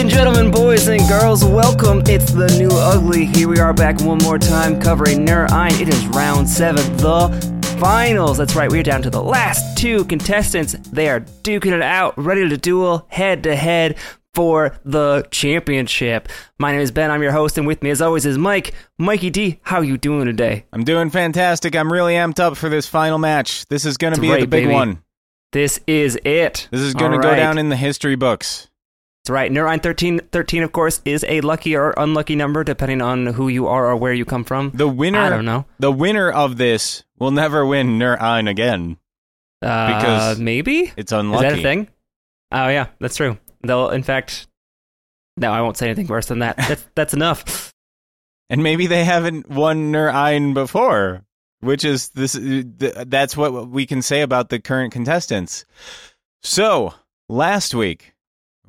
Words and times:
and 0.00 0.08
gentlemen, 0.08 0.50
boys 0.50 0.88
and 0.88 1.06
girls, 1.10 1.44
welcome. 1.44 2.02
It's 2.06 2.32
the 2.32 2.46
new 2.58 2.70
ugly. 2.70 3.26
Here 3.26 3.46
we 3.46 3.58
are 3.58 3.74
back 3.74 4.00
one 4.00 4.16
more 4.18 4.38
time 4.38 4.80
covering 4.80 5.26
Nur 5.26 5.46
Ein. 5.52 5.74
It 5.74 5.90
is 5.90 6.06
round 6.08 6.48
seven, 6.48 6.96
the 6.96 7.28
finals. 7.78 8.38
That's 8.38 8.56
right, 8.56 8.70
we're 8.70 8.82
down 8.82 9.02
to 9.02 9.10
the 9.10 9.22
last 9.22 9.76
two 9.76 10.06
contestants. 10.06 10.72
They 10.72 11.10
are 11.10 11.20
duking 11.20 11.72
it 11.72 11.82
out, 11.82 12.16
ready 12.16 12.48
to 12.48 12.56
duel 12.56 13.04
head 13.10 13.42
to 13.42 13.54
head 13.54 13.98
for 14.32 14.74
the 14.86 15.28
championship. 15.30 16.30
My 16.58 16.72
name 16.72 16.80
is 16.80 16.90
Ben. 16.90 17.10
I'm 17.10 17.22
your 17.22 17.32
host, 17.32 17.58
and 17.58 17.66
with 17.66 17.82
me, 17.82 17.90
as 17.90 18.00
always, 18.00 18.24
is 18.24 18.38
Mike. 18.38 18.72
Mikey 18.98 19.28
D, 19.28 19.60
how 19.64 19.82
you 19.82 19.98
doing 19.98 20.24
today? 20.24 20.64
I'm 20.72 20.84
doing 20.84 21.10
fantastic. 21.10 21.76
I'm 21.76 21.92
really 21.92 22.14
amped 22.14 22.40
up 22.40 22.56
for 22.56 22.70
this 22.70 22.86
final 22.86 23.18
match. 23.18 23.66
This 23.66 23.84
is 23.84 23.98
going 23.98 24.14
to 24.14 24.20
be 24.20 24.30
right, 24.30 24.40
the 24.40 24.46
big 24.46 24.64
baby. 24.64 24.72
one. 24.72 25.02
This 25.52 25.78
is 25.86 26.18
it. 26.24 26.68
This 26.70 26.80
is 26.80 26.94
going 26.94 27.10
to 27.10 27.18
All 27.18 27.22
go 27.22 27.36
down 27.36 27.58
in 27.58 27.68
the 27.68 27.76
history 27.76 28.14
books. 28.14 28.69
Right. 29.30 29.50
Nur 29.50 29.66
Ein 29.68 29.80
13, 29.80 30.20
13, 30.32 30.62
of 30.64 30.72
course, 30.72 31.00
is 31.04 31.24
a 31.28 31.40
lucky 31.40 31.76
or 31.76 31.94
unlucky 31.96 32.34
number 32.36 32.64
depending 32.64 33.00
on 33.00 33.26
who 33.26 33.48
you 33.48 33.68
are 33.68 33.86
or 33.88 33.96
where 33.96 34.12
you 34.12 34.24
come 34.24 34.44
from. 34.44 34.72
The 34.74 34.88
winner, 34.88 35.20
I 35.20 35.28
don't 35.30 35.44
know. 35.44 35.64
the 35.78 35.92
winner 35.92 36.30
of 36.30 36.56
this 36.56 37.04
will 37.18 37.30
never 37.30 37.64
win 37.64 37.96
Nur 37.98 38.20
Ein 38.20 38.48
again. 38.48 38.98
Uh, 39.62 39.94
Because 39.98 40.38
maybe 40.40 40.92
It's 40.96 41.12
unlucky. 41.12 41.46
is 41.46 41.52
that 41.52 41.58
a 41.58 41.62
thing? 41.62 41.88
Oh 42.52 42.68
yeah, 42.68 42.86
that's 42.98 43.16
true. 43.16 43.38
They'll, 43.62 43.90
in 43.90 44.02
fact, 44.02 44.48
no, 45.36 45.52
I 45.52 45.60
won't 45.60 45.76
say 45.76 45.86
anything 45.86 46.06
worse 46.08 46.26
than 46.26 46.40
that. 46.40 46.56
That's 46.56 46.84
that's 46.94 47.14
enough. 47.14 47.72
And 48.48 48.62
maybe 48.64 48.88
they 48.88 49.04
haven't 49.04 49.48
won 49.48 49.92
Nur 49.92 50.10
Ein 50.10 50.54
before, 50.54 51.22
which 51.60 51.84
is 51.84 52.08
this. 52.10 52.36
That's 52.40 53.36
what 53.36 53.68
we 53.68 53.86
can 53.86 54.02
say 54.02 54.22
about 54.22 54.48
the 54.48 54.58
current 54.58 54.92
contestants. 54.92 55.64
So 56.42 56.94
last 57.28 57.74
week, 57.74 58.14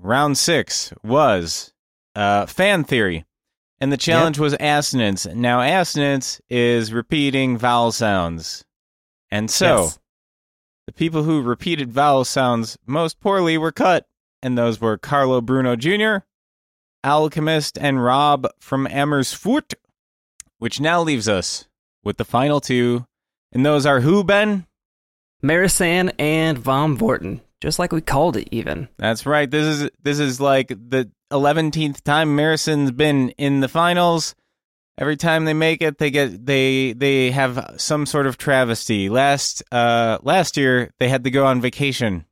round 0.01 0.37
six 0.37 0.93
was 1.03 1.73
uh, 2.15 2.45
fan 2.45 2.83
theory, 2.83 3.25
and 3.79 3.91
the 3.91 3.97
challenge 3.97 4.37
was 4.39 4.55
assonance. 4.59 5.25
Now 5.25 5.61
assonance 5.61 6.41
is 6.49 6.91
repeating 6.93 7.57
vowel 7.57 7.91
sounds, 7.91 8.65
and 9.29 9.49
so 9.49 9.83
Yes. 9.83 9.99
the 10.87 10.93
people 10.93 11.23
who 11.23 11.41
repeated 11.41 11.91
vowel 11.91 12.25
sounds 12.25 12.77
most 12.85 13.19
poorly 13.19 13.57
were 13.57 13.71
cut, 13.71 14.07
and 14.41 14.57
those 14.57 14.81
were 14.81 14.97
Carlo 14.97 15.39
Bruno 15.41 15.75
Jr., 15.75 16.25
Alchemist, 17.03 17.77
and 17.79 18.03
Rob 18.03 18.47
from 18.59 18.87
Amersfoort, 18.87 19.73
which 20.59 20.79
now 20.79 21.01
leaves 21.01 21.27
us 21.29 21.67
with 22.03 22.17
the 22.17 22.25
final 22.25 22.59
two, 22.59 23.05
and 23.51 23.65
those 23.65 23.85
are 23.85 24.01
who, 24.01 24.23
Ben? 24.23 24.65
Marison 25.43 26.11
and 26.19 26.57
Vom 26.59 26.97
Vorten, 26.97 27.41
just 27.61 27.79
like 27.79 27.93
we 27.93 28.01
called 28.01 28.35
it. 28.37 28.47
Even 28.51 28.89
That's 28.97 29.25
right. 29.25 29.49
This 29.49 29.65
is 29.81 29.89
this 30.03 30.19
is 30.19 30.41
like 30.41 30.67
the 30.69 31.09
eleventeenth 31.31 32.03
time 32.03 32.35
Marison's 32.35 32.91
been 32.91 33.29
in 33.31 33.59
the 33.61 33.69
finals. 33.69 34.35
Every 34.97 35.15
time 35.15 35.45
they 35.45 35.53
make 35.53 35.81
it, 35.81 35.97
they 35.97 36.11
get 36.11 36.45
they 36.45 36.93
they 36.93 37.31
have 37.31 37.75
some 37.77 38.05
sort 38.05 38.27
of 38.27 38.37
travesty. 38.37 39.09
Last 39.09 39.63
uh 39.71 40.17
last 40.23 40.57
year 40.57 40.91
they 40.99 41.07
had 41.07 41.23
to 41.23 41.31
go 41.31 41.45
on 41.45 41.61
vacation. 41.61 42.25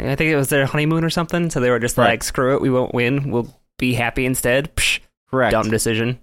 I 0.00 0.16
think 0.16 0.30
it 0.32 0.36
was 0.36 0.48
their 0.48 0.66
honeymoon 0.66 1.04
or 1.04 1.10
something. 1.10 1.48
So 1.50 1.60
they 1.60 1.70
were 1.70 1.78
just 1.78 1.96
Right. 1.96 2.08
like, 2.08 2.24
"Screw 2.24 2.54
it, 2.56 2.60
we 2.60 2.70
won't 2.70 2.92
win. 2.94 3.30
We'll 3.30 3.54
be 3.78 3.94
happy 3.94 4.26
instead." 4.26 4.74
Psh, 4.74 4.98
Correct. 5.30 5.52
dumb 5.52 5.70
decision. 5.70 6.18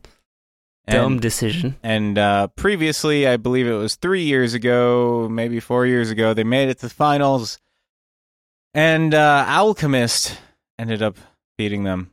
And- 0.85 0.95
dumb 0.97 1.19
decision. 1.19 1.75
And 1.83 2.17
uh, 2.17 2.47
previously, 2.47 3.25
I 3.27 3.37
believe 3.37 3.67
it 3.67 3.73
was 3.73 3.95
three 3.95 4.23
years 4.23 4.53
ago, 4.53 5.29
maybe 5.31 5.59
four 5.61 5.85
years 5.85 6.09
ago, 6.09 6.33
they 6.33 6.43
made 6.43 6.67
it 6.69 6.79
to 6.79 6.87
the 6.87 6.93
finals, 6.93 7.59
and 8.73 9.13
uh, 9.13 9.45
Alchemist 9.47 10.37
ended 10.77 11.01
up 11.01 11.17
beating 11.57 11.83
them. 11.83 12.11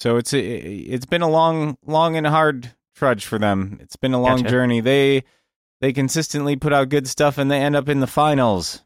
So 0.00 0.16
it's 0.16 0.32
a, 0.34 0.40
it's 0.40 1.06
been 1.06 1.22
a 1.22 1.30
long, 1.30 1.78
long 1.86 2.16
and 2.16 2.26
hard 2.26 2.72
trudge 2.96 3.24
for 3.26 3.38
them. 3.38 3.78
It's 3.80 3.96
been 3.96 4.12
a 4.14 4.20
long 4.20 4.38
Gotcha. 4.38 4.50
journey. 4.50 4.80
They 4.80 5.24
they 5.80 5.92
consistently 5.92 6.56
put 6.56 6.72
out 6.72 6.88
good 6.88 7.06
stuff, 7.08 7.38
and 7.38 7.50
they 7.50 7.60
end 7.60 7.76
up 7.76 7.88
in 7.88 8.00
the 8.00 8.06
finals 8.06 8.82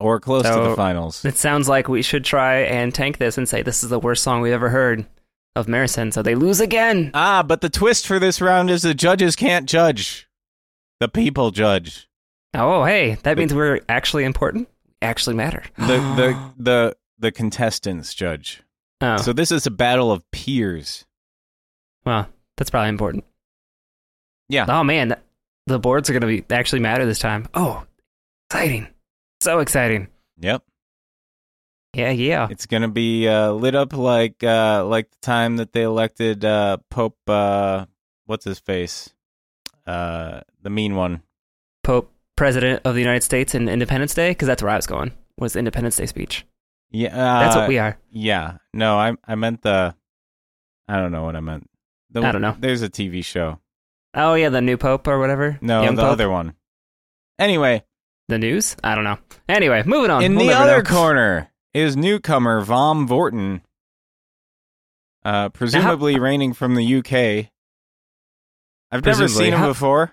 or 0.00 0.20
close 0.20 0.44
to 0.44 0.60
the 0.60 0.76
finals. 0.76 1.24
It 1.24 1.36
sounds 1.36 1.68
like 1.68 1.88
we 1.88 2.02
should 2.02 2.24
try 2.24 2.60
and 2.60 2.94
tank 2.94 3.18
this 3.18 3.36
and 3.36 3.48
say 3.48 3.62
this 3.62 3.82
is 3.82 3.90
the 3.90 3.98
worst 3.98 4.22
song 4.22 4.40
we've 4.40 4.52
ever 4.52 4.68
heard 4.68 5.06
of 5.56 5.66
Marison, 5.66 6.12
so 6.12 6.22
they 6.22 6.34
lose 6.36 6.60
again. 6.60 7.10
Ah, 7.14 7.42
but 7.42 7.60
the 7.60 7.68
twist 7.68 8.06
for 8.06 8.18
this 8.20 8.40
round 8.40 8.70
is 8.70 8.82
the 8.82 8.94
judges 8.94 9.34
can't 9.34 9.68
judge; 9.68 10.28
the 11.00 11.08
people 11.08 11.50
judge. 11.50 12.08
Oh, 12.54 12.84
hey, 12.84 13.14
that 13.22 13.34
The- 13.34 13.36
means 13.36 13.52
we're 13.52 13.80
actually 13.88 14.24
important. 14.24 14.68
Actually 15.02 15.36
matter. 15.36 15.62
the 15.78 15.86
the 15.86 16.52
the 16.58 16.96
the 17.18 17.32
contestants 17.32 18.14
judge. 18.14 18.62
oh, 19.00 19.16
So 19.18 19.32
this 19.32 19.50
is 19.52 19.66
a 19.66 19.70
battle 19.70 20.10
of 20.12 20.28
peers. 20.30 21.04
well, 22.04 22.28
that's 22.56 22.70
probably 22.70 22.88
important. 22.90 23.24
Yeah. 24.48 24.66
Oh 24.68 24.82
man, 24.84 25.14
the 25.66 25.78
boards 25.78 26.08
are 26.08 26.12
gonna 26.12 26.26
be 26.26 26.44
actually 26.50 26.80
matter 26.80 27.04
this 27.06 27.18
time. 27.18 27.46
Oh, 27.54 27.84
exciting! 28.50 28.88
So 29.40 29.60
exciting. 29.60 30.08
Yep. 30.40 30.62
Yeah, 31.94 32.10
yeah. 32.10 32.48
It's 32.50 32.66
gonna 32.66 32.88
be 32.88 33.26
uh, 33.28 33.52
lit 33.52 33.74
up 33.74 33.92
like 33.92 34.42
uh, 34.44 34.84
like 34.86 35.10
the 35.10 35.16
time 35.22 35.56
that 35.56 35.72
they 35.72 35.82
elected 35.82 36.44
uh, 36.44 36.78
Pope. 36.90 37.18
Uh, 37.26 37.86
what's 38.26 38.44
his 38.44 38.58
face? 38.58 39.10
Uh, 39.86 40.40
the 40.62 40.70
mean 40.70 40.94
one. 40.96 41.22
Pope, 41.82 42.12
President 42.38 42.80
of 42.84 42.94
the 42.94 43.00
United 43.00 43.24
States, 43.24 43.54
and 43.54 43.68
Independence 43.68 44.14
Day, 44.14 44.30
because 44.30 44.46
that's 44.46 44.62
where 44.62 44.70
I 44.70 44.76
was 44.76 44.86
going. 44.86 45.10
Was 45.38 45.56
Independence 45.56 45.96
Day 45.96 46.06
speech? 46.06 46.46
Yeah. 46.90 47.08
Uh, 47.08 47.40
That's 47.40 47.56
what 47.56 47.68
we 47.68 47.78
are. 47.78 47.98
Yeah. 48.10 48.58
No, 48.72 48.96
I 48.96 49.14
I 49.26 49.34
meant 49.34 49.62
the. 49.62 49.94
I 50.88 50.96
don't 50.96 51.10
know 51.12 51.24
what 51.24 51.34
I 51.36 51.40
meant. 51.40 51.68
The, 52.10 52.22
I 52.22 52.32
don't 52.32 52.40
know. 52.40 52.56
There's 52.58 52.80
a 52.82 52.88
TV 52.88 53.24
show. 53.24 53.58
Oh 54.14 54.34
yeah, 54.34 54.48
the 54.48 54.60
new 54.62 54.76
Pope 54.78 55.06
or 55.08 55.18
whatever. 55.18 55.58
No, 55.60 55.82
Young 55.82 55.96
the 55.96 56.02
Pope? 56.02 56.12
other 56.12 56.30
one. 56.30 56.54
Anyway, 57.38 57.84
The 58.28 58.38
news? 58.38 58.76
I 58.82 58.94
don't 58.94 59.04
know. 59.04 59.18
Anyway, 59.48 59.82
moving 59.84 60.10
on. 60.10 60.22
In 60.22 60.36
We'll 60.36 60.46
the 60.46 60.52
other 60.54 60.78
know. 60.82 60.88
corner 60.90 61.50
is 61.74 61.96
newcomer 61.96 62.60
Vom 62.62 63.06
Vorten, 63.08 63.60
uh, 65.24 65.48
presumably 65.50 66.18
reigning 66.18 66.52
from 66.54 66.74
the 66.74 66.94
UK. 66.96 67.50
I've 68.90 69.04
never 69.04 69.28
seen 69.28 69.52
him 69.52 69.58
How- 69.58 69.68
before. 69.68 70.12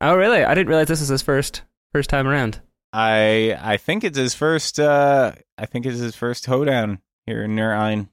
Oh 0.00 0.14
really? 0.16 0.44
I 0.44 0.54
didn't 0.54 0.68
realize 0.68 0.88
this 0.88 1.00
was 1.00 1.08
his 1.08 1.22
first 1.22 1.62
first 1.92 2.10
time 2.10 2.26
around. 2.26 2.60
I 2.92 3.56
I 3.60 3.76
think 3.76 4.04
it's 4.04 4.18
his 4.18 4.34
first. 4.34 4.78
Uh, 4.78 5.32
I 5.58 5.66
think 5.66 5.86
it's 5.86 5.98
his 5.98 6.14
first 6.16 6.46
hoedown 6.46 7.00
here 7.26 7.42
in 7.44 7.54
Nur 7.54 7.72
Ein. 7.74 8.08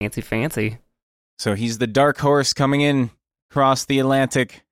Fancy, 0.00 0.20
fancy. 0.20 0.78
So 1.38 1.54
he's 1.54 1.78
the 1.78 1.86
dark 1.86 2.18
horse 2.18 2.52
coming 2.52 2.80
in 2.80 3.10
across 3.50 3.84
the 3.84 3.98
Atlantic. 3.98 4.64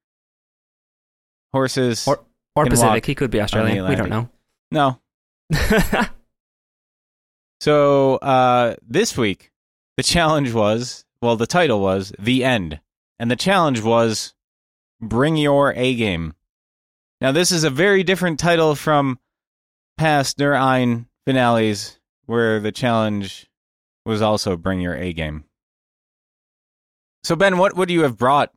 Horses. 1.52 2.06
Or- 2.08 2.24
Or 2.54 2.66
Pacific. 2.66 3.06
He 3.06 3.14
could 3.14 3.30
be 3.30 3.40
Australian. 3.40 3.86
We 3.88 3.94
don't 3.96 4.10
know. 4.10 4.28
no. 4.70 4.98
So 7.60 8.16
uh, 8.16 8.74
this 8.86 9.16
week, 9.16 9.52
the 9.96 10.02
challenge 10.02 10.52
was 10.52 11.04
well, 11.20 11.36
the 11.36 11.46
title 11.46 11.80
was 11.80 12.12
The 12.18 12.42
End. 12.44 12.80
And 13.20 13.30
the 13.30 13.36
challenge 13.36 13.80
was 13.80 14.34
Bring 15.02 15.36
Your 15.36 15.74
A 15.76 15.94
Game. 15.94 16.34
Now, 17.20 17.32
this 17.32 17.50
is 17.52 17.64
a 17.64 17.70
very 17.70 18.02
different 18.02 18.38
title 18.38 18.74
from 18.74 19.18
past 19.98 20.38
Nur 20.38 20.54
Ein 20.54 21.06
finales, 21.26 21.98
where 22.26 22.60
the 22.60 22.72
challenge 22.72 23.50
was 24.04 24.22
also 24.22 24.56
Bring 24.56 24.80
Your 24.80 24.94
A 24.94 25.12
Game. 25.12 25.44
So, 27.24 27.36
Ben, 27.36 27.58
what 27.58 27.76
would 27.76 27.90
you 27.90 28.02
have 28.02 28.16
brought 28.16 28.52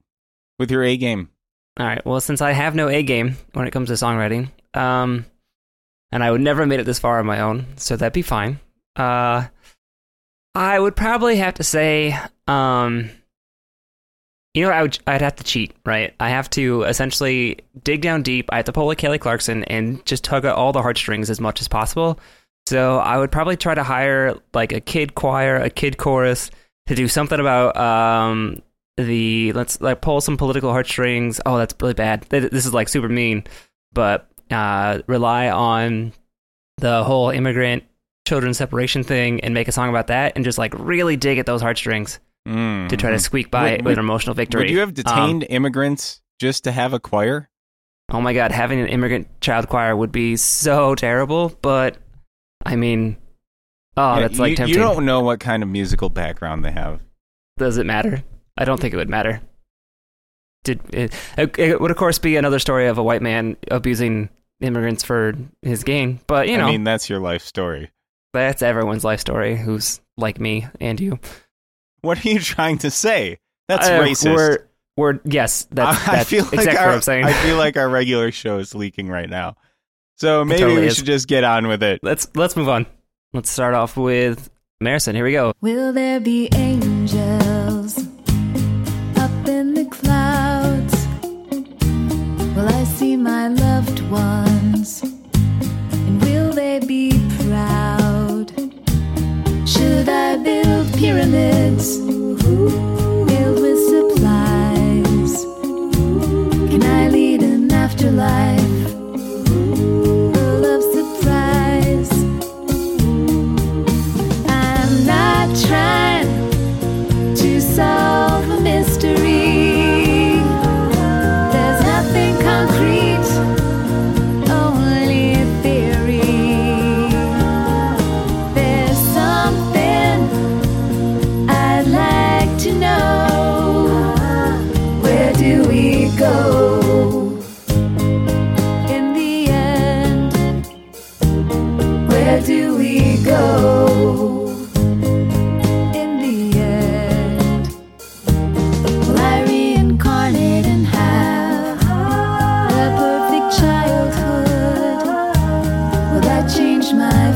with 0.58 0.72
your 0.72 0.84
A 0.84 0.98
game? 0.98 1.30
All 1.80 1.86
right. 1.86 2.04
Well, 2.06 2.22
since 2.22 2.42
I 2.42 2.52
have 2.54 2.74
no 2.74 2.88
A 2.88 3.04
game 3.04 3.38
when 3.54 3.68
it 3.68 3.72
comes 3.72 3.90
to 3.90 3.94
songwriting, 3.94 4.50
um, 4.74 5.26
and 6.12 6.24
I 6.24 6.32
would 6.32 6.42
never 6.42 6.62
have 6.62 6.70
made 6.70 6.80
it 6.80 6.86
this 6.86 7.00
far 7.00 7.20
on 7.20 7.26
my 7.26 7.42
own, 7.42 7.68
so 7.76 7.96
that'd 7.96 8.14
be 8.14 8.22
fine. 8.22 8.60
Uh, 8.96 9.48
I 10.56 10.80
would 10.80 10.96
probably 10.96 11.36
have 11.36 11.56
to 11.56 11.64
say, 11.64 12.18
um, 12.48 13.12
you 14.56 14.62
know, 14.64 14.72
I 14.72 14.82
would, 14.82 14.98
I'd 15.06 15.22
have 15.22 15.36
to 15.36 15.44
cheat, 15.44 15.76
right? 15.86 16.16
I 16.18 16.30
have 16.30 16.50
to 16.52 16.84
essentially 16.84 17.60
dig 17.84 18.02
down 18.02 18.24
deep. 18.24 18.50
I 18.54 18.56
have 18.56 18.66
to 18.66 18.72
pull 18.72 18.90
a 18.90 18.96
Kelly 18.96 19.20
Clarkson 19.20 19.66
and 19.66 20.04
just 20.06 20.24
tug 20.24 20.46
at 20.46 20.56
all 20.56 20.72
the 20.72 20.82
heartstrings 20.82 21.30
as 21.30 21.42
much 21.42 21.60
as 21.60 21.68
possible. 21.68 22.18
So 22.66 22.98
I 22.98 23.18
would 23.18 23.34
probably 23.34 23.58
try 23.58 23.76
to 23.76 23.84
hire 23.84 24.38
like 24.54 24.72
a 24.72 24.80
kid 24.80 25.14
choir, 25.14 25.58
a 25.58 25.70
kid 25.70 25.98
chorus 25.98 26.52
to 26.88 26.96
do 26.96 27.10
something 27.10 27.38
about 27.38 27.76
um, 27.76 28.62
the 28.96 29.52
let's 29.52 29.82
like 29.82 30.00
pull 30.00 30.22
some 30.22 30.38
political 30.38 30.72
heartstrings. 30.72 31.42
Oh, 31.46 31.58
that's 31.58 31.76
really 31.82 31.94
bad. 31.94 32.22
This 32.30 32.66
is 32.66 32.74
like 32.74 32.88
super 32.88 33.10
mean, 33.10 33.44
but 33.92 34.32
uh, 34.50 35.02
rely 35.06 35.50
on 35.50 36.14
the 36.78 37.04
whole 37.04 37.30
immigrant 37.30 37.84
children 38.26 38.54
separation 38.54 39.04
thing 39.04 39.42
and 39.42 39.54
make 39.54 39.68
a 39.68 39.74
song 39.74 39.90
about 39.90 40.08
that, 40.08 40.34
and 40.38 40.46
just 40.46 40.58
like 40.58 40.74
really 40.78 41.18
dig 41.18 41.40
at 41.40 41.46
those 41.46 41.62
heartstrings 41.62 42.20
Mm. 42.48 42.90
to 42.90 42.98
try 42.98 43.12
to 43.12 43.20
squeak 43.20 43.50
by 43.50 43.72
Would- 43.74 43.86
with 43.86 43.94
an 43.94 44.00
emotional 44.00 44.34
victory. 44.36 44.62
Would 44.64 44.70
you 44.72 44.80
have 44.80 44.90
Um, 44.90 44.94
detained 44.94 45.46
immigrants 45.50 46.22
just 46.40 46.64
to 46.66 46.72
have 46.72 46.94
a 46.94 47.00
choir? 47.00 47.50
oh 48.12 48.22
my 48.22 48.34
god, 48.34 48.52
having 48.52 48.80
an 48.80 48.88
immigrant 48.88 49.28
child 49.42 49.68
choir 49.68 49.96
would 49.96 50.12
be 50.12 50.36
so 50.36 50.94
terrible. 50.96 51.58
But 51.62 51.98
I 52.66 52.76
mean, 52.76 53.18
Oh, 53.98 54.16
Yeah, 54.16 54.22
that's 54.28 54.38
like 54.40 54.50
you, 54.52 54.56
tempting. 54.58 54.76
you 54.76 54.82
don't 54.84 55.06
know 55.06 55.22
what 55.22 55.40
kind 55.40 55.64
of 55.64 55.70
musical 55.70 56.10
background 56.10 56.66
they 56.66 56.72
have. 56.72 57.00
Does 57.58 57.78
it 57.78 57.86
matter? 57.86 58.24
I 58.58 58.66
don't 58.66 58.80
think 58.80 58.94
it 58.94 58.98
would 58.98 59.10
matter. 59.10 59.42
Did 60.66 60.82
it, 60.94 61.14
it, 61.38 61.58
it 61.60 61.82
would 61.82 61.92
of 61.92 61.98
course 61.98 62.20
be 62.20 62.36
another 62.38 62.60
story 62.60 62.88
of 62.88 62.98
a 62.98 63.04
white 63.04 63.22
man 63.22 63.56
abusing 63.72 64.30
immigrants 64.62 65.04
for 65.04 65.34
his 65.62 65.84
gain, 65.84 66.20
but 66.28 66.48
you 66.50 66.58
know 66.58 66.68
I 66.68 66.72
mean, 66.72 66.84
that's 66.84 67.10
your 67.10 67.20
life 67.20 67.44
story. 67.44 67.92
that's 68.34 68.62
everyone's 68.62 69.04
life 69.06 69.20
story 69.22 69.56
who's 69.56 70.02
like 70.18 70.40
me 70.40 70.68
and 70.82 71.00
you. 71.00 71.20
What 72.06 72.24
are 72.24 72.30
you 72.30 72.40
trying 72.40 72.78
to 72.80 72.92
say? 72.92 73.40
That's 73.68 73.88
Uh, 73.88 74.00
racist. 74.00 74.34
We're, 74.36 74.60
we're 74.96 75.20
yes, 75.26 75.68
that's, 75.72 76.08
I 76.08 76.24
feel 76.24 76.46
like 76.46 76.54
exactly 76.54 76.78
our, 76.78 76.88
what 76.88 76.96
I'm 76.96 77.02
saying. 77.02 77.26
I 77.26 77.34
feel 77.34 77.58
like 77.58 77.76
our 77.78 77.90
regular 77.90 78.32
show 78.32 78.60
is 78.60 78.74
leaking 78.76 79.10
right 79.10 79.30
now. 79.30 79.58
So 80.18 80.46
maybe 80.46 80.62
totally 80.62 80.82
we 80.82 80.88
is. 80.88 80.96
should 80.96 81.06
just 81.06 81.28
get 81.28 81.44
on 81.44 81.68
with 81.68 81.84
it. 81.84 82.00
let's 82.04 82.28
let's 82.36 82.56
move 82.56 82.70
on. 82.70 82.86
Let's 83.34 83.50
start 83.50 83.74
off 83.74 83.98
with 83.98 84.50
Marison. 84.82 85.14
Here 85.16 85.26
we 85.26 85.34
go. 85.34 85.52
Will 85.60 85.92
there 85.92 86.22
be 86.22 86.48
angels 86.54 87.98
up 89.18 89.48
in 89.48 89.74
the 89.74 89.86
clouds? 89.92 91.08
Will 92.56 92.70
I 92.70 92.84
see 92.86 93.18
my 93.18 93.50
loved 93.50 94.00
ones? 94.10 94.45
Pyramids 101.06 101.98
filled 103.28 103.60
with 103.62 103.80
supplies? 103.92 105.34
Can 106.72 106.82
I 106.82 107.10
lead 107.10 107.44
an 107.44 107.72
afterlife 107.72 108.55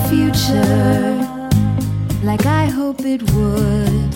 future 0.10 1.20
like 2.24 2.46
I 2.48 2.66
hope 2.66 3.02
it 3.02 3.22
would? 3.32 4.09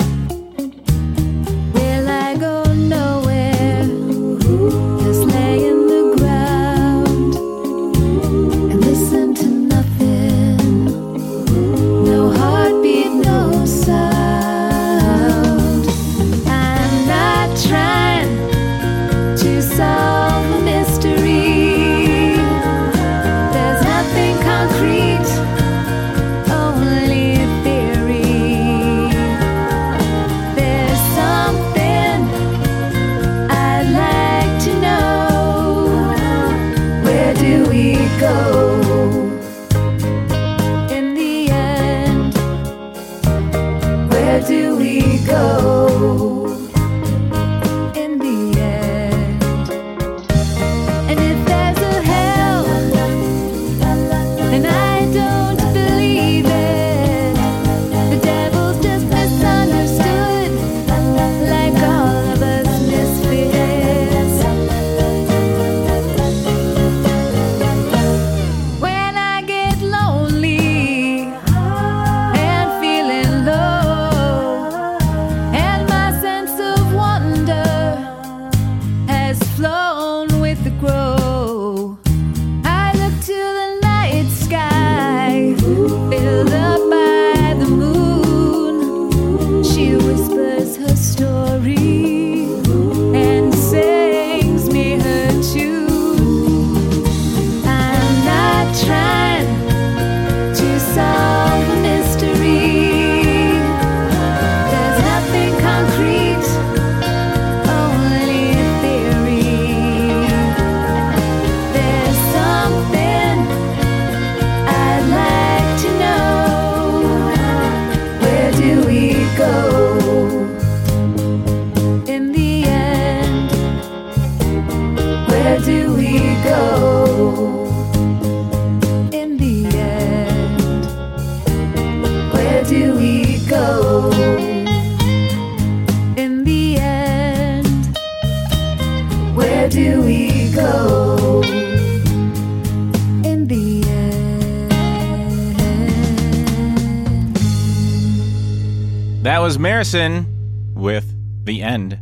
Marison 149.94 150.74
with 150.74 151.14
The 151.46 151.62
End. 151.62 152.00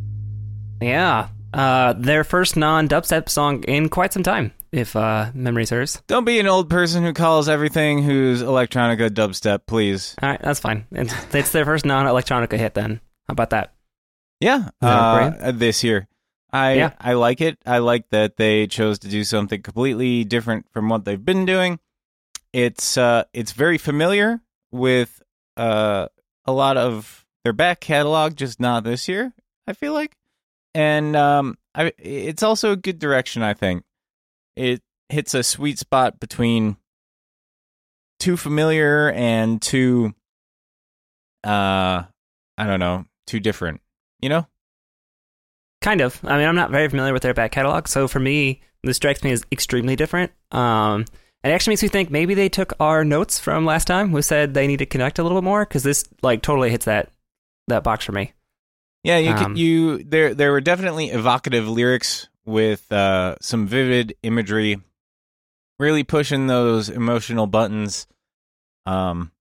Yeah, 0.81 1.27
uh, 1.53 1.91
their 1.91 2.23
first 2.23 2.55
non-dubstep 2.55 3.27
song 3.27 3.63
in 3.63 3.89
quite 3.89 4.13
some 4.13 4.23
time, 4.23 4.53
if 4.71 4.95
uh, 4.95 5.29
memory 5.33 5.65
serves. 5.65 6.01
Don't 6.07 6.23
be 6.23 6.39
an 6.39 6.47
old 6.47 6.69
person 6.69 7.03
who 7.03 7.11
calls 7.11 7.49
everything 7.49 8.01
who's 8.01 8.41
electronica 8.41 9.09
dubstep, 9.09 9.65
please. 9.65 10.15
All 10.21 10.29
right, 10.29 10.41
that's 10.41 10.61
fine. 10.61 10.85
It's, 10.93 11.13
it's 11.35 11.51
their 11.51 11.65
first 11.65 11.85
non-electronica 11.85 12.57
hit. 12.57 12.75
Then 12.75 13.01
how 13.27 13.33
about 13.33 13.49
that? 13.49 13.73
Yeah, 14.39 14.69
that 14.79 15.41
uh, 15.41 15.51
this 15.51 15.83
year. 15.83 16.07
I 16.53 16.75
Yeah. 16.75 16.93
I 16.97 17.13
like 17.13 17.41
it. 17.41 17.57
I 17.65 17.79
like 17.79 18.09
that 18.11 18.37
they 18.37 18.67
chose 18.67 18.99
to 18.99 19.09
do 19.09 19.25
something 19.25 19.61
completely 19.61 20.23
different 20.23 20.65
from 20.71 20.87
what 20.87 21.03
they've 21.03 21.23
been 21.23 21.45
doing. 21.45 21.77
It's 22.53 22.97
uh 22.97 23.25
it's 23.33 23.51
very 23.51 23.77
familiar 23.77 24.39
with 24.71 25.21
uh 25.57 26.07
a 26.45 26.51
lot 26.53 26.77
of 26.77 27.20
their 27.43 27.53
back 27.53 27.79
catalog, 27.79 28.35
just 28.35 28.59
not 28.59 28.83
this 28.83 29.07
year. 29.07 29.33
I 29.67 29.73
feel 29.73 29.93
like, 29.93 30.13
and 30.73 31.15
um, 31.15 31.57
I 31.75 31.91
it's 31.97 32.43
also 32.43 32.71
a 32.71 32.75
good 32.75 32.99
direction. 32.99 33.43
I 33.43 33.53
think 33.53 33.83
it 34.55 34.81
hits 35.09 35.33
a 35.33 35.43
sweet 35.43 35.79
spot 35.79 36.19
between 36.19 36.77
too 38.19 38.37
familiar 38.37 39.11
and 39.11 39.61
too 39.61 40.13
uh 41.43 42.03
I 42.57 42.67
don't 42.67 42.79
know, 42.79 43.05
too 43.27 43.39
different. 43.39 43.81
You 44.21 44.29
know? 44.29 44.47
Kind 45.81 46.01
of. 46.01 46.19
I 46.23 46.37
mean, 46.37 46.47
I'm 46.47 46.55
not 46.55 46.69
very 46.69 46.87
familiar 46.87 47.13
with 47.13 47.23
their 47.23 47.33
back 47.33 47.51
catalog, 47.51 47.87
so 47.87 48.07
for 48.07 48.19
me, 48.19 48.61
this 48.83 48.97
strikes 48.97 49.23
me 49.23 49.31
as 49.31 49.43
extremely 49.51 49.95
different. 49.95 50.31
Um, 50.51 51.05
it 51.43 51.49
actually 51.49 51.71
makes 51.71 51.81
me 51.81 51.89
think 51.89 52.11
maybe 52.11 52.35
they 52.35 52.49
took 52.49 52.73
our 52.79 53.03
notes 53.03 53.39
from 53.39 53.65
last 53.65 53.85
time, 53.85 54.09
who 54.09 54.21
said 54.21 54.53
they 54.53 54.67
need 54.67 54.77
to 54.77 54.85
connect 54.85 55.17
a 55.17 55.23
little 55.23 55.39
bit 55.39 55.45
more, 55.45 55.65
because 55.65 55.81
this 55.81 56.03
like 56.21 56.43
totally 56.43 56.69
hits 56.69 56.85
that 56.85 57.09
that 57.67 57.83
box 57.83 58.05
for 58.05 58.11
me. 58.11 58.33
Yeah, 59.03 59.17
you 59.17 59.31
Um, 59.31 59.37
could, 59.37 59.57
you 59.57 60.03
there 60.03 60.33
there 60.33 60.51
were 60.51 60.61
definitely 60.61 61.09
evocative 61.09 61.67
lyrics 61.67 62.29
with 62.45 62.91
uh 62.91 63.35
some 63.41 63.67
vivid 63.67 64.15
imagery 64.23 64.79
really 65.79 66.03
pushing 66.03 66.47
those 66.47 66.89
emotional 66.89 67.47
buttons. 67.47 68.07
Um 68.85 69.31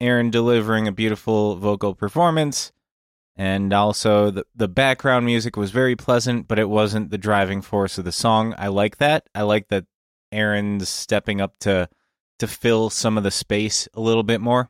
Aaron 0.00 0.30
delivering 0.30 0.88
a 0.88 0.92
beautiful 0.92 1.56
vocal 1.56 1.94
performance 1.94 2.72
and 3.36 3.72
also 3.72 4.30
the 4.30 4.44
the 4.54 4.68
background 4.68 5.24
music 5.26 5.56
was 5.56 5.70
very 5.70 5.96
pleasant, 5.96 6.46
but 6.48 6.58
it 6.58 6.68
wasn't 6.68 7.10
the 7.10 7.18
driving 7.18 7.62
force 7.62 7.98
of 7.98 8.04
the 8.04 8.12
song. 8.12 8.54
I 8.58 8.68
like 8.68 8.98
that. 8.98 9.28
I 9.34 9.42
like 9.42 9.68
that 9.68 9.86
Aaron's 10.30 10.88
stepping 10.88 11.40
up 11.40 11.54
to 11.60 11.88
to 12.38 12.46
fill 12.46 12.90
some 12.90 13.16
of 13.16 13.24
the 13.24 13.30
space 13.30 13.88
a 13.94 14.00
little 14.00 14.22
bit 14.24 14.40
more. 14.40 14.68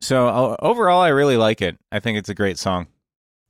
So 0.00 0.28
o- 0.28 0.56
overall, 0.60 1.00
I 1.00 1.08
really 1.08 1.36
like 1.36 1.60
it. 1.62 1.76
I 1.90 2.00
think 2.00 2.18
it's 2.18 2.28
a 2.28 2.34
great 2.34 2.58
song. 2.58 2.86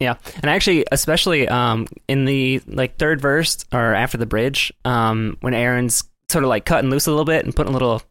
Yeah, 0.01 0.15
and 0.37 0.47
actually, 0.47 0.85
especially 0.93 1.49
um, 1.49 1.89
in 2.07 2.25
the 2.25 2.61
like 2.69 2.97
third 2.99 3.21
verse 3.21 3.65
or 3.73 3.95
after 3.95 4.17
the 4.17 4.27
bridge, 4.27 4.73
um, 4.85 5.37
when 5.41 5.55
Aaron's 5.55 6.05
sort 6.31 6.45
of 6.45 6.51
like 6.51 6.65
cutting 6.65 6.89
loose 6.91 7.07
a 7.07 7.11
little 7.11 7.25
bit 7.25 7.45
and 7.45 7.55
putting 7.55 7.71
a 7.71 7.73
little 7.73 8.03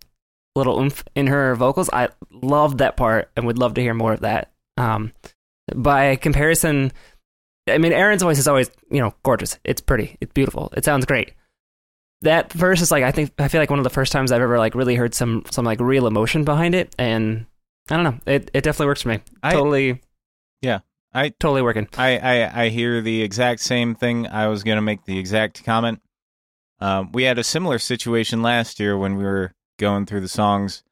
little 0.55 0.79
oomph 0.79 1.03
in 1.15 1.27
her 1.27 1.55
vocals, 1.55 1.89
I 1.93 2.09
loved 2.31 2.79
that 2.79 2.97
part 2.97 3.31
and 3.37 3.45
would 3.47 3.57
love 3.57 3.75
to 3.75 3.81
hear 3.81 3.93
more 3.93 4.13
of 4.13 4.21
that. 4.21 4.51
Um, 4.75 5.13
by 5.73 6.17
comparison, 6.17 6.91
I 7.69 7.77
mean 7.77 7.93
Aaron's 7.93 8.23
voice 8.23 8.39
is 8.39 8.49
always 8.49 8.69
you 8.91 8.99
know 8.99 9.13
gorgeous. 9.23 9.57
It's 9.63 9.81
pretty. 9.81 10.17
It's 10.19 10.33
beautiful. 10.33 10.73
It 10.75 10.83
sounds 10.83 11.05
great. 11.05 11.33
That 12.21 12.51
verse 12.51 12.81
is 12.81 12.91
like 12.91 13.03
I 13.03 13.11
think 13.11 13.31
I 13.39 13.47
feel 13.47 13.61
like 13.61 13.69
one 13.69 13.79
of 13.79 13.83
the 13.83 13.89
first 13.89 14.11
times 14.11 14.33
I've 14.33 14.41
ever 14.41 14.57
like 14.57 14.75
really 14.75 14.95
heard 14.95 15.13
some 15.13 15.43
some 15.51 15.63
like 15.63 15.79
real 15.79 16.05
emotion 16.05 16.43
behind 16.43 16.75
it, 16.75 16.93
and 16.99 17.45
I 17.89 17.95
don't 17.95 18.03
know. 18.03 18.19
It 18.25 18.51
it 18.53 18.63
definitely 18.63 18.87
works 18.87 19.01
for 19.03 19.09
me. 19.09 19.19
I- 19.43 19.53
totally. 19.53 20.01
Yeah, 20.61 20.79
I- 21.13 21.29
totally 21.29 21.61
working. 21.61 21.87
I, 21.97 22.17
I, 22.17 22.63
I 22.63 22.69
hear 22.69 23.01
the 23.01 23.21
exact 23.21 23.61
same 23.61 23.95
thing. 23.95 24.27
I 24.27 24.47
was 24.47 24.63
going 24.63 24.77
to 24.77 24.81
make 24.81 25.05
the 25.05 25.17
exact 25.19 25.63
comment. 25.63 26.01
Um, 26.79 27.11
we 27.11 27.23
had 27.23 27.37
a 27.37 27.43
similar 27.43 27.79
situation 27.79 28.41
last 28.41 28.79
year 28.79 28.97
when 28.97 29.15
we 29.15 29.23
were 29.23 29.53
going 29.79 30.05
through 30.05 30.21
the 30.21 30.27
songs, 30.27 30.83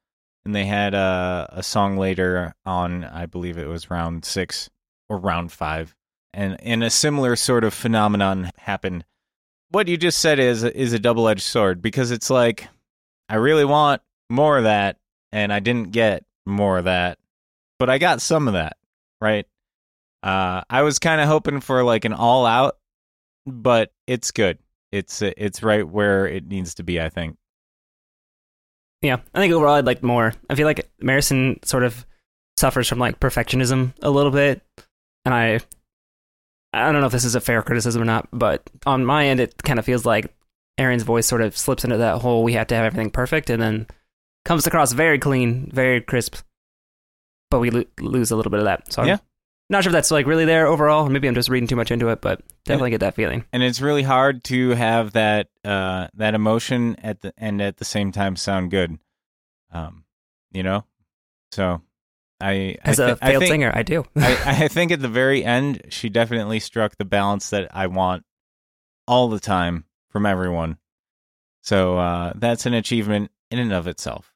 and 0.45 0.55
they 0.55 0.65
had 0.65 0.93
a, 0.93 1.47
a 1.51 1.63
song 1.63 1.97
later 1.97 2.53
on, 2.65 3.03
I 3.03 3.25
believe 3.25 3.57
it 3.57 3.67
was 3.67 3.89
round 3.89 4.25
six 4.25 4.69
or 5.09 5.17
round 5.17 5.51
five, 5.51 5.95
and, 6.33 6.59
and 6.61 6.83
a 6.83 6.89
similar 6.89 7.35
sort 7.35 7.63
of 7.63 7.73
phenomenon 7.73 8.51
happened. 8.57 9.05
What 9.69 9.87
you 9.87 9.97
just 9.97 10.19
said 10.19 10.39
is 10.39 10.63
is 10.63 10.93
a 10.93 10.99
double 10.99 11.27
edged 11.27 11.41
sword 11.41 11.81
because 11.81 12.11
it's 12.11 12.29
like 12.29 12.67
I 13.27 13.35
really 13.35 13.65
want 13.65 14.01
more 14.29 14.57
of 14.57 14.63
that, 14.63 14.97
and 15.31 15.51
I 15.51 15.59
didn't 15.59 15.91
get 15.91 16.23
more 16.45 16.77
of 16.77 16.85
that, 16.85 17.17
but 17.79 17.89
I 17.89 17.97
got 17.97 18.21
some 18.21 18.47
of 18.47 18.53
that, 18.53 18.77
right? 19.21 19.45
Uh, 20.23 20.61
I 20.69 20.81
was 20.81 20.99
kind 20.99 21.21
of 21.21 21.27
hoping 21.27 21.61
for 21.61 21.83
like 21.83 22.05
an 22.05 22.13
all 22.13 22.45
out, 22.45 22.77
but 23.45 23.91
it's 24.07 24.31
good. 24.31 24.57
It's 24.91 25.21
it's 25.21 25.61
right 25.61 25.87
where 25.87 26.25
it 26.25 26.47
needs 26.47 26.75
to 26.75 26.83
be. 26.83 26.99
I 26.99 27.09
think. 27.09 27.37
Yeah, 29.01 29.17
I 29.33 29.39
think 29.39 29.53
overall 29.53 29.75
I'd 29.75 29.85
like 29.85 30.01
more. 30.01 30.33
I 30.49 30.55
feel 30.55 30.65
like 30.65 30.89
Marison 31.01 31.63
sort 31.63 31.83
of 31.83 32.05
suffers 32.57 32.87
from 32.87 32.97
like 32.97 33.19
perfectionism 33.19 33.93
a 34.01 34.09
little 34.09 34.31
bit, 34.31 34.61
and 35.25 35.33
I, 35.33 35.59
I 36.73 36.91
don't 36.91 37.01
know 37.01 37.05
if 37.05 37.11
this 37.11 37.25
is 37.25 37.35
a 37.35 37.41
fair 37.41 37.61
criticism 37.61 38.01
or 38.01 38.05
not, 38.05 38.27
but 38.31 38.67
on 38.85 39.05
my 39.05 39.27
end 39.27 39.39
it 39.39 39.61
kind 39.61 39.77
of 39.77 39.85
feels 39.85 40.05
like 40.05 40.33
Aaron's 40.79 41.03
voice 41.03 41.27
sort 41.27 41.41
of 41.41 41.55
slips 41.55 41.83
into 41.83 41.97
that 41.97 42.21
whole 42.21 42.43
we 42.43 42.53
have 42.53 42.67
to 42.67 42.75
have 42.75 42.85
everything 42.85 43.11
perfect, 43.11 43.51
and 43.51 43.61
then 43.61 43.87
comes 44.45 44.65
across 44.67 44.93
very 44.93 45.19
clean, 45.19 45.69
very 45.73 45.99
crisp, 46.01 46.37
but 47.51 47.59
we 47.59 47.69
lo- 47.71 47.83
lose 47.99 48.31
a 48.31 48.35
little 48.35 48.49
bit 48.51 48.59
of 48.59 48.65
that. 48.65 48.91
So 48.93 49.01
I'm 49.01 49.07
Yeah. 49.09 49.17
not 49.69 49.83
sure 49.83 49.89
if 49.89 49.93
that's 49.93 50.11
like 50.11 50.25
really 50.27 50.45
there 50.45 50.67
overall. 50.67 51.09
Maybe 51.09 51.27
I'm 51.27 51.35
just 51.35 51.49
reading 51.49 51.67
too 51.67 51.75
much 51.75 51.91
into 51.91 52.09
it, 52.09 52.21
but 52.21 52.41
definitely 52.65 52.91
get 52.91 52.99
that 53.01 53.15
feeling. 53.15 53.43
and 53.51 53.61
it's 53.63 53.81
really 53.81 54.03
hard 54.03 54.43
to 54.45 54.69
have 54.71 55.11
that 55.13 55.47
uh 55.63 56.07
that 56.13 56.33
emotion 56.35 56.95
at 57.03 57.21
the 57.21 57.33
and 57.37 57.61
at 57.61 57.77
the 57.77 57.85
same 57.85 58.11
time 58.11 58.35
sound 58.35 58.69
good 58.71 58.97
um 59.71 60.03
you 60.51 60.61
know 60.63 60.85
so 61.51 61.81
i 62.39 62.75
As 62.83 62.99
I 62.99 63.09
a 63.11 63.15
thi- 63.15 63.21
I 63.23 63.29
failed 63.31 63.41
think, 63.41 63.51
singer, 63.51 63.71
I 63.73 63.81
do. 63.83 64.05
I, 64.15 64.37
I 64.63 64.67
think 64.67 64.91
at 64.91 64.99
the 65.01 65.07
very 65.07 65.43
end 65.43 65.81
she 65.89 66.09
definitely 66.09 66.59
struck 66.59 66.97
the 66.97 67.05
balance 67.05 67.49
that 67.49 67.75
i 67.75 67.87
want 67.87 68.23
all 69.07 69.27
the 69.29 69.39
time 69.39 69.85
from 70.09 70.25
everyone 70.27 70.77
so 71.63 71.97
uh 71.97 72.33
that's 72.35 72.65
an 72.67 72.73
achievement 72.75 73.31
in 73.49 73.57
and 73.59 73.73
of 73.73 73.87
itself 73.87 74.33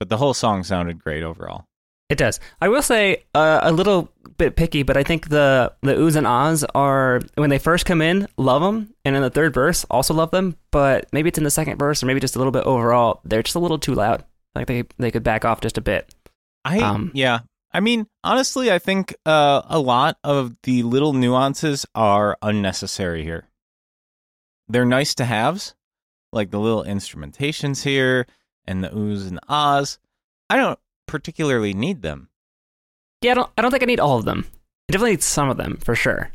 but 0.00 0.08
the 0.08 0.16
whole 0.16 0.34
song 0.34 0.64
sounded 0.64 0.98
great 0.98 1.22
overall 1.22 1.64
It 2.08 2.18
does. 2.18 2.40
I 2.60 2.68
will 2.68 2.82
say 2.82 3.22
uh, 3.36 3.60
a 3.62 3.70
little 3.70 4.10
bit 4.36 4.56
picky, 4.56 4.82
but 4.82 4.96
I 4.96 5.04
think 5.04 5.28
the 5.28 5.72
the 5.82 5.94
oohs 5.94 6.16
and 6.16 6.26
ahs 6.26 6.64
are 6.74 7.20
when 7.36 7.50
they 7.50 7.58
first 7.58 7.86
come 7.86 8.02
in, 8.02 8.26
love 8.36 8.62
them, 8.62 8.92
and 9.04 9.14
in 9.14 9.22
the 9.22 9.30
third 9.30 9.54
verse, 9.54 9.86
also 9.88 10.12
love 10.12 10.32
them. 10.32 10.56
But 10.72 11.06
maybe 11.12 11.28
it's 11.28 11.38
in 11.38 11.44
the 11.44 11.52
second 11.52 11.78
verse, 11.78 12.02
or 12.02 12.06
maybe 12.06 12.18
just 12.18 12.34
a 12.34 12.38
little 12.38 12.50
bit 12.50 12.64
overall. 12.64 13.20
They're 13.22 13.44
just 13.44 13.54
a 13.54 13.60
little 13.60 13.78
too 13.78 13.94
loud. 13.94 14.24
Like 14.56 14.66
they 14.66 14.82
they 14.98 15.12
could 15.12 15.22
back 15.22 15.44
off 15.44 15.60
just 15.60 15.78
a 15.78 15.80
bit. 15.80 16.12
I 16.64 16.80
Um, 16.80 17.12
yeah. 17.14 17.40
I 17.72 17.78
mean, 17.78 18.08
honestly, 18.24 18.72
I 18.72 18.80
think 18.80 19.14
uh, 19.24 19.62
a 19.68 19.78
lot 19.78 20.18
of 20.24 20.56
the 20.64 20.82
little 20.82 21.12
nuances 21.12 21.86
are 21.94 22.36
unnecessary 22.42 23.22
here. 23.22 23.46
They're 24.66 24.84
nice 24.84 25.14
to 25.14 25.24
haves, 25.24 25.76
like 26.32 26.50
the 26.50 26.58
little 26.58 26.82
instrumentations 26.82 27.84
here 27.84 28.26
and 28.66 28.84
the 28.84 28.88
oohs 28.88 29.28
and 29.28 29.36
the 29.38 29.42
ahs. 29.48 29.98
I 30.48 30.56
don't 30.56 30.78
particularly 31.06 31.74
need 31.74 32.02
them. 32.02 32.28
Yeah, 33.22 33.32
I 33.32 33.34
don't 33.34 33.50
I 33.58 33.62
don't 33.62 33.70
think 33.70 33.82
I 33.82 33.86
need 33.86 34.00
all 34.00 34.18
of 34.18 34.24
them. 34.24 34.46
I 34.88 34.92
definitely 34.92 35.12
need 35.12 35.22
some 35.22 35.50
of 35.50 35.56
them 35.56 35.78
for 35.82 35.94
sure. 35.94 36.32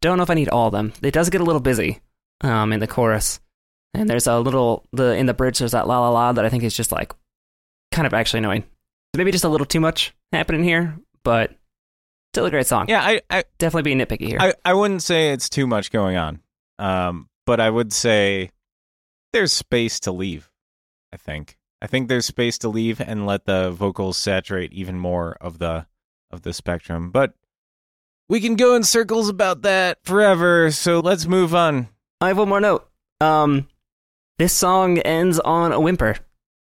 Don't 0.00 0.16
know 0.16 0.22
if 0.22 0.30
I 0.30 0.34
need 0.34 0.48
all 0.48 0.68
of 0.68 0.72
them. 0.72 0.92
It 1.02 1.12
does 1.12 1.30
get 1.30 1.40
a 1.40 1.44
little 1.44 1.60
busy 1.60 2.00
um, 2.40 2.72
in 2.72 2.80
the 2.80 2.86
chorus, 2.86 3.40
and 3.94 4.08
there's 4.08 4.26
a 4.26 4.38
little 4.38 4.84
the 4.92 5.16
in 5.16 5.26
the 5.26 5.34
bridge. 5.34 5.58
There's 5.58 5.72
that 5.72 5.88
la 5.88 6.00
la 6.00 6.10
la 6.10 6.32
that 6.32 6.44
I 6.44 6.48
think 6.48 6.62
is 6.62 6.76
just 6.76 6.92
like 6.92 7.12
kind 7.92 8.06
of 8.06 8.14
actually 8.14 8.38
annoying. 8.38 8.64
Maybe 9.16 9.32
just 9.32 9.44
a 9.44 9.48
little 9.48 9.66
too 9.66 9.80
much 9.80 10.14
happening 10.32 10.62
here, 10.62 10.96
but 11.24 11.52
still 12.32 12.46
a 12.46 12.50
great 12.50 12.66
song. 12.66 12.86
Yeah, 12.88 13.02
I 13.02 13.20
I, 13.30 13.44
definitely 13.58 13.94
be 13.94 14.04
nitpicky 14.04 14.28
here. 14.28 14.38
I, 14.40 14.54
I 14.64 14.74
wouldn't 14.74 15.02
say 15.02 15.32
it's 15.32 15.48
too 15.48 15.66
much 15.66 15.90
going 15.90 16.16
on, 16.16 16.40
um, 16.78 17.28
but 17.46 17.60
I 17.60 17.68
would 17.68 17.92
say 17.92 18.50
there's 19.32 19.52
space 19.52 20.00
to 20.00 20.12
leave. 20.12 20.50
I 21.12 21.16
think 21.16 21.56
I 21.80 21.86
think 21.86 22.08
there's 22.08 22.26
space 22.26 22.58
to 22.58 22.68
leave 22.68 23.00
and 23.00 23.26
let 23.26 23.44
the 23.44 23.70
vocals 23.70 24.16
saturate 24.16 24.72
even 24.72 24.98
more 24.98 25.36
of 25.40 25.58
the 25.58 25.86
of 26.30 26.42
the 26.42 26.52
spectrum. 26.52 27.10
But 27.10 27.34
we 28.28 28.40
can 28.40 28.56
go 28.56 28.74
in 28.74 28.82
circles 28.82 29.28
about 29.28 29.62
that 29.62 29.98
forever. 30.02 30.70
So 30.70 31.00
let's 31.00 31.26
move 31.26 31.54
on. 31.54 31.88
I 32.20 32.28
have 32.28 32.38
one 32.38 32.48
more 32.48 32.60
note. 32.60 32.88
Um, 33.20 33.68
this 34.38 34.52
song 34.52 34.98
ends 34.98 35.40
on 35.40 35.72
a 35.72 35.80
whimper. 35.80 36.16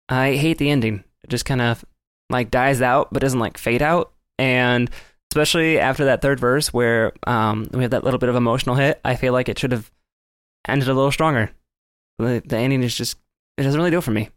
I 0.07 0.35
hate 0.35 0.57
the 0.57 0.69
ending. 0.69 1.03
It 1.23 1.29
just 1.29 1.45
kind 1.45 1.61
of 1.61 1.83
like 2.29 2.51
dies 2.51 2.81
out, 2.81 3.11
but 3.11 3.21
doesn't 3.21 3.39
like 3.39 3.57
fade 3.57 3.81
out. 3.81 4.13
And 4.37 4.89
especially 5.31 5.79
after 5.79 6.05
that 6.05 6.21
third 6.21 6.39
verse, 6.39 6.73
where 6.73 7.13
um, 7.25 7.67
we 7.73 7.81
have 7.81 7.91
that 7.91 8.03
little 8.03 8.19
bit 8.19 8.29
of 8.29 8.35
emotional 8.35 8.75
hit, 8.75 8.99
I 9.03 9.15
feel 9.15 9.33
like 9.33 9.49
it 9.49 9.57
should 9.57 9.71
have 9.71 9.91
ended 10.67 10.87
a 10.87 10.93
little 10.93 11.11
stronger. 11.11 11.51
The, 12.19 12.41
the 12.45 12.57
ending 12.57 12.83
is 12.83 12.95
just 12.95 13.17
it 13.57 13.63
doesn't 13.63 13.77
really 13.79 13.91
do 13.91 13.97
it 13.99 14.03
for 14.03 14.11
me. 14.11 14.29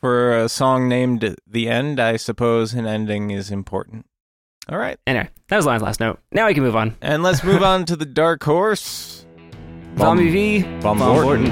For 0.00 0.36
a 0.36 0.48
song 0.48 0.88
named 0.88 1.36
"The 1.46 1.68
End," 1.68 1.98
I 2.00 2.16
suppose 2.16 2.74
an 2.74 2.86
ending 2.86 3.30
is 3.30 3.50
important. 3.50 4.06
All 4.68 4.78
right, 4.78 4.98
Anyway, 5.06 5.28
that 5.48 5.56
was 5.56 5.64
Lion's 5.64 5.82
last 5.82 6.00
note. 6.00 6.18
Now 6.32 6.46
we 6.48 6.54
can 6.54 6.64
move 6.64 6.74
on. 6.76 6.96
and 7.00 7.22
let's 7.22 7.44
move 7.44 7.62
on 7.62 7.84
to 7.86 7.96
the 7.96 8.04
dark 8.04 8.42
horse. 8.42 9.24
Zombie 9.98 10.30
V. 10.30 10.62
Von 10.80 10.98
Von 10.98 11.16
Vorten. 11.16 11.46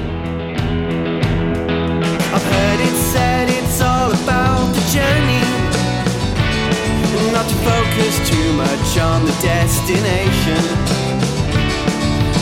I've 2.35 2.43
heard 2.43 2.81
it 2.81 2.97
said 3.13 3.49
it's 3.49 3.81
all 3.81 4.11
about 4.13 4.67
the 4.75 4.83
journey. 4.93 5.41
Not 7.33 7.49
to 7.49 7.55
focus 7.65 8.29
too 8.29 8.53
much 8.55 8.99
on 8.99 9.25
the 9.25 9.33
destination. 9.41 10.63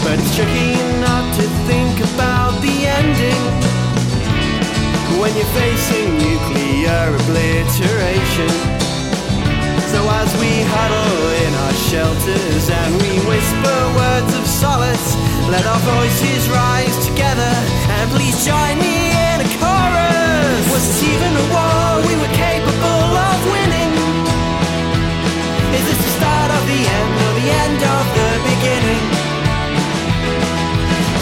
But 0.02 0.18
it's 0.18 0.34
tricky 0.34 0.72
not 1.00 1.34
to 1.36 1.42
think 1.68 2.00
about 2.14 2.60
the 2.62 2.86
ending 2.86 3.61
when 5.22 5.36
you're 5.36 5.54
facing 5.54 6.18
nuclear 6.18 7.14
obliteration. 7.14 8.50
So 9.94 10.02
as 10.18 10.30
we 10.42 10.50
huddle 10.66 11.22
in 11.46 11.52
our 11.62 11.76
shelters 11.86 12.64
and 12.66 12.90
we 12.98 13.22
whisper 13.30 13.78
words 13.94 14.34
of 14.34 14.44
solace, 14.50 15.14
let 15.46 15.62
our 15.62 15.78
voices 15.94 16.50
rise 16.50 16.96
together 17.06 17.54
and 17.94 18.10
please 18.10 18.34
join 18.42 18.74
me 18.82 19.14
in 19.30 19.46
a 19.46 19.48
chorus. 19.62 20.62
Was 20.74 20.82
this 20.90 21.06
even 21.06 21.30
a 21.38 21.46
war 21.54 22.02
we 22.02 22.18
were 22.18 22.34
capable 22.34 23.06
of 23.30 23.38
winning? 23.46 23.94
Is 25.70 25.84
this 25.86 26.00
the 26.02 26.12
start 26.18 26.50
of 26.50 26.62
the 26.66 26.82
end 26.98 27.14
or 27.22 27.32
the 27.38 27.48
end 27.62 27.80
of 27.94 28.04
the 28.18 28.30
beginning? 28.50 29.02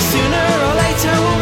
Sooner 0.08 0.46
or 0.64 0.74
later 0.88 1.39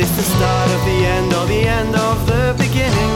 this 0.00 0.16
the 0.16 0.22
start 0.22 0.70
of 0.70 0.84
the 0.86 1.04
end 1.04 1.34
or 1.34 1.44
the 1.46 1.62
end 1.78 1.94
of 1.94 2.26
the 2.26 2.54
beginning? 2.56 3.12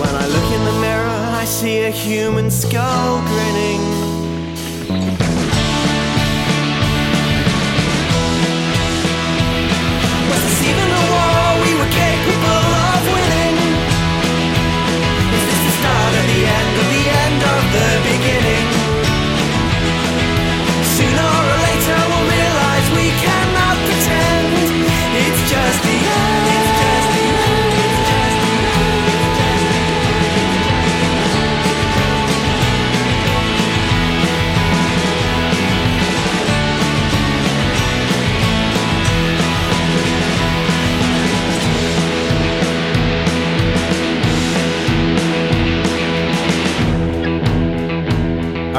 When 0.00 0.14
I 0.14 0.26
look 0.28 0.48
in 0.56 0.64
the 0.64 0.80
mirror, 0.80 1.18
I 1.42 1.44
see 1.44 1.82
a 1.84 1.90
human 1.90 2.52
skull 2.52 3.20
grinning. 3.26 3.95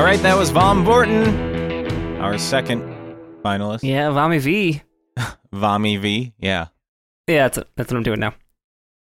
Right, 0.08 0.22
that 0.22 0.38
was 0.38 0.52
Vom 0.52 0.86
Vorten, 0.86 2.22
our 2.22 2.38
second 2.38 2.82
finalist. 3.44 3.84
Yeah, 3.84 4.08
Vami 4.08 4.40
V. 4.40 4.82
Vami 5.54 6.00
V. 6.00 6.34
Yeah. 6.40 6.68
Yeah, 7.28 7.50
that's, 7.50 7.60
that's 7.76 7.92
what 7.92 7.98
I'm 7.98 8.04
doing 8.04 8.22
now. 8.22 8.34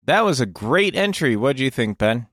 That 0.05 0.25
was 0.25 0.41
a 0.41 0.47
great 0.47 0.95
entry. 0.95 1.35
What 1.35 1.57
do 1.57 1.63
you 1.63 1.69
think, 1.69 1.99
Ben? 1.99 2.25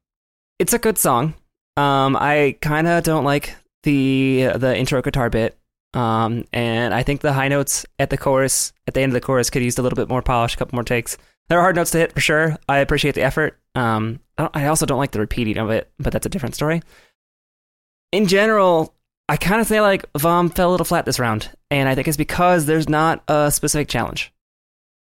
It's 0.59 0.73
a 0.73 0.79
good 0.79 0.97
song. 0.97 1.35
Um, 1.77 2.16
I 2.19 2.57
kind 2.62 2.87
of 2.87 3.05
don't 3.05 3.25
like 3.25 3.55
the 3.83 4.53
the 4.57 4.75
intro 4.75 5.03
guitar 5.03 5.29
bit. 5.29 5.59
Um, 5.92 6.47
and 6.55 6.95
I 6.95 7.03
think 7.03 7.21
the 7.21 7.35
high 7.35 7.49
notes 7.49 7.85
at 7.99 8.09
the 8.09 8.16
chorus, 8.16 8.73
at 8.88 8.95
the 8.95 9.03
end 9.03 9.11
of 9.11 9.14
the 9.14 9.21
chorus, 9.21 9.51
could 9.51 9.62
use 9.62 9.77
a 9.77 9.83
little 9.83 9.97
bit 9.97 10.09
more 10.09 10.23
polish, 10.23 10.55
a 10.55 10.57
couple 10.57 10.77
more 10.77 10.83
takes. 10.83 11.19
There 11.49 11.59
are 11.59 11.62
hard 11.62 11.77
notes 11.77 11.90
to 11.90 11.99
hit 11.99 12.14
for 12.14 12.21
sure. 12.21 12.57
I 12.71 12.79
appreciate 12.79 13.16
the 13.16 13.23
effort. 13.23 13.61
Um, 13.75 14.21
I, 14.38 14.42
don't, 14.45 14.57
I 14.57 14.66
also 14.69 14.87
don't 14.87 14.99
like 14.99 15.11
the 15.11 15.21
repeating 15.21 15.59
of 15.59 15.69
it, 15.69 15.92
but 15.99 16.14
that's 16.14 16.25
a 16.25 16.31
different 16.31 16.55
story. 16.55 16.81
In 18.16 18.29
general, 18.29 18.94
I 19.29 19.37
kind 19.37 19.61
of 19.61 19.68
feel 19.68 19.83
like 19.83 20.07
Vom 20.16 20.48
fell 20.48 20.70
a 20.70 20.72
little 20.72 20.87
flat 20.87 21.05
this 21.05 21.18
round, 21.18 21.50
and 21.70 21.87
I 21.87 21.94
think 21.94 22.09
it's 22.09 22.16
because 22.16 22.64
there's 22.64 22.88
not 22.88 23.22
a 23.29 23.52
specific 23.52 23.88
challenge. 23.88 24.33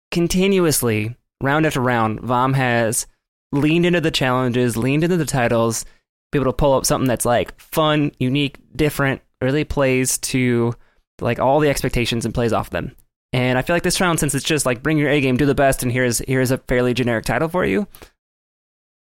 Continuously, 0.09 1.17
round 1.41 1.65
after 1.65 1.81
round, 1.81 2.21
Vom 2.21 2.53
has 2.53 3.05
leaned 3.51 3.85
into 3.85 3.99
the 3.99 4.09
challenges, 4.09 4.77
leaned 4.77 5.03
into 5.03 5.17
the 5.17 5.25
titles, 5.25 5.83
be 6.31 6.39
able 6.39 6.49
to 6.49 6.55
pull 6.55 6.75
up 6.75 6.85
something 6.85 7.09
that's 7.09 7.25
like 7.25 7.59
fun, 7.59 8.13
unique, 8.19 8.57
different, 8.73 9.21
really 9.41 9.65
plays 9.65 10.17
to 10.19 10.73
like 11.19 11.39
all 11.39 11.59
the 11.59 11.69
expectations 11.69 12.23
and 12.23 12.33
plays 12.33 12.53
off 12.53 12.69
them. 12.69 12.95
And 13.33 13.57
I 13.57 13.63
feel 13.63 13.75
like 13.75 13.83
this 13.83 13.99
round, 13.99 14.21
since 14.21 14.33
it's 14.33 14.45
just 14.45 14.65
like 14.65 14.81
bring 14.81 14.97
your 14.97 15.09
A 15.09 15.19
game, 15.19 15.35
do 15.35 15.45
the 15.45 15.53
best, 15.53 15.83
and 15.83 15.91
here's 15.91 16.19
here's 16.19 16.51
a 16.51 16.57
fairly 16.57 16.93
generic 16.93 17.25
title 17.25 17.49
for 17.49 17.65
you. 17.65 17.85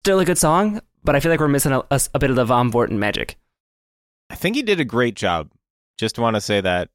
Still 0.05 0.21
a 0.21 0.25
good 0.25 0.39
song, 0.39 0.81
but 1.03 1.17
I 1.17 1.19
feel 1.19 1.33
like 1.33 1.41
we're 1.41 1.49
missing 1.49 1.73
a, 1.73 1.83
a, 1.91 2.01
a 2.15 2.21
bit 2.21 2.31
of 2.31 2.37
the 2.37 2.45
Vom 2.45 2.71
Vorten 2.71 2.93
magic. 2.93 3.37
I 4.31 4.37
think 4.37 4.57
he 4.57 4.63
did 4.63 4.81
a 4.81 4.85
great 4.85 5.17
job. 5.17 5.51
Just 5.99 6.19
want 6.19 6.37
to 6.37 6.41
say 6.41 6.61
that 6.61 6.89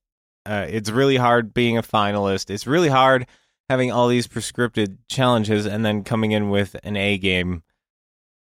uh, 0.45 0.65
it's 0.69 0.89
really 0.89 1.17
hard 1.17 1.53
being 1.53 1.77
a 1.77 1.83
finalist. 1.83 2.49
It's 2.49 2.65
really 2.65 2.89
hard 2.89 3.27
having 3.69 3.91
all 3.91 4.07
these 4.07 4.27
prescripted 4.27 4.97
challenges 5.09 5.65
and 5.65 5.85
then 5.85 6.03
coming 6.03 6.31
in 6.31 6.49
with 6.49 6.75
an 6.83 6.95
A 6.95 7.17
game. 7.17 7.63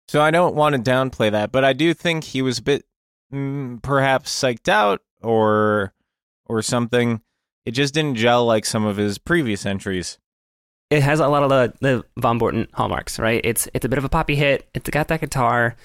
So 0.09 0.21
I 0.21 0.31
don't 0.31 0.55
want 0.55 0.75
to 0.75 0.91
downplay 0.91 1.31
that, 1.31 1.53
but 1.53 1.65
I 1.65 1.73
do 1.73 1.95
think 1.95 2.25
he 2.25 2.43
was 2.43 2.59
a 2.59 2.63
bit 2.63 2.85
mm, 3.33 3.81
perhaps 3.83 4.31
psyched 4.31 4.69
out 4.69 5.01
or 5.23 5.95
or 6.47 6.61
something. 6.61 7.23
It 7.65 7.71
just 7.71 7.95
didn't 7.95 8.17
gel 8.17 8.45
like 8.45 8.67
some 8.67 8.85
of 8.85 8.97
his 8.97 9.19
previous 9.19 9.65
entries. 9.65 10.19
It 10.91 11.03
has 11.03 11.21
a 11.21 11.29
lot 11.29 11.43
of 11.43 11.49
the, 11.49 11.73
the 11.81 12.05
Vom 12.21 12.39
Vorten 12.39 12.69
hallmarks, 12.75 13.19
right? 13.19 13.41
It's 13.45 13.69
it's 13.73 13.85
a 13.85 13.89
bit 13.89 13.99
of 13.99 14.05
a 14.05 14.09
poppy 14.09 14.35
hit. 14.35 14.69
It's 14.75 14.91
got 14.91 15.09
that 15.09 15.21
guitar. 15.21 15.77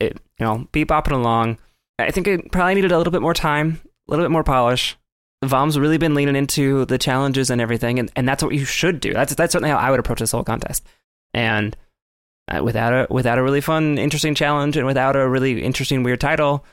It 0.00 0.18
you 0.38 0.46
know 0.46 0.68
be 0.72 0.84
bopping 0.84 1.12
along. 1.12 1.58
I 1.98 2.10
think 2.10 2.26
it 2.26 2.52
probably 2.52 2.74
needed 2.74 2.92
a 2.92 2.98
little 2.98 3.10
bit 3.10 3.22
more 3.22 3.34
time, 3.34 3.80
a 3.84 4.10
little 4.10 4.24
bit 4.24 4.30
more 4.30 4.44
polish. 4.44 4.96
Vom's 5.44 5.78
really 5.78 5.98
been 5.98 6.14
leaning 6.14 6.36
into 6.36 6.84
the 6.86 6.98
challenges 6.98 7.50
and 7.50 7.60
everything, 7.60 7.98
and, 7.98 8.10
and 8.16 8.28
that's 8.28 8.42
what 8.42 8.54
you 8.54 8.64
should 8.64 9.00
do. 9.00 9.12
That's 9.12 9.34
that's 9.34 9.52
certainly 9.52 9.70
how 9.70 9.78
I 9.78 9.90
would 9.90 10.00
approach 10.00 10.20
this 10.20 10.32
whole 10.32 10.44
contest. 10.44 10.86
And 11.34 11.76
uh, 12.48 12.62
without 12.62 12.92
a 12.92 13.06
without 13.12 13.38
a 13.38 13.42
really 13.42 13.60
fun, 13.60 13.98
interesting 13.98 14.34
challenge, 14.34 14.76
and 14.76 14.86
without 14.86 15.16
a 15.16 15.28
really 15.28 15.62
interesting, 15.62 16.02
weird 16.02 16.20
title, 16.20 16.64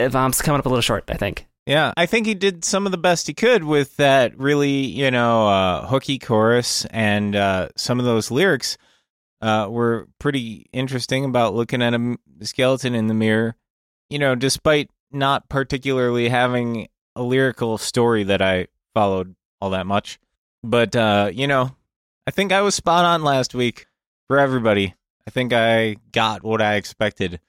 Vom's 0.00 0.42
coming 0.42 0.58
up 0.58 0.66
a 0.66 0.68
little 0.68 0.82
short. 0.82 1.04
I 1.08 1.14
think. 1.14 1.46
Yeah, 1.66 1.92
I 1.96 2.06
think 2.06 2.26
he 2.26 2.34
did 2.34 2.64
some 2.64 2.86
of 2.86 2.92
the 2.92 2.98
best 2.98 3.26
he 3.26 3.34
could 3.34 3.64
with 3.64 3.96
that 3.96 4.36
really, 4.38 4.70
you 4.70 5.10
know, 5.10 5.46
uh, 5.46 5.86
hooky 5.86 6.18
chorus 6.18 6.84
and 6.86 7.36
uh, 7.36 7.68
some 7.76 7.98
of 7.98 8.06
those 8.06 8.30
lyrics 8.30 8.78
uh, 9.40 9.68
were 9.70 10.08
pretty 10.18 10.66
interesting 10.72 11.24
about 11.24 11.54
looking 11.54 11.82
at 11.82 11.94
a 11.94 12.16
skeleton 12.42 12.94
in 12.94 13.06
the 13.06 13.14
mirror. 13.14 13.56
You 14.10 14.18
know, 14.18 14.34
despite 14.34 14.90
not 15.12 15.48
particularly 15.48 16.28
having 16.28 16.88
a 17.16 17.22
lyrical 17.22 17.78
story 17.78 18.24
that 18.24 18.42
I 18.42 18.66
followed 18.94 19.34
all 19.60 19.70
that 19.70 19.86
much. 19.86 20.18
But, 20.62 20.94
uh, 20.94 21.30
you 21.32 21.46
know, 21.46 21.74
I 22.26 22.30
think 22.30 22.52
I 22.52 22.60
was 22.60 22.74
spot 22.74 23.04
on 23.04 23.22
last 23.24 23.54
week 23.54 23.86
for 24.28 24.38
everybody. 24.38 24.94
I 25.26 25.30
think 25.30 25.52
I 25.52 25.96
got 26.12 26.42
what 26.42 26.60
I 26.60 26.74
expected, 26.74 27.40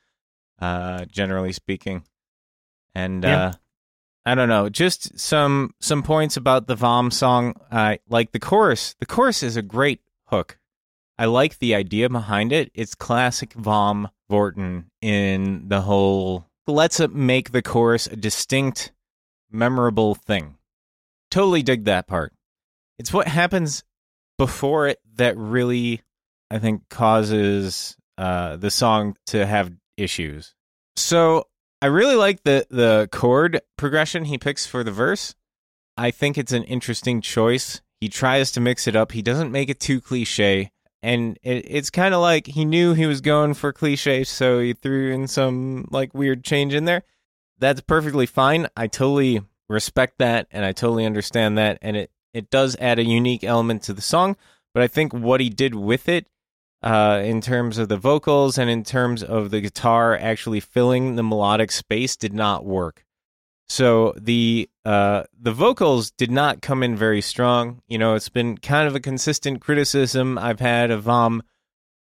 uh, 0.60 1.06
generally 1.06 1.52
speaking. 1.52 2.04
And, 2.95 3.24
Yeah. 3.24 3.45
uh, 3.45 3.52
I 4.26 4.36
don't 4.36 4.50
know, 4.50 4.69
just 4.69 5.17
some 5.17 5.74
some 5.80 6.04
points 6.04 6.38
about 6.38 6.67
the 6.67 6.76
Vom 6.76 7.10
song. 7.10 7.56
I 7.71 8.00
like 8.08 8.34
the 8.34 8.39
chorus. 8.39 8.93
The 9.00 9.08
chorus 9.08 9.41
is 9.41 9.58
a 9.58 9.63
great 9.63 10.02
hook. 10.28 10.60
I 11.17 11.26
like 11.26 11.58
the 11.58 11.74
idea 11.74 12.08
behind 12.08 12.52
it. 12.52 12.69
It's 12.76 12.93
classic 12.93 13.54
Vom 13.54 14.10
Vorten 14.32 14.86
in 15.02 15.67
the 15.69 15.82
whole 15.82 16.45
let's 16.72 17.00
make 17.10 17.52
the 17.52 17.62
chorus 17.62 18.08
a 18.08 18.16
distinct, 18.16 18.92
memorable 19.52 20.16
thing. 20.16 20.56
totally 21.30 21.64
dig 21.64 21.86
that 21.86 22.08
part. 22.08 22.34
It's 23.00 23.14
what 23.14 23.28
happens 23.28 23.84
before 24.38 24.88
it 24.88 25.00
that 25.16 25.38
really, 25.38 26.02
I 26.50 26.60
think, 26.60 26.90
causes 26.90 27.96
uh, 28.18 28.58
the 28.58 28.72
song 28.72 29.16
to 29.28 29.46
have 29.46 29.72
issues. 29.98 30.54
So 30.96 31.48
I 31.82 31.88
really 31.88 32.16
like 32.16 32.44
the 32.44 32.68
the 32.70 33.10
chord 33.12 33.62
progression 33.78 34.26
he 34.26 34.38
picks 34.38 34.68
for 34.68 34.84
the 34.84 34.92
verse. 34.92 35.36
I 35.98 36.12
think 36.12 36.38
it's 36.38 36.52
an 36.52 36.64
interesting 36.64 37.22
choice. 37.22 37.82
He 38.00 38.10
tries 38.10 38.52
to 38.54 38.62
mix 38.62 38.88
it 38.88 38.96
up. 38.96 39.12
He 39.12 39.22
doesn't 39.22 39.52
make 39.52 39.70
it 39.70 39.80
too 39.80 40.02
cliche. 40.02 40.72
And 41.04 41.40
it, 41.42 41.66
it's 41.68 41.90
kind 41.90 42.14
of 42.14 42.22
like 42.22 42.48
he 42.48 42.66
knew 42.66 42.94
he 42.94 43.06
was 43.08 43.22
going 43.22 43.56
for 43.56 43.74
cliche, 43.74 44.24
so 44.24 44.60
he 44.60 44.74
threw 44.74 45.12
in 45.12 45.28
some 45.28 45.88
like 45.90 46.14
weird 46.14 46.44
change 46.44 46.74
in 46.74 46.86
there. 46.86 47.04
That's 47.60 47.82
perfectly 47.82 48.26
fine. 48.26 48.68
I 48.76 48.88
totally 48.88 49.42
respect 49.70 50.20
that 50.20 50.48
and 50.52 50.66
I 50.66 50.72
totally 50.74 51.06
understand 51.06 51.58
that. 51.58 51.80
And 51.82 51.96
it, 51.96 52.12
it 52.34 52.50
does 52.50 52.76
add 52.80 53.00
a 53.00 53.04
unique 53.04 53.44
element 53.44 53.84
to 53.84 53.94
the 53.94 54.02
song. 54.02 54.36
But 54.74 54.84
I 54.84 54.88
think 54.88 55.14
what 55.14 55.42
he 55.42 55.50
did 55.50 55.76
with 55.76 56.08
it, 56.08 56.28
uh, 56.84 57.22
in 57.24 57.42
terms 57.42 57.78
of 57.78 57.90
the 57.90 57.98
vocals 57.98 58.58
and 58.58 58.70
in 58.70 58.84
terms 58.84 59.22
of 59.22 59.52
the 59.52 59.62
guitar 59.62 60.16
actually 60.16 60.60
filling 60.60 61.16
the 61.16 61.24
melodic 61.24 61.72
space, 61.72 62.16
did 62.16 62.34
not 62.34 62.66
work. 62.66 63.06
So 63.72 64.14
the 64.18 64.70
uh, 64.84 65.24
the 65.40 65.54
vocals 65.54 66.12
did 66.12 66.30
not 66.30 66.62
come 66.62 66.84
in 66.84 66.98
very 66.98 67.22
strong. 67.22 67.82
You 67.88 68.00
know, 68.00 68.16
it's 68.16 68.28
been 68.28 68.58
kind 68.58 68.86
of 68.86 68.96
a 68.96 69.00
consistent 69.00 69.62
criticism 69.62 70.38
I've 70.38 70.60
had 70.60 70.92
of 70.92 71.04
Vom 71.04 71.42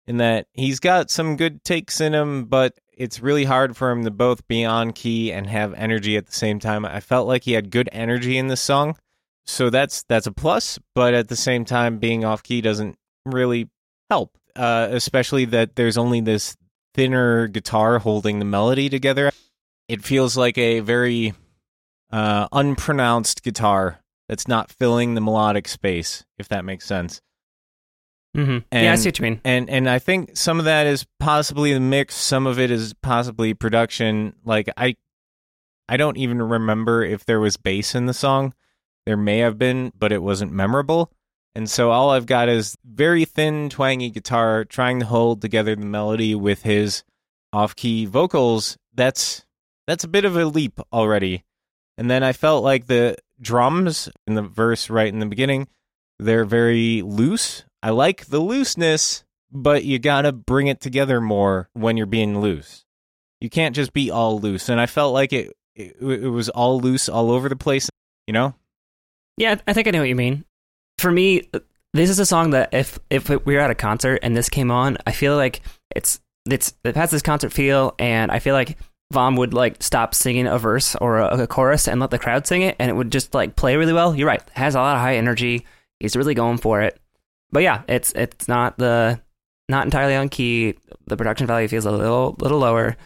in 0.06 0.18
that 0.18 0.46
he's 0.52 0.78
got 0.78 1.10
some 1.10 1.38
good 1.38 1.64
takes 1.64 2.02
in 2.02 2.12
him, 2.14 2.44
but 2.44 2.78
it's 2.92 3.20
really 3.20 3.46
hard 3.46 3.78
for 3.78 3.90
him 3.90 4.04
to 4.04 4.10
both 4.10 4.46
be 4.46 4.66
on 4.66 4.92
key 4.92 5.32
and 5.32 5.46
have 5.46 5.72
energy 5.72 6.18
at 6.18 6.26
the 6.26 6.34
same 6.34 6.58
time. 6.60 6.84
I 6.84 7.00
felt 7.00 7.26
like 7.26 7.44
he 7.44 7.54
had 7.54 7.70
good 7.70 7.88
energy 7.92 8.36
in 8.36 8.48
this 8.48 8.60
song, 8.60 8.98
so 9.46 9.70
that's 9.70 10.02
that's 10.02 10.26
a 10.26 10.32
plus. 10.32 10.78
But 10.94 11.14
at 11.14 11.28
the 11.28 11.34
same 11.34 11.64
time, 11.64 11.96
being 11.96 12.26
off 12.26 12.42
key 12.42 12.60
doesn't 12.60 12.98
really 13.24 13.70
help, 14.10 14.36
uh, 14.54 14.88
especially 14.90 15.46
that 15.46 15.76
there's 15.76 15.96
only 15.96 16.20
this 16.20 16.58
thinner 16.92 17.46
guitar 17.46 18.00
holding 18.00 18.38
the 18.38 18.44
melody 18.44 18.90
together. 18.90 19.32
It 19.88 20.04
feels 20.04 20.36
like 20.36 20.58
a 20.58 20.80
very 20.80 21.32
uh, 22.14 22.46
unpronounced 22.52 23.42
guitar 23.42 24.00
that's 24.28 24.46
not 24.48 24.70
filling 24.70 25.14
the 25.14 25.20
melodic 25.20 25.66
space, 25.68 26.24
if 26.38 26.48
that 26.48 26.64
makes 26.64 26.86
sense. 26.86 27.20
Mm-hmm. 28.36 28.50
Yeah, 28.52 28.60
I 28.72 28.76
And- 28.92 29.00
see 29.00 29.08
what 29.08 29.18
you 29.18 29.22
mean. 29.22 29.40
And 29.44 29.70
and 29.70 29.88
I 29.88 29.98
think 29.98 30.36
some 30.36 30.58
of 30.58 30.64
that 30.64 30.86
is 30.86 31.06
possibly 31.20 31.72
the 31.72 31.80
mix, 31.80 32.14
some 32.14 32.46
of 32.46 32.58
it 32.58 32.70
is 32.70 32.94
possibly 33.02 33.54
production. 33.54 34.34
Like 34.44 34.68
I 34.76 34.96
I 35.88 35.96
don't 35.96 36.16
even 36.16 36.40
remember 36.42 37.04
if 37.04 37.24
there 37.26 37.40
was 37.40 37.56
bass 37.56 37.94
in 37.94 38.06
the 38.06 38.14
song. 38.14 38.54
There 39.06 39.16
may 39.16 39.38
have 39.38 39.58
been, 39.58 39.92
but 39.98 40.12
it 40.12 40.22
wasn't 40.22 40.50
memorable. 40.52 41.10
And 41.54 41.70
so 41.70 41.90
all 41.92 42.10
I've 42.10 42.26
got 42.26 42.48
is 42.48 42.76
very 42.84 43.24
thin, 43.24 43.68
twangy 43.70 44.10
guitar 44.10 44.64
trying 44.64 44.98
to 45.00 45.06
hold 45.06 45.40
together 45.40 45.76
the 45.76 45.84
melody 45.86 46.34
with 46.34 46.62
his 46.62 47.04
off-key 47.52 48.06
vocals. 48.06 48.76
That's 48.94 49.44
that's 49.86 50.02
a 50.04 50.08
bit 50.08 50.24
of 50.24 50.36
a 50.36 50.44
leap 50.46 50.80
already. 50.92 51.44
And 51.96 52.10
then 52.10 52.22
I 52.22 52.32
felt 52.32 52.64
like 52.64 52.86
the 52.86 53.16
drums 53.40 54.08
in 54.26 54.34
the 54.34 54.42
verse 54.42 54.90
right 54.90 55.12
in 55.12 55.20
the 55.20 55.26
beginning, 55.26 55.68
they're 56.18 56.44
very 56.44 57.02
loose. 57.02 57.64
I 57.82 57.90
like 57.90 58.26
the 58.26 58.40
looseness, 58.40 59.24
but 59.52 59.84
you 59.84 59.98
got 59.98 60.22
to 60.22 60.32
bring 60.32 60.66
it 60.66 60.80
together 60.80 61.20
more 61.20 61.68
when 61.74 61.96
you're 61.96 62.06
being 62.06 62.40
loose. 62.40 62.84
You 63.40 63.50
can't 63.50 63.74
just 63.74 63.92
be 63.92 64.10
all 64.10 64.40
loose. 64.40 64.68
And 64.68 64.80
I 64.80 64.86
felt 64.86 65.12
like 65.12 65.32
it 65.32 65.52
it, 65.74 65.96
it 66.00 66.28
was 66.28 66.48
all 66.48 66.80
loose 66.80 67.08
all 67.08 67.30
over 67.30 67.48
the 67.48 67.56
place, 67.56 67.90
you 68.26 68.32
know? 68.32 68.54
Yeah, 69.36 69.56
I 69.66 69.72
think 69.72 69.88
I 69.88 69.90
know 69.90 70.00
what 70.00 70.08
you 70.08 70.14
mean. 70.14 70.44
For 70.98 71.10
me, 71.10 71.50
this 71.92 72.10
is 72.10 72.18
a 72.18 72.26
song 72.26 72.50
that 72.50 72.72
if 72.72 72.98
if 73.10 73.28
we 73.28 73.54
were 73.54 73.60
at 73.60 73.70
a 73.70 73.74
concert 73.74 74.20
and 74.22 74.36
this 74.36 74.48
came 74.48 74.70
on, 74.70 74.96
I 75.06 75.12
feel 75.12 75.36
like 75.36 75.62
it's 75.94 76.20
it's 76.48 76.74
it 76.84 76.96
has 76.96 77.10
this 77.10 77.22
concert 77.22 77.52
feel, 77.52 77.94
and 77.98 78.30
I 78.30 78.38
feel 78.38 78.54
like 78.54 78.78
Vom 79.14 79.36
would 79.36 79.54
like 79.54 79.82
stop 79.82 80.14
singing 80.14 80.46
a 80.46 80.58
verse 80.58 80.94
or 80.96 81.18
a, 81.18 81.42
a 81.42 81.46
chorus 81.46 81.88
and 81.88 82.00
let 82.00 82.10
the 82.10 82.18
crowd 82.18 82.46
sing 82.46 82.60
it, 82.62 82.76
and 82.78 82.90
it 82.90 82.94
would 82.94 83.10
just 83.10 83.32
like 83.34 83.56
play 83.56 83.76
really 83.76 83.92
well. 83.94 84.14
You're 84.14 84.28
right, 84.28 84.42
has 84.52 84.74
a 84.74 84.80
lot 84.80 84.96
of 84.96 85.00
high 85.02 85.16
energy. 85.16 85.64
He's 86.00 86.16
really 86.16 86.34
going 86.34 86.58
for 86.58 86.82
it. 86.82 87.00
But 87.50 87.62
yeah, 87.62 87.82
it's 87.88 88.12
it's 88.12 88.46
not 88.48 88.76
the 88.76 89.20
not 89.68 89.84
entirely 89.86 90.14
on 90.14 90.28
key. 90.28 90.74
The 91.06 91.16
production 91.16 91.46
value 91.46 91.68
feels 91.68 91.86
a 91.86 91.90
little 91.92 92.36
little 92.38 92.58
lower. 92.58 92.96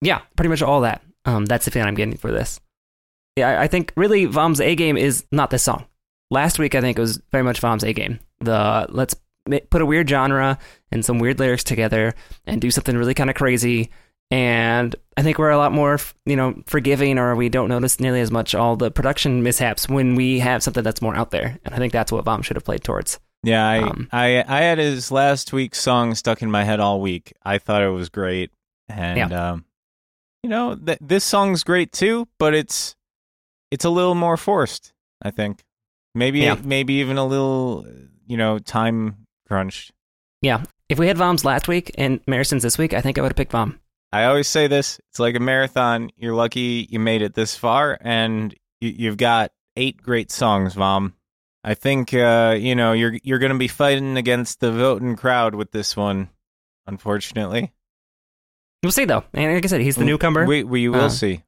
Yeah, 0.00 0.20
pretty 0.36 0.48
much 0.50 0.62
all 0.62 0.82
that. 0.82 1.02
Um, 1.24 1.44
that's 1.46 1.64
the 1.64 1.70
feeling 1.70 1.88
I'm 1.88 1.94
getting 1.94 2.16
for 2.16 2.30
this. 2.30 2.60
Yeah, 3.36 3.48
I- 3.50 3.62
I 3.64 3.66
think 3.68 3.92
really 3.96 4.24
Vom's 4.26 4.60
A 4.60 4.74
game 4.74 4.96
is 4.96 5.24
not 5.32 5.50
this 5.50 5.62
song. 5.62 5.86
Last 6.30 6.58
week, 6.58 6.74
I 6.74 6.80
think 6.80 6.98
it 6.98 7.00
was 7.00 7.20
very 7.32 7.44
much 7.44 7.60
Vom's 7.60 7.84
A 7.84 7.92
game. 7.92 8.20
The 8.40 8.86
let's 8.90 9.14
put 9.70 9.80
a 9.82 9.86
weird 9.86 10.08
genre 10.08 10.58
and 10.92 11.04
some 11.04 11.18
weird 11.18 11.38
lyrics 11.38 11.64
together 11.64 12.14
and 12.46 12.60
do 12.60 12.70
something 12.70 12.96
really 12.96 13.14
kind 13.14 13.30
of 13.30 13.36
crazy. 13.36 13.90
And 14.30 14.94
I 15.16 15.22
think 15.22 15.38
we're 15.38 15.50
a 15.50 15.56
lot 15.56 15.72
more, 15.72 15.98
you 16.26 16.36
know, 16.36 16.62
forgiving, 16.66 17.18
or 17.18 17.34
we 17.34 17.48
don't 17.48 17.68
notice 17.68 17.98
nearly 17.98 18.20
as 18.20 18.30
much 18.30 18.54
all 18.54 18.76
the 18.76 18.90
production 18.90 19.42
mishaps 19.42 19.88
when 19.88 20.14
we 20.16 20.38
have 20.40 20.62
something 20.62 20.84
that's 20.84 21.00
more 21.00 21.16
out 21.16 21.30
there. 21.30 21.58
And 21.64 21.74
I 21.74 21.78
think 21.78 21.92
that's 21.94 22.12
what 22.12 22.24
Vom 22.24 22.42
should 22.42 22.56
have 22.56 22.64
played 22.64 22.84
towards. 22.84 23.18
Yeah, 23.42 23.66
I, 23.66 23.78
Um, 23.82 24.08
I 24.12 24.44
I 24.46 24.60
had 24.62 24.78
his 24.78 25.10
last 25.12 25.52
week's 25.52 25.80
song 25.80 26.14
stuck 26.14 26.42
in 26.42 26.50
my 26.50 26.64
head 26.64 26.80
all 26.80 27.00
week. 27.00 27.32
I 27.44 27.58
thought 27.58 27.82
it 27.82 27.88
was 27.88 28.08
great, 28.08 28.50
and 28.88 29.32
um, 29.32 29.64
you 30.42 30.50
know 30.50 30.74
th- 30.74 30.98
this 31.00 31.24
song's 31.24 31.62
great 31.62 31.92
too, 31.92 32.26
but 32.38 32.52
it's 32.52 32.96
it's 33.70 33.84
a 33.84 33.90
little 33.90 34.16
more 34.16 34.36
forced. 34.36 34.92
I 35.22 35.30
think 35.30 35.62
maybe 36.16 36.40
Yeah. 36.40 36.56
maybe 36.62 36.94
even 36.94 37.16
a 37.16 37.24
little 37.24 37.86
you 38.26 38.36
know 38.36 38.58
time 38.58 39.18
crunched. 39.46 39.92
Yeah, 40.42 40.64
if 40.88 40.98
we 40.98 41.06
had 41.06 41.16
Vom's 41.16 41.44
last 41.44 41.68
week 41.68 41.92
and 41.96 42.20
Marison's 42.26 42.64
this 42.64 42.76
week, 42.76 42.92
I 42.92 43.00
think 43.00 43.18
I 43.18 43.22
would 43.22 43.30
have 43.30 43.36
picked 43.36 43.52
Vom. 43.52 43.78
I 44.12 44.24
always 44.24 44.48
say 44.48 44.66
this: 44.68 45.00
it's 45.10 45.18
like 45.18 45.34
a 45.36 45.40
marathon. 45.40 46.10
You're 46.16 46.34
lucky 46.34 46.86
you 46.90 46.98
made 46.98 47.22
it 47.22 47.34
this 47.34 47.56
far, 47.56 47.98
and 48.00 48.54
you, 48.80 48.90
you've 48.96 49.16
got 49.16 49.52
eight 49.76 50.00
great 50.02 50.30
songs, 50.30 50.74
Vom. 50.74 51.14
I 51.64 51.74
think 51.74 52.14
uh, 52.14 52.56
you 52.58 52.74
know 52.74 52.92
you're 52.92 53.18
you're 53.22 53.38
going 53.38 53.52
to 53.52 53.58
be 53.58 53.68
fighting 53.68 54.16
against 54.16 54.60
the 54.60 54.72
voting 54.72 55.16
crowd 55.16 55.54
with 55.54 55.70
this 55.72 55.96
one. 55.96 56.30
Unfortunately, 56.86 57.72
We'll 58.82 58.92
see 58.92 59.04
though. 59.04 59.24
And 59.34 59.54
like 59.54 59.64
I 59.64 59.68
said, 59.68 59.80
he's 59.82 59.96
the 59.96 60.04
newcomer. 60.04 60.46
We 60.46 60.64
we 60.64 60.88
will 60.88 61.02
Uh, 61.06 61.08
see. 61.10 61.42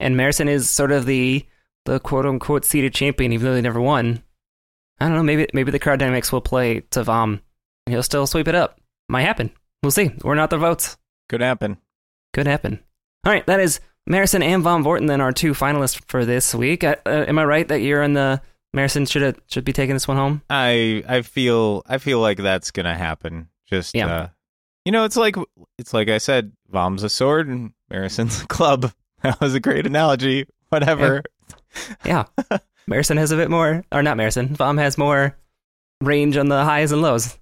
and 0.00 0.16
Marison 0.16 0.48
is 0.48 0.70
sort 0.70 0.92
of 0.92 1.04
the 1.06 1.44
the 1.84 2.00
quote 2.00 2.24
unquote 2.24 2.64
seeded 2.64 2.94
champion, 2.94 3.32
even 3.32 3.44
though 3.46 3.54
they 3.54 3.60
never 3.60 3.80
won. 3.80 4.22
I 5.00 5.06
don't 5.06 5.16
know. 5.16 5.22
Maybe 5.22 5.46
maybe 5.52 5.70
the 5.72 5.78
crowd 5.78 5.98
dynamics 5.98 6.32
will 6.32 6.40
play 6.40 6.80
to 6.92 7.02
Vom, 7.04 7.40
he'll 7.86 8.02
still 8.02 8.26
sweep 8.26 8.48
it 8.48 8.54
up. 8.54 8.80
Might 9.10 9.22
happen. 9.22 9.50
We'll 9.82 9.90
see. 9.90 10.10
We're 10.22 10.34
not 10.34 10.50
the 10.50 10.58
votes. 10.58 10.96
Could 11.28 11.40
happen. 11.42 11.76
Could 12.38 12.46
happen. 12.46 12.78
All 13.26 13.32
right, 13.32 13.44
that 13.46 13.58
is 13.58 13.80
Marison 14.08 14.42
and 14.44 14.62
Vom 14.62 14.84
Vorten. 14.84 15.08
Then 15.08 15.20
our 15.20 15.32
two 15.32 15.52
finalists 15.54 16.00
for 16.06 16.24
this 16.24 16.54
week. 16.54 16.84
Uh, 16.84 16.94
uh, 17.04 17.24
am 17.26 17.38
I 17.38 17.44
right 17.44 17.66
that 17.66 17.80
you're 17.80 18.02
in 18.02 18.12
the 18.12 18.40
Marison 18.76 19.10
should 19.10 19.22
have, 19.22 19.40
should 19.48 19.64
be 19.64 19.72
taking 19.72 19.96
this 19.96 20.06
one 20.06 20.16
home? 20.16 20.42
I 20.48 21.02
I 21.08 21.22
feel 21.22 21.82
I 21.86 21.98
feel 21.98 22.20
like 22.20 22.38
that's 22.38 22.70
gonna 22.70 22.96
happen. 22.96 23.48
Just 23.66 23.92
Yeah. 23.94 24.06
uh, 24.06 24.28
you 24.84 24.92
know, 24.92 25.04
it's 25.04 25.16
like 25.16 25.34
it's 25.78 25.92
like 25.92 26.08
I 26.08 26.18
said, 26.18 26.52
Vom's 26.70 27.02
a 27.02 27.08
sword 27.08 27.48
and 27.48 27.72
Marison's 27.90 28.42
a 28.42 28.46
club. 28.46 28.92
That 29.22 29.40
was 29.40 29.52
a 29.52 29.58
great 29.58 29.84
analogy. 29.84 30.46
Whatever. 30.68 31.24
Yeah, 32.04 32.26
Marison 32.88 33.16
has 33.16 33.32
a 33.32 33.36
bit 33.36 33.50
more, 33.50 33.82
or 33.90 34.00
not 34.00 34.16
Marison. 34.16 34.50
Vom 34.50 34.78
has 34.78 34.96
more 34.96 35.36
range 36.00 36.36
on 36.36 36.46
the 36.48 36.62
highs 36.64 36.92
and 36.92 37.02
lows. 37.02 37.36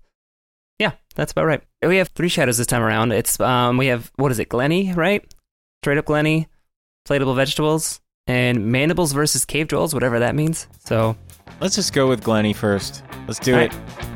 Yeah, 0.78 0.92
that's 1.14 1.32
about 1.32 1.46
right. 1.46 1.62
We 1.82 1.96
have 1.96 2.08
three 2.08 2.28
shadows 2.28 2.58
this 2.58 2.66
time 2.66 2.82
around. 2.82 3.12
It's 3.12 3.40
um, 3.40 3.76
we 3.76 3.86
have 3.86 4.10
what 4.16 4.30
is 4.30 4.38
it, 4.38 4.48
Glenny, 4.48 4.92
right? 4.92 5.24
Straight 5.82 5.98
up 5.98 6.04
Glenny, 6.06 6.48
Platable 7.08 7.34
vegetables, 7.34 8.00
and 8.26 8.66
mandibles 8.66 9.12
versus 9.12 9.44
Cave 9.44 9.68
Dwellers, 9.68 9.94
whatever 9.94 10.18
that 10.18 10.34
means. 10.34 10.66
So 10.84 11.16
Let's 11.60 11.74
just 11.74 11.94
go 11.94 12.06
with 12.06 12.22
Glenny 12.22 12.52
first. 12.52 13.02
Let's 13.26 13.38
do 13.38 13.54
All 13.54 13.60
it. 13.60 13.72
It's 13.98 14.15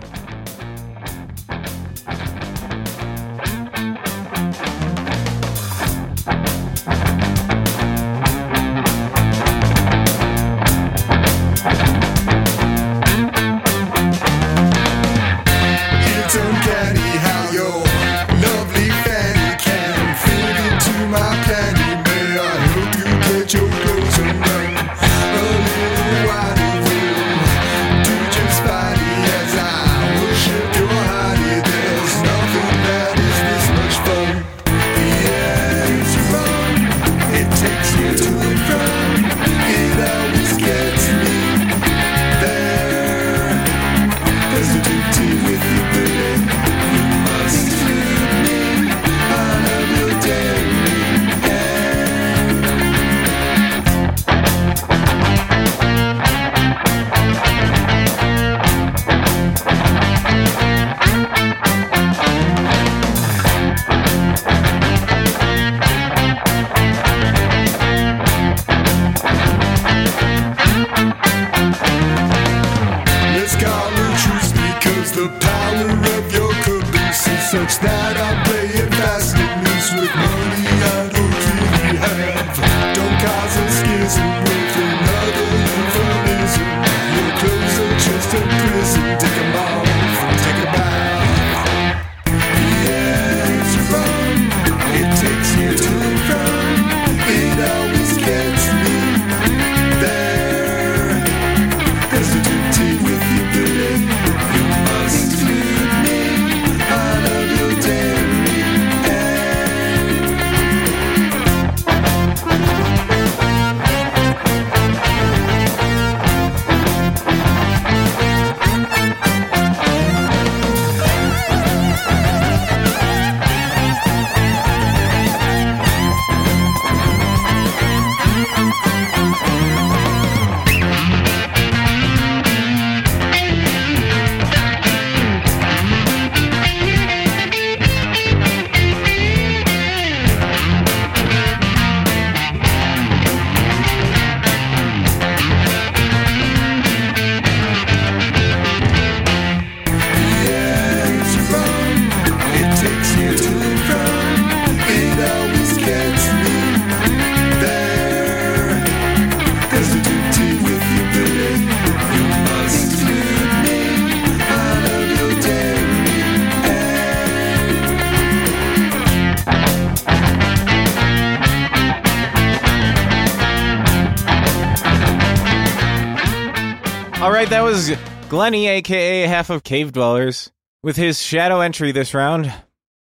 Glenny, 178.30 178.68
aka 178.68 179.22
half 179.22 179.50
of 179.50 179.64
Cave 179.64 179.90
Dwellers, 179.90 180.52
with 180.84 180.94
his 180.94 181.20
shadow 181.20 181.58
entry 181.58 181.90
this 181.90 182.14
round. 182.14 182.54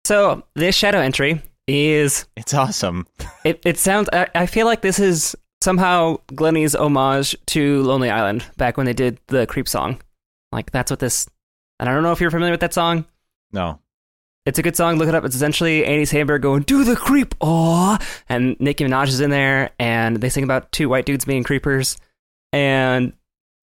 So 0.05 0.43
this 0.55 0.75
shadow 0.75 0.99
entry 0.99 1.41
is 1.67 2.25
It's 2.38 2.53
awesome. 2.53 3.05
it. 3.43 3.62
It 3.65 3.77
sounds. 3.77 4.08
I, 4.13 4.27
I 4.34 4.45
feel 4.45 4.65
like 4.65 4.79
this 4.79 4.97
is 4.97 5.36
somehow 5.60 6.19
Glenny's 6.34 6.73
homage 6.73 7.36
to 7.47 7.84
Lonely 7.84 8.10
Island 8.10 8.45
back 8.55 8.77
when 8.77 8.86
they 8.86 8.93
did 8.93 9.19
the 9.27 9.45
Creep 9.45 9.67
song. 9.67 9.99
Like 10.53 10.71
that's 10.71 10.89
what 10.89 11.01
this. 11.01 11.27
And 11.82 11.89
I 11.89 11.93
don't 11.93 12.03
know 12.03 12.13
if 12.13 12.21
you're 12.21 12.32
familiar 12.32 12.53
with 12.53 12.62
that 12.62 12.73
song. 12.73 13.05
No. 13.51 13.82
It's 14.45 14.58
a 14.58 14.63
good 14.63 14.77
song. 14.77 14.95
Look 14.95 15.10
it 15.10 15.15
up. 15.15 15.25
It's 15.25 15.36
essentially 15.36 15.84
Andy 15.84 16.05
Samberg 16.05 16.39
going, 16.39 16.62
"Do 16.63 16.86
the 16.86 16.95
creep, 16.95 17.36
aw," 17.41 17.97
and 18.29 18.55
Nicki 18.62 18.86
Minaj 18.86 19.10
is 19.10 19.19
in 19.19 19.32
there, 19.32 19.71
and 19.79 20.15
they 20.15 20.29
sing 20.29 20.45
about 20.45 20.71
two 20.71 20.88
white 20.88 21.05
dudes 21.05 21.25
being 21.25 21.43
creepers, 21.43 21.97
and 22.53 23.12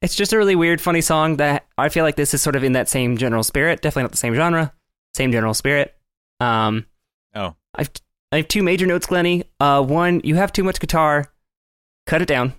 it's 0.02 0.14
just 0.14 0.32
a 0.32 0.38
really 0.38 0.54
weird, 0.56 0.80
funny 0.80 1.00
song 1.00 1.36
that 1.36 1.66
I 1.78 1.88
feel 1.88 2.04
like 2.04 2.16
this 2.16 2.34
is 2.34 2.42
sort 2.42 2.56
of 2.56 2.64
in 2.64 2.72
that 2.72 2.88
same 2.88 3.16
general 3.16 3.42
spirit. 3.42 3.82
Definitely 3.82 4.04
not 4.04 4.10
the 4.12 4.16
same 4.18 4.34
genre, 4.34 4.72
same 5.14 5.32
general 5.32 5.54
spirit. 5.54 5.94
Um, 6.40 6.86
Oh. 7.34 7.54
I've 7.74 7.90
I 8.32 8.36
have 8.38 8.48
two 8.48 8.62
major 8.62 8.86
notes, 8.86 9.06
Glenny. 9.06 9.44
Uh, 9.60 9.82
one, 9.82 10.20
you 10.24 10.34
have 10.36 10.52
too 10.52 10.64
much 10.64 10.80
guitar. 10.80 11.30
Cut 12.06 12.22
it 12.22 12.28
down. 12.28 12.54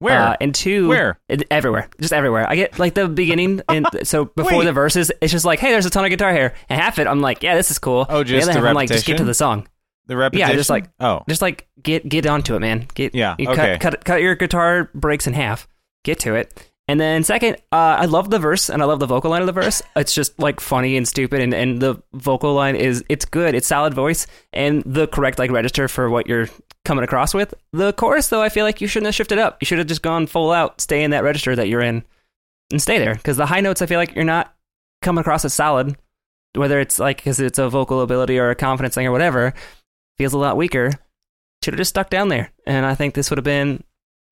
Where? 0.00 0.18
Uh, 0.20 0.36
and 0.40 0.52
two, 0.54 0.88
Where? 0.88 1.20
It, 1.28 1.44
everywhere, 1.50 1.88
just 2.00 2.12
everywhere. 2.12 2.48
I 2.50 2.56
get 2.56 2.78
like 2.78 2.94
the 2.94 3.06
beginning, 3.08 3.62
and 3.68 3.86
so 4.02 4.24
before 4.24 4.58
Wait. 4.58 4.64
the 4.64 4.72
verses, 4.72 5.12
it's 5.20 5.30
just 5.30 5.44
like, 5.44 5.60
hey, 5.60 5.70
there's 5.70 5.86
a 5.86 5.90
ton 5.90 6.04
of 6.04 6.10
guitar 6.10 6.32
here, 6.32 6.54
and 6.68 6.80
half 6.80 6.98
it, 6.98 7.06
I'm 7.06 7.20
like, 7.20 7.42
yeah, 7.44 7.54
this 7.54 7.70
is 7.70 7.78
cool. 7.78 8.04
Oh, 8.08 8.24
just 8.24 8.46
the 8.48 8.52
the 8.54 8.58
half, 8.60 8.68
I'm 8.68 8.74
like, 8.74 8.88
just 8.88 9.06
get 9.06 9.18
to 9.18 9.24
the 9.24 9.32
song. 9.34 9.68
the 10.06 10.16
repetition? 10.16 10.48
Yeah, 10.50 10.56
just 10.56 10.70
like- 10.70 10.86
Oh. 10.98 11.22
Just 11.28 11.40
like 11.40 11.68
get 11.80 12.08
get 12.08 12.26
onto 12.26 12.56
it, 12.56 12.60
man. 12.60 12.88
Get 12.94 13.14
Yeah, 13.14 13.34
okay. 13.38 13.78
cut, 13.78 13.80
cut 13.80 14.04
cut 14.04 14.20
your 14.22 14.34
guitar 14.34 14.90
breaks 14.92 15.28
in 15.28 15.34
half. 15.34 15.68
Get 16.04 16.18
to 16.20 16.34
it. 16.34 16.68
And 16.92 17.00
then 17.00 17.24
second, 17.24 17.54
uh, 17.72 17.96
I 18.00 18.04
love 18.04 18.28
the 18.28 18.38
verse 18.38 18.68
and 18.68 18.82
I 18.82 18.84
love 18.84 19.00
the 19.00 19.06
vocal 19.06 19.30
line 19.30 19.40
of 19.40 19.46
the 19.46 19.52
verse. 19.52 19.80
It's 19.96 20.14
just 20.14 20.38
like 20.38 20.60
funny 20.60 20.98
and 20.98 21.08
stupid, 21.08 21.40
and, 21.40 21.54
and 21.54 21.80
the 21.80 22.02
vocal 22.12 22.52
line 22.52 22.76
is 22.76 23.02
it's 23.08 23.24
good. 23.24 23.54
It's 23.54 23.66
solid 23.66 23.94
voice 23.94 24.26
and 24.52 24.82
the 24.84 25.06
correct 25.06 25.38
like 25.38 25.50
register 25.50 25.88
for 25.88 26.10
what 26.10 26.26
you're 26.26 26.50
coming 26.84 27.02
across 27.02 27.32
with. 27.32 27.54
The 27.72 27.94
chorus 27.94 28.28
though, 28.28 28.42
I 28.42 28.50
feel 28.50 28.66
like 28.66 28.82
you 28.82 28.88
shouldn't 28.88 29.06
have 29.06 29.14
shifted 29.14 29.38
up. 29.38 29.56
You 29.62 29.64
should 29.64 29.78
have 29.78 29.86
just 29.86 30.02
gone 30.02 30.26
full 30.26 30.52
out, 30.52 30.82
stay 30.82 31.02
in 31.02 31.12
that 31.12 31.24
register 31.24 31.56
that 31.56 31.66
you're 31.66 31.80
in, 31.80 32.04
and 32.70 32.82
stay 32.82 32.98
there. 32.98 33.14
Because 33.14 33.38
the 33.38 33.46
high 33.46 33.62
notes, 33.62 33.80
I 33.80 33.86
feel 33.86 33.98
like 33.98 34.14
you're 34.14 34.24
not 34.24 34.54
coming 35.00 35.22
across 35.22 35.46
as 35.46 35.54
solid. 35.54 35.96
Whether 36.54 36.78
it's 36.78 36.98
like 36.98 37.16
because 37.16 37.40
it's 37.40 37.58
a 37.58 37.70
vocal 37.70 38.02
ability 38.02 38.38
or 38.38 38.50
a 38.50 38.54
confidence 38.54 38.96
thing 38.96 39.06
or 39.06 39.12
whatever, 39.12 39.54
feels 40.18 40.34
a 40.34 40.38
lot 40.38 40.58
weaker. 40.58 40.90
Should 41.64 41.72
have 41.72 41.78
just 41.78 41.88
stuck 41.88 42.10
down 42.10 42.28
there, 42.28 42.52
and 42.66 42.84
I 42.84 42.94
think 42.94 43.14
this 43.14 43.30
would 43.30 43.38
have 43.38 43.44
been 43.44 43.82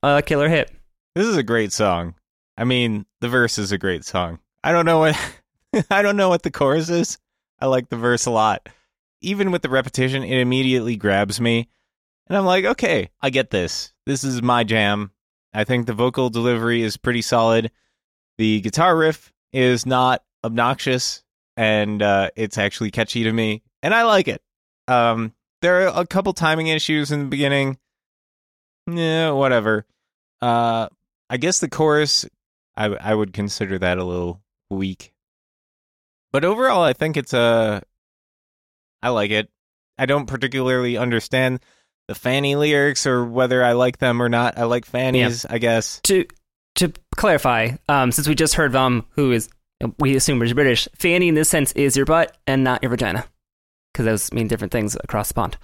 a 0.03 0.21
killer 0.21 0.51
hit. 0.51 0.71
This 1.15 1.27
is 1.27 1.39
a 1.39 1.43
great 1.43 1.73
song. 1.73 2.17
I 2.61 2.65
mean, 2.65 3.07
the 3.23 3.29
verse 3.31 3.57
is 3.57 3.73
a 3.73 3.79
great 3.79 4.05
song. 4.05 4.39
I 4.63 4.73
don't 4.73 4.85
know 4.85 4.99
what 4.99 5.35
I 5.91 6.03
don't 6.03 6.19
know 6.19 6.29
what 6.29 6.43
the 6.43 6.51
chorus 6.51 6.91
is. 6.91 7.19
I 7.59 7.67
like 7.67 7.89
the 7.89 7.97
verse 7.97 8.27
a 8.27 8.31
lot. 8.31 8.69
Even 9.23 9.51
with 9.51 9.63
the 9.63 9.71
repetition, 9.71 10.23
it 10.23 10.39
immediately 10.39 10.97
grabs 10.97 11.41
me. 11.41 11.71
And 12.29 12.37
I'm 12.37 12.45
like, 12.45 12.67
okay, 12.67 13.09
I 13.23 13.31
get 13.31 13.49
this. 13.49 13.95
This 14.05 14.25
is 14.25 14.43
my 14.43 14.63
jam. 14.63 15.11
I 15.55 15.65
think 15.65 15.87
the 15.87 15.95
vocal 15.95 16.29
delivery 16.29 16.83
is 16.83 16.99
pretty 16.99 17.23
solid. 17.23 17.71
The 18.37 18.61
guitar 18.61 18.95
riff 18.95 19.33
is 19.55 19.87
not 19.87 20.23
obnoxious 20.45 21.25
and 21.57 22.03
uh, 22.03 22.29
it's 22.37 22.59
actually 22.59 22.91
catchy 22.91 23.25
to 23.25 23.33
me. 23.33 23.63
And 23.83 23.95
I 23.95 24.03
like 24.03 24.29
it. 24.29 24.43
Um, 24.87 25.33
there 25.63 25.89
are 25.89 26.03
a 26.03 26.07
couple 26.07 26.35
timing 26.35 26.67
issues 26.67 27.11
in 27.11 27.21
the 27.21 27.29
beginning. 27.29 27.79
Yeah, 28.87 29.31
whatever. 29.31 29.87
Uh, 30.43 30.89
I 31.31 31.39
guess 31.39 31.61
the 31.61 31.69
chorus, 31.71 32.27
I 32.81 33.11
I 33.11 33.15
would 33.15 33.33
consider 33.33 33.79
that 33.79 33.99
a 33.99 34.05
little 34.05 34.41
weak. 34.71 35.13
But 36.33 36.45
overall, 36.45 36.83
I 36.83 36.93
think 36.93 37.17
it's 37.17 37.33
a. 37.35 37.83
I 39.03 39.11
like 39.11 39.31
it. 39.31 39.51
I 39.99 40.07
don't 40.07 40.27
particularly 40.27 40.97
understand 40.97 41.61
the 42.09 42.15
Fanny 42.15 42.57
lyrics 42.57 43.07
or 43.07 43.25
whether 43.25 43.63
I 43.63 43.73
like 43.73 43.99
them 43.99 44.23
or 44.23 44.29
not. 44.29 44.59
I 44.59 44.65
like 44.65 44.87
Fanny's, 44.87 45.45
I 45.45 45.59
guess. 45.59 46.01
To 46.05 46.25
to 46.77 46.93
clarify, 47.17 47.73
um, 47.89 48.13
since 48.13 48.27
we 48.29 48.35
just 48.35 48.55
heard 48.55 48.73
Vom, 48.73 49.05
who 49.11 49.33
is 49.33 49.49
we 49.99 50.17
assume 50.17 50.41
is 50.43 50.53
British, 50.55 50.89
fanny 50.97 51.29
in 51.29 51.35
this 51.35 51.49
sense 51.49 51.73
is 51.73 51.97
your 51.97 52.07
butt 52.07 52.37
and 52.47 52.65
not 52.65 52.83
your 52.83 52.91
vagina, 52.91 53.25
because 53.93 54.07
those 54.07 54.33
mean 54.33 54.47
different 54.49 54.73
things 54.73 54.97
across 55.03 55.29
the 55.29 55.35
pond. 55.35 55.59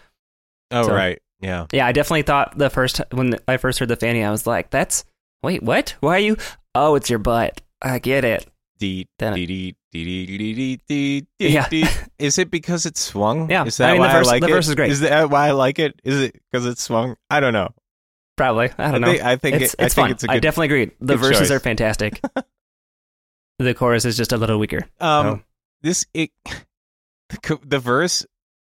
Oh 0.70 0.84
So- 0.84 0.94
right, 0.94 1.20
yeah. 1.40 1.66
Yeah, 1.72 1.86
I 1.86 1.92
definitely 1.92 2.22
thought 2.22 2.58
the 2.58 2.70
first 2.70 3.00
when 3.12 3.38
I 3.46 3.56
first 3.56 3.78
heard 3.78 3.88
the 3.88 3.96
fanny, 3.96 4.24
I 4.24 4.30
was 4.30 4.46
like, 4.46 4.70
"That's 4.70 5.04
Wait, 5.42 5.62
what? 5.62 5.94
Why 6.00 6.16
are 6.16 6.20
you? 6.20 6.36
Oh, 6.74 6.94
it's 6.94 7.10
your 7.10 7.18
butt. 7.18 7.60
I 7.82 7.98
get 7.98 8.24
it. 8.24 8.46
Yeah. 11.38 11.66
Is 12.18 12.38
it 12.38 12.50
because 12.50 12.86
it's 12.86 13.00
swung? 13.00 13.50
Yeah. 13.50 13.64
Is 13.64 13.78
that 13.78 13.88
I 13.88 13.92
mean, 13.92 14.00
why 14.00 14.08
the 14.08 14.18
verse, 14.18 14.28
I 14.28 14.30
like 14.30 14.42
the 14.42 14.48
it? 14.48 14.50
verse 14.50 14.68
is 14.68 14.74
great. 14.74 14.90
Is 14.90 15.00
that 15.00 15.30
why 15.30 15.48
I 15.48 15.50
like 15.52 15.78
it? 15.78 16.00
Is 16.04 16.20
it 16.20 16.40
because 16.50 16.66
it's 16.66 16.82
swung? 16.82 17.16
I 17.30 17.40
don't 17.40 17.52
know. 17.52 17.70
Probably. 18.36 18.70
I 18.76 18.90
don't 18.90 19.04
I 19.04 19.12
know. 19.14 19.24
I 19.24 19.36
think 19.36 19.62
it's, 19.62 19.74
it, 19.74 19.80
it's 19.80 19.94
I 19.98 20.00
fun. 20.00 20.08
Think 20.08 20.14
it's 20.16 20.24
a 20.24 20.26
good, 20.26 20.36
I 20.36 20.38
definitely 20.40 20.66
agree. 20.66 20.90
The 21.00 21.16
verses 21.16 21.48
choice. 21.48 21.50
are 21.50 21.60
fantastic. 21.60 22.20
the 23.58 23.74
chorus 23.74 24.04
is 24.04 24.16
just 24.16 24.32
a 24.32 24.36
little 24.36 24.58
weaker. 24.58 24.82
Um, 25.00 25.26
oh. 25.26 25.40
this 25.82 26.04
it 26.12 26.30
the 27.64 27.78
verse 27.78 28.26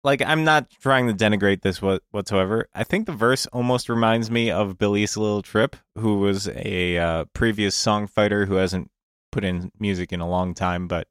like 0.04 0.22
I'm 0.22 0.44
not 0.44 0.68
trying 0.80 1.06
to 1.06 1.14
denigrate 1.14 1.62
this 1.62 1.80
what, 1.80 2.02
whatsoever. 2.10 2.68
I 2.74 2.84
think 2.84 3.06
the 3.06 3.12
verse 3.12 3.46
almost 3.46 3.88
reminds 3.88 4.30
me 4.30 4.50
of 4.50 4.78
Billy's 4.78 5.16
Little 5.16 5.42
Trip, 5.42 5.76
who 5.96 6.18
was 6.18 6.48
a 6.48 6.98
uh, 6.98 7.24
previous 7.34 7.74
song 7.74 8.06
fighter 8.06 8.46
who 8.46 8.54
hasn't 8.54 8.90
put 9.30 9.44
in 9.44 9.70
music 9.78 10.12
in 10.12 10.20
a 10.20 10.28
long 10.28 10.54
time, 10.54 10.88
but 10.88 11.06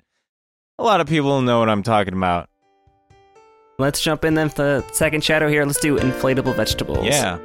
a 0.77 0.83
lot 0.83 0.99
of 0.99 1.07
people 1.07 1.41
know 1.41 1.59
what 1.59 1.69
I'm 1.69 1.83
talking 1.83 2.13
about. 2.13 2.49
Let's 3.79 4.01
jump 4.01 4.25
in 4.25 4.35
then 4.35 4.49
for 4.49 4.63
the 4.63 4.85
second 4.93 5.23
shadow 5.23 5.47
here. 5.47 5.65
Let's 5.65 5.79
do 5.79 5.97
inflatable 5.97 6.55
vegetables. 6.55 7.05
Yeah. 7.05 7.39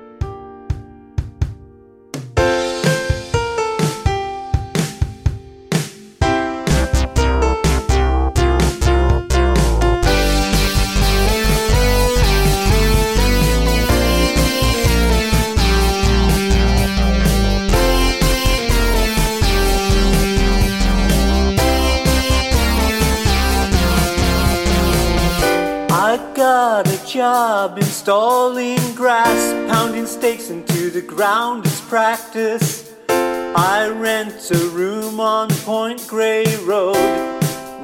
Job 27.36 27.76
installing 27.76 28.80
grass, 28.94 29.42
pounding 29.70 30.06
stakes 30.06 30.48
into 30.48 30.88
the 30.88 31.02
ground 31.02 31.66
as 31.66 31.82
practice. 31.82 32.94
I 33.10 33.88
rent 33.94 34.50
a 34.52 34.62
room 34.68 35.20
on 35.20 35.48
Point 35.70 36.00
Grey 36.08 36.46
Road 36.64 36.96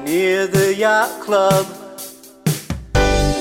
near 0.03 0.47
the 0.47 0.73
yacht 0.73 1.21
club. 1.21 1.67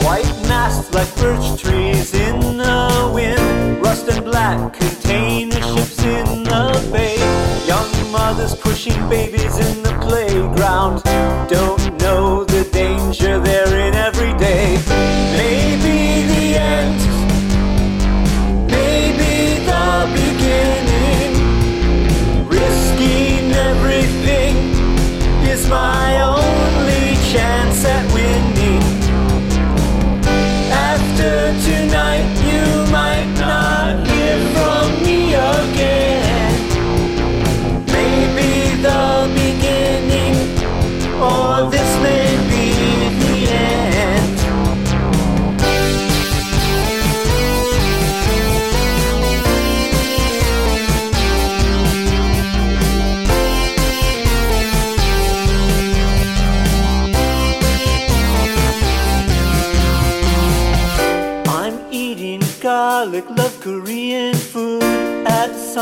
White 0.04 0.36
masts 0.52 0.92
like 0.92 1.10
birch 1.16 1.62
trees 1.62 2.12
in 2.12 2.38
the 2.58 3.10
wind, 3.14 3.80
rust 3.82 4.06
and 4.10 4.22
black 4.22 4.58
container 4.74 5.62
ships 5.72 5.98
in 6.04 6.44
the 6.44 6.90
bay. 6.92 7.16
Young 7.66 7.90
mothers 8.12 8.54
pushing 8.54 9.00
babies 9.08 9.56
in 9.66 9.82
the 9.82 9.96
playground 10.06 11.02
don't 11.48 11.84
know 12.02 12.44
the 12.44 12.64
danger 12.70 13.40
they're 13.40 13.76
in 13.86 13.94
every 13.94 14.21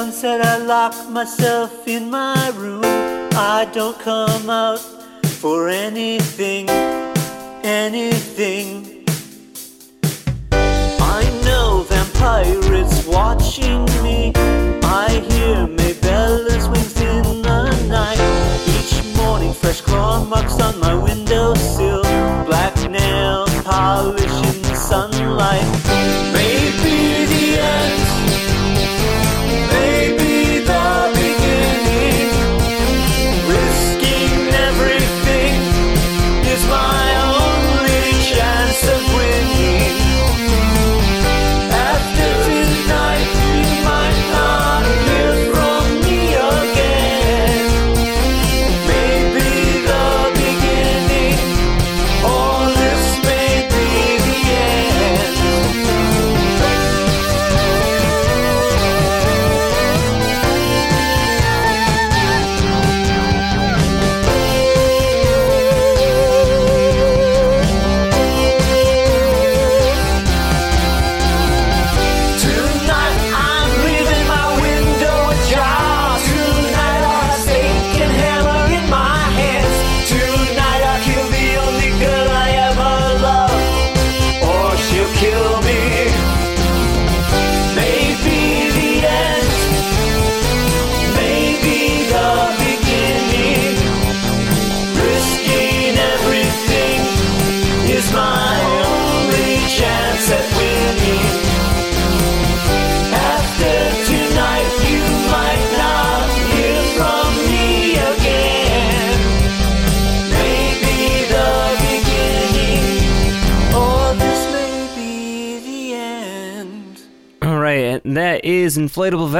sunset, 0.01 0.41
I 0.41 0.57
lock 0.57 0.95
myself 1.11 1.87
in 1.87 2.09
my 2.11 2.49
room. 2.57 2.81
I 3.35 3.69
don't 3.71 3.99
come 3.99 4.49
out 4.49 4.79
for 5.41 5.69
anything, 5.69 6.71
anything. 7.63 9.05
I 10.53 11.23
know 11.45 11.85
vampires 11.87 13.07
watching 13.07 13.85
me. 14.03 14.33
I 15.05 15.09
hear 15.29 15.67
Mabella's 15.79 16.67
wings 16.71 16.99
in 17.03 17.43
the 17.43 17.69
night. 17.99 18.21
Each 18.75 19.05
morning, 19.19 19.53
fresh 19.53 19.83
claw 19.83 20.25
marks 20.25 20.59
on 20.61 20.81
my 20.81 20.95
windowsill. 20.95 22.05
Black 22.47 22.75
nail 22.89 23.45
polish 23.65 24.39
in 24.49 24.63
the 24.63 24.75
sunlight. 24.75 26.50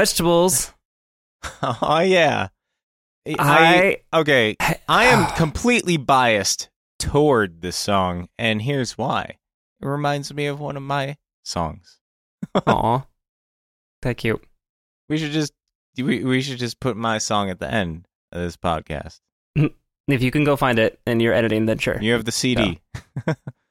Vegetables. 0.01 0.73
Oh 1.63 1.99
yeah. 1.99 2.49
I- 3.37 3.97
okay. 4.13 4.55
I 4.87 5.05
am 5.05 5.25
completely 5.35 5.97
biased 5.97 6.69
toward 6.99 7.61
this 7.61 7.75
song, 7.75 8.29
and 8.37 8.61
here's 8.61 8.95
why. 8.97 9.37
It 9.81 9.87
reminds 9.87 10.31
me 10.33 10.45
of 10.45 10.59
one 10.59 10.77
of 10.77 10.83
my 10.83 11.17
songs. 11.43 11.99
Aw, 12.67 13.05
that 14.03 14.17
cute. 14.17 14.43
We 15.09 15.17
should 15.17 15.31
just 15.31 15.51
we, 15.97 16.23
we 16.23 16.41
should 16.41 16.59
just 16.59 16.79
put 16.79 16.95
my 16.95 17.17
song 17.17 17.49
at 17.49 17.59
the 17.59 17.71
end 17.71 18.07
of 18.31 18.41
this 18.41 18.57
podcast. 18.57 19.19
If 20.07 20.21
you 20.23 20.31
can 20.31 20.43
go 20.43 20.55
find 20.57 20.77
it 20.79 20.99
and 21.05 21.21
you're 21.21 21.33
editing, 21.33 21.67
then 21.67 21.77
sure. 21.77 21.97
You 22.01 22.13
have 22.13 22.25
the 22.25 22.31
CD. 22.33 22.81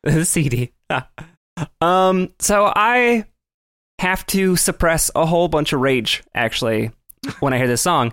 the 0.05 0.25
CD. 0.25 0.73
um, 1.83 2.33
so 2.39 2.73
I 2.75 3.27
have 4.01 4.27
to 4.27 4.57
suppress 4.57 5.11
a 5.15 5.27
whole 5.27 5.49
bunch 5.49 5.73
of 5.73 5.81
rage 5.81 6.23
actually 6.35 6.91
when 7.41 7.53
I 7.53 7.59
hear 7.59 7.69
this 7.69 7.83
song, 7.83 8.13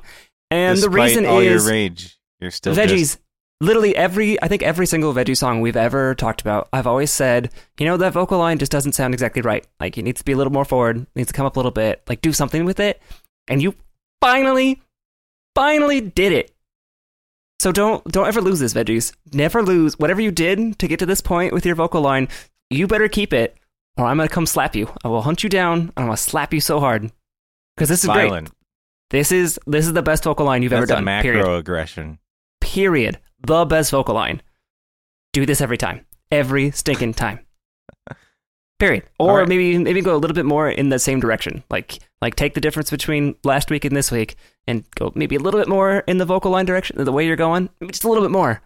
and 0.51 0.77
the 0.83 0.89
reason 0.89 1.25
all 1.25 1.39
is 1.39 1.63
your 1.65 1.71
rage, 1.73 2.17
you're 2.39 2.51
still 2.51 2.73
veggies. 2.75 2.88
just- 2.97 3.19
Literally 3.59 3.95
every, 3.95 4.39
I 4.39 4.47
think 4.47 4.61
every 4.61 4.85
single 4.85 5.15
veggie 5.15 5.35
song 5.35 5.61
we've 5.61 5.75
ever 5.75 6.13
talked 6.13 6.41
about, 6.41 6.69
I've 6.71 6.85
always 6.85 7.09
said, 7.09 7.49
you 7.79 7.88
know, 7.88 7.97
that 7.97 8.13
vocal 8.13 8.38
line 8.38 8.59
just 8.59 8.71
doesn't 8.71 8.91
sound 8.93 9.15
exactly 9.15 9.41
right. 9.41 9.65
Like 9.79 9.97
it 9.97 10.03
needs 10.03 10.19
to 10.19 10.25
be 10.25 10.33
a 10.33 10.38
little 10.38 10.53
more 10.53 10.63
forward, 10.63 10.97
it 10.97 11.07
needs 11.15 11.29
to 11.29 11.33
come 11.33 11.47
up 11.47 11.55
a 11.55 11.59
little 11.59 11.71
bit, 11.71 12.03
like 12.07 12.21
do 12.21 12.31
something 12.33 12.65
with 12.65 12.79
it. 12.79 13.01
And 13.47 13.59
you 13.63 13.73
finally, 14.21 14.79
finally 15.55 16.01
did 16.01 16.33
it. 16.33 16.53
So 17.59 17.71
don't 17.71 18.03
don't 18.11 18.27
ever 18.27 18.41
lose 18.41 18.59
this, 18.59 18.75
veggies. 18.75 19.11
Never 19.33 19.63
lose 19.63 19.97
whatever 19.97 20.21
you 20.21 20.29
did 20.31 20.77
to 20.77 20.88
get 20.88 20.99
to 20.99 21.07
this 21.07 21.21
point 21.21 21.51
with 21.53 21.65
your 21.65 21.73
vocal 21.73 22.01
line. 22.01 22.27
You 22.69 22.85
better 22.85 23.07
keep 23.07 23.33
it, 23.33 23.57
or 23.97 24.05
I'm 24.05 24.17
gonna 24.17 24.29
come 24.29 24.45
slap 24.45 24.75
you. 24.75 24.91
I 25.03 25.07
will 25.07 25.21
hunt 25.21 25.43
you 25.43 25.49
down, 25.49 25.79
and 25.79 25.93
I'm 25.97 26.05
gonna 26.05 26.17
slap 26.17 26.53
you 26.53 26.61
so 26.61 26.79
hard 26.79 27.11
because 27.75 27.89
this 27.89 28.03
is 28.03 28.09
great. 28.09 28.49
This 29.09 29.31
is 29.31 29.59
this 29.65 29.85
is 29.85 29.93
the 29.93 30.01
best 30.01 30.23
vocal 30.23 30.45
line 30.45 30.63
you've 30.63 30.71
That's 30.71 30.79
ever 30.83 30.87
done. 30.87 31.03
macro 31.05 31.31
period 31.31 31.47
aggression. 31.47 32.19
period. 32.59 33.19
The 33.45 33.65
best 33.65 33.91
vocal 33.91 34.15
line. 34.15 34.41
Do 35.33 35.45
this 35.45 35.61
every 35.61 35.77
time. 35.77 36.05
Every 36.31 36.71
stinking 36.71 37.13
time. 37.13 37.39
Period. 38.79 39.03
Or 39.17 39.39
right. 39.39 39.47
maybe 39.47 39.77
maybe 39.77 40.01
go 40.01 40.15
a 40.15 40.17
little 40.17 40.35
bit 40.35 40.45
more 40.45 40.69
in 40.69 40.89
the 40.89 40.99
same 40.99 41.19
direction. 41.19 41.63
Like 41.71 41.99
like 42.21 42.35
take 42.35 42.53
the 42.53 42.61
difference 42.61 42.91
between 42.91 43.35
last 43.43 43.71
week 43.71 43.85
and 43.85 43.95
this 43.95 44.11
week 44.11 44.35
and 44.67 44.83
go 44.95 45.11
maybe 45.15 45.35
a 45.35 45.39
little 45.39 45.59
bit 45.59 45.67
more 45.67 45.99
in 46.07 46.17
the 46.19 46.25
vocal 46.25 46.51
line 46.51 46.65
direction, 46.65 47.03
the 47.03 47.11
way 47.11 47.25
you're 47.25 47.35
going. 47.35 47.69
Maybe 47.79 47.91
just 47.91 48.03
a 48.03 48.07
little 48.07 48.23
bit 48.23 48.31
more. 48.31 48.61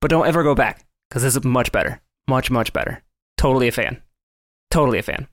But 0.00 0.10
don't 0.10 0.26
ever 0.26 0.42
go 0.44 0.54
back 0.54 0.84
because 1.08 1.22
this 1.22 1.34
is 1.34 1.44
much 1.44 1.72
better. 1.72 2.00
Much 2.28 2.50
much 2.50 2.72
better. 2.72 3.02
Totally 3.36 3.66
a 3.66 3.72
fan. 3.72 4.00
Totally 4.72 4.98
a 4.98 5.02
fan. 5.02 5.28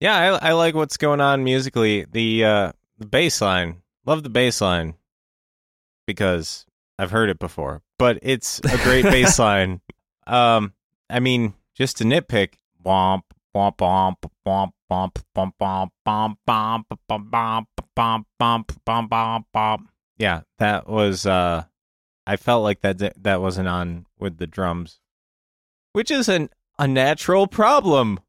Yeah, 0.00 0.38
I, 0.42 0.48
I 0.48 0.52
like 0.52 0.74
what's 0.74 0.96
going 0.96 1.20
on 1.20 1.44
musically. 1.44 2.06
The 2.10 2.44
uh, 2.44 2.72
the 2.98 3.06
bass 3.06 3.42
line, 3.42 3.82
love 4.06 4.22
the 4.22 4.30
bass 4.30 4.62
line 4.62 4.94
because 6.06 6.64
I've 6.98 7.10
heard 7.10 7.28
it 7.28 7.38
before, 7.38 7.82
but 7.98 8.18
it's 8.22 8.60
a 8.60 8.78
great 8.78 9.04
bass 9.04 9.38
line. 9.38 9.82
Um, 10.26 10.72
I 11.10 11.20
mean, 11.20 11.52
just 11.74 11.98
to 11.98 12.04
nitpick, 12.04 12.54
womp 12.82 13.24
womp 13.54 13.76
womp 13.76 14.16
womp 14.46 14.72
womp 14.90 15.12
womp 15.36 15.52
womp 15.66 15.90
womp 16.06 16.36
womp 16.48 16.84
womp 17.10 17.26
womp 17.36 17.66
womp 17.94 18.24
womp 18.40 18.66
womp 18.86 19.08
womp 19.10 19.44
womp. 19.54 19.86
Yeah, 20.16 20.40
that 20.58 20.88
was. 20.88 21.26
Uh, 21.26 21.64
I 22.26 22.36
felt 22.36 22.62
like 22.62 22.80
that 22.80 23.22
that 23.22 23.42
wasn't 23.42 23.68
on 23.68 24.06
with 24.18 24.38
the 24.38 24.46
drums, 24.46 25.00
which 25.92 26.10
is 26.10 26.30
an 26.30 26.48
a 26.78 26.88
natural 26.88 27.46
problem 27.46 28.20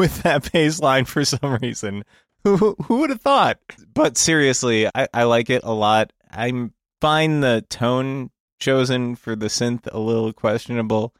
with 0.00 0.22
that 0.22 0.50
bass 0.50 0.80
line 0.80 1.04
for 1.04 1.24
some 1.24 1.58
reason. 1.62 2.04
Who 2.42 2.74
who 2.84 3.00
would 3.00 3.10
have 3.10 3.20
thought? 3.20 3.58
But 3.92 4.16
seriously, 4.16 4.88
I, 4.88 5.06
I 5.12 5.24
like 5.24 5.50
it 5.50 5.62
a 5.62 5.74
lot. 5.74 6.12
I 6.30 6.70
find 7.00 7.42
the 7.42 7.64
tone 7.68 8.30
chosen 8.58 9.14
for 9.14 9.36
the 9.36 9.46
synth 9.46 9.86
a 9.92 9.98
little 9.98 10.32
questionable, 10.32 11.14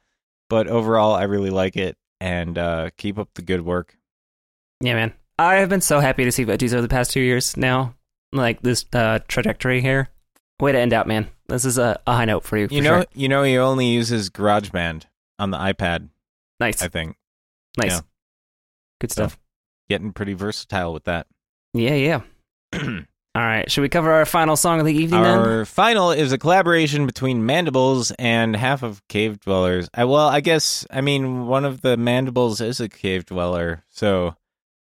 but 0.49 0.66
overall 0.66 1.14
I 1.14 1.24
really 1.24 1.51
like 1.51 1.76
it 1.76 1.99
and 2.20 2.57
uh, 2.57 2.91
keep 2.97 3.18
up 3.18 3.28
the 3.35 3.43
good 3.43 3.62
work. 3.62 3.99
Yeah, 4.81 4.95
man. 4.95 5.12
I 5.39 5.57
have 5.57 5.68
been 5.68 5.81
so 5.83 6.01
happy 6.01 6.24
to 6.24 6.33
see 6.33 6.45
veggies 6.45 6.72
over 6.72 6.83
the 6.83 6.89
past 6.89 7.12
two 7.12 7.20
years 7.20 7.57
now. 7.57 7.95
Like 8.33 8.62
this 8.62 8.87
uh, 8.93 9.18
trajectory 9.28 9.83
here. 9.83 10.09
Way 10.59 10.72
to 10.72 10.78
end 10.78 10.93
out, 10.93 11.07
man. 11.07 11.28
This 11.49 11.64
is 11.64 11.78
a, 11.78 12.01
a 12.07 12.14
high 12.14 12.26
note 12.26 12.45
for 12.45 12.57
you. 12.57 12.68
You 12.70 12.78
for 12.78 12.85
know, 12.85 12.97
sure. 13.01 13.07
you 13.14 13.28
know, 13.28 13.43
he 13.43 13.59
only 13.59 13.87
uses 13.89 14.31
GarageBand 14.31 15.05
on 15.39 15.51
the 15.51 15.59
iPad. 15.59 16.09
nice, 16.61 16.83
I 16.83 16.89
think 16.89 17.16
nice, 17.76 17.93
yeah. 17.93 18.01
Good 19.01 19.12
stuff. 19.12 19.38
getting 19.88 20.12
pretty 20.12 20.34
versatile 20.34 20.92
with 20.92 21.05
that. 21.05 21.26
Yeah, 21.72 21.94
yeah. 21.94 22.20
All 23.36 23.42
right, 23.42 23.70
should 23.70 23.82
we 23.82 23.88
cover 23.88 24.11
our 24.11 24.26
final 24.26 24.57
song 24.57 24.80
of 24.80 24.86
the 24.86 24.92
evening 24.92 25.22
then? 25.22 25.38
Our 25.38 25.64
final 25.64 26.11
is 26.11 26.32
a 26.32 26.38
collaboration 26.38 27.07
between 27.07 27.46
Mandibles 27.46 28.11
and 28.18 28.57
half 28.57 28.82
of 28.82 29.07
Cave 29.07 29.38
Dwellers. 29.38 29.88
I, 29.94 30.05
well, 30.05 30.26
I 30.26 30.40
guess 30.40 30.84
I 30.90 31.01
mean 31.01 31.46
one 31.46 31.64
of 31.64 31.82
the 31.82 31.96
Mandibles 31.96 32.61
is 32.61 32.80
a 32.80 32.88
cave 32.88 33.24
dweller, 33.24 33.84
so 33.88 34.34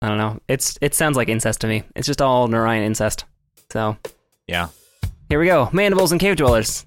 I 0.02 0.10
don't 0.10 0.18
know. 0.18 0.42
It's 0.50 0.78
it 0.82 0.94
sounds 0.94 1.16
like 1.16 1.30
incest 1.30 1.62
to 1.62 1.68
me. 1.68 1.84
It's 1.96 2.08
just 2.08 2.22
all 2.22 2.50
Nur 2.50 2.68
Ein 2.68 2.84
incest. 2.84 3.24
So 3.72 3.96
yeah. 4.50 4.68
here 5.30 5.40
we 5.40 5.46
go. 5.46 5.70
Mandibles 5.72 6.12
and 6.12 6.20
cave 6.20 6.36
dwellers. 6.36 6.86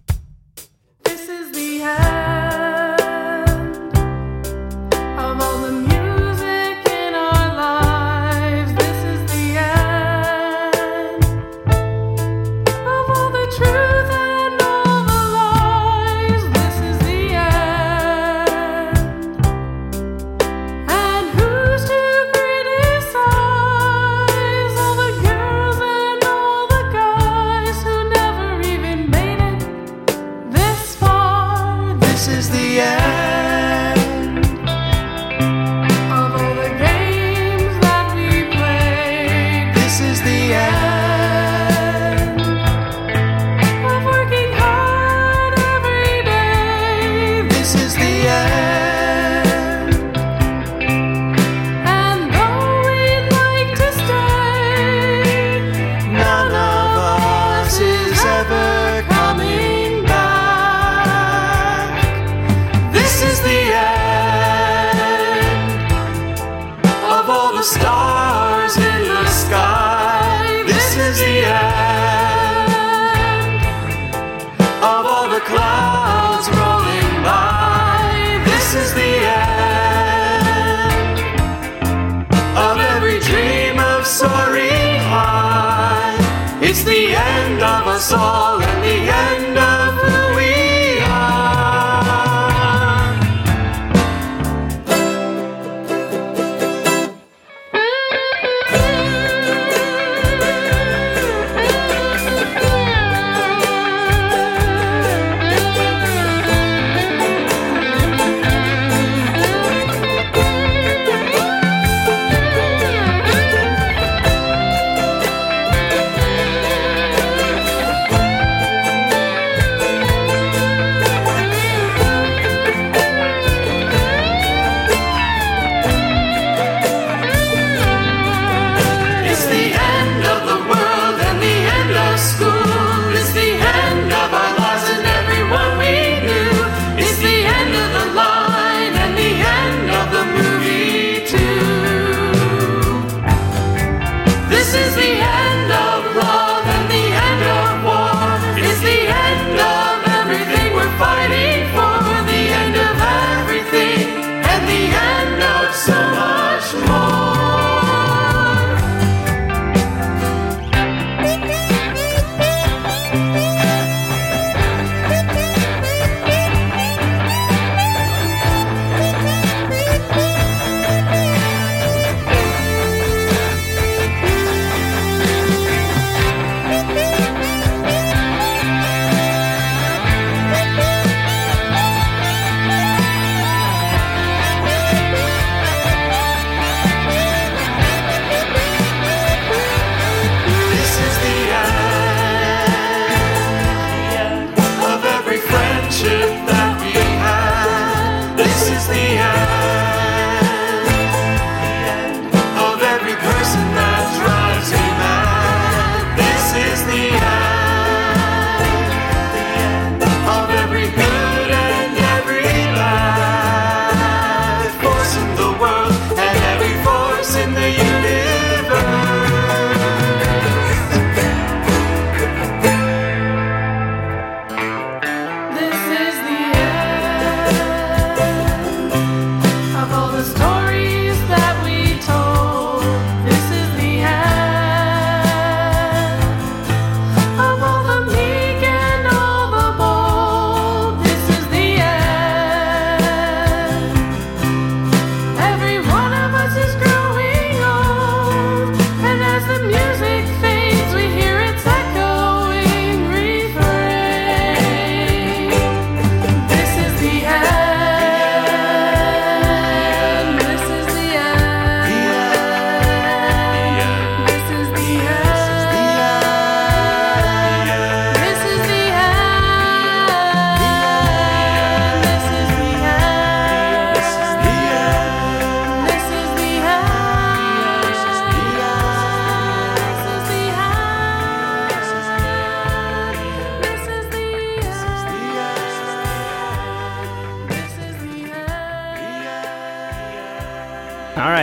All 88.13 88.68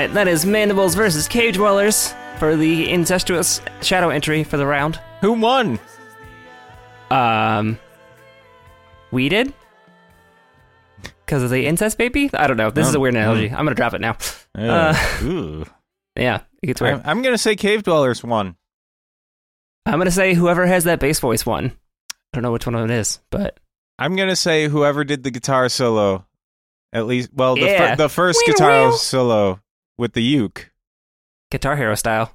right, 0.06 0.14
that 0.14 0.28
is 0.28 0.46
Mandibles 0.46 0.94
versus 0.94 1.28
Cave 1.28 1.56
Dwellers 1.56 2.14
for 2.38 2.56
the 2.56 2.90
incestuous 2.92 3.60
shadow 3.82 4.10
entry 4.10 4.44
for 4.44 4.58
the 4.58 4.66
round. 4.66 5.00
Who 5.22 5.34
won? 5.34 5.80
Um, 7.10 7.80
we 9.12 9.30
did 9.30 9.52
because 11.26 11.42
of 11.42 11.50
the 11.50 11.66
incest 11.66 11.98
baby. 11.98 12.30
I 12.34 12.46
don't 12.48 12.58
know. 12.58 12.70
This 12.70 12.88
is 12.88 12.94
a 12.94 13.00
weird 13.00 13.16
analogy. 13.16 13.50
I'm 13.50 13.66
gonna 13.66 13.74
drop 13.74 13.94
it 13.94 14.02
now. 14.02 14.18
Uh, 14.56 14.96
Ooh. 15.24 15.66
Yeah, 16.18 16.44
it 16.64 16.68
gets 16.68 16.80
weird. 16.80 17.02
I'm, 17.04 17.18
I'm 17.18 17.22
gonna 17.24 17.38
say 17.38 17.58
Cave 17.58 17.84
Dwellers 17.84 18.24
won. 18.24 18.56
I'm 19.86 20.00
gonna 20.00 20.12
say 20.12 20.34
whoever 20.34 20.66
has 20.66 20.86
that 20.86 21.02
bass 21.02 21.20
voice 21.20 21.46
won. 21.46 21.74
I 22.12 22.16
don't 22.32 22.42
know 22.42 22.54
which 22.54 22.66
one 22.66 22.74
of 22.76 22.90
it 22.90 22.94
is, 22.94 23.20
but 23.32 23.60
I'm 24.00 24.16
gonna 24.16 24.38
say 24.38 24.70
whoever 24.70 25.04
did 25.04 25.24
the 25.24 25.32
guitar 25.32 25.68
solo, 25.68 26.26
at 26.94 27.06
least. 27.06 27.32
Well, 27.34 27.56
the, 27.56 27.68
fir- 27.68 27.96
the 27.98 28.08
first 28.08 28.40
Wee 28.48 28.54
guitar 28.54 28.94
solo 28.94 29.60
with 29.98 30.14
the 30.14 30.24
uke. 30.24 30.72
Guitar 31.52 31.76
Hero 31.76 31.96
style 31.96 32.32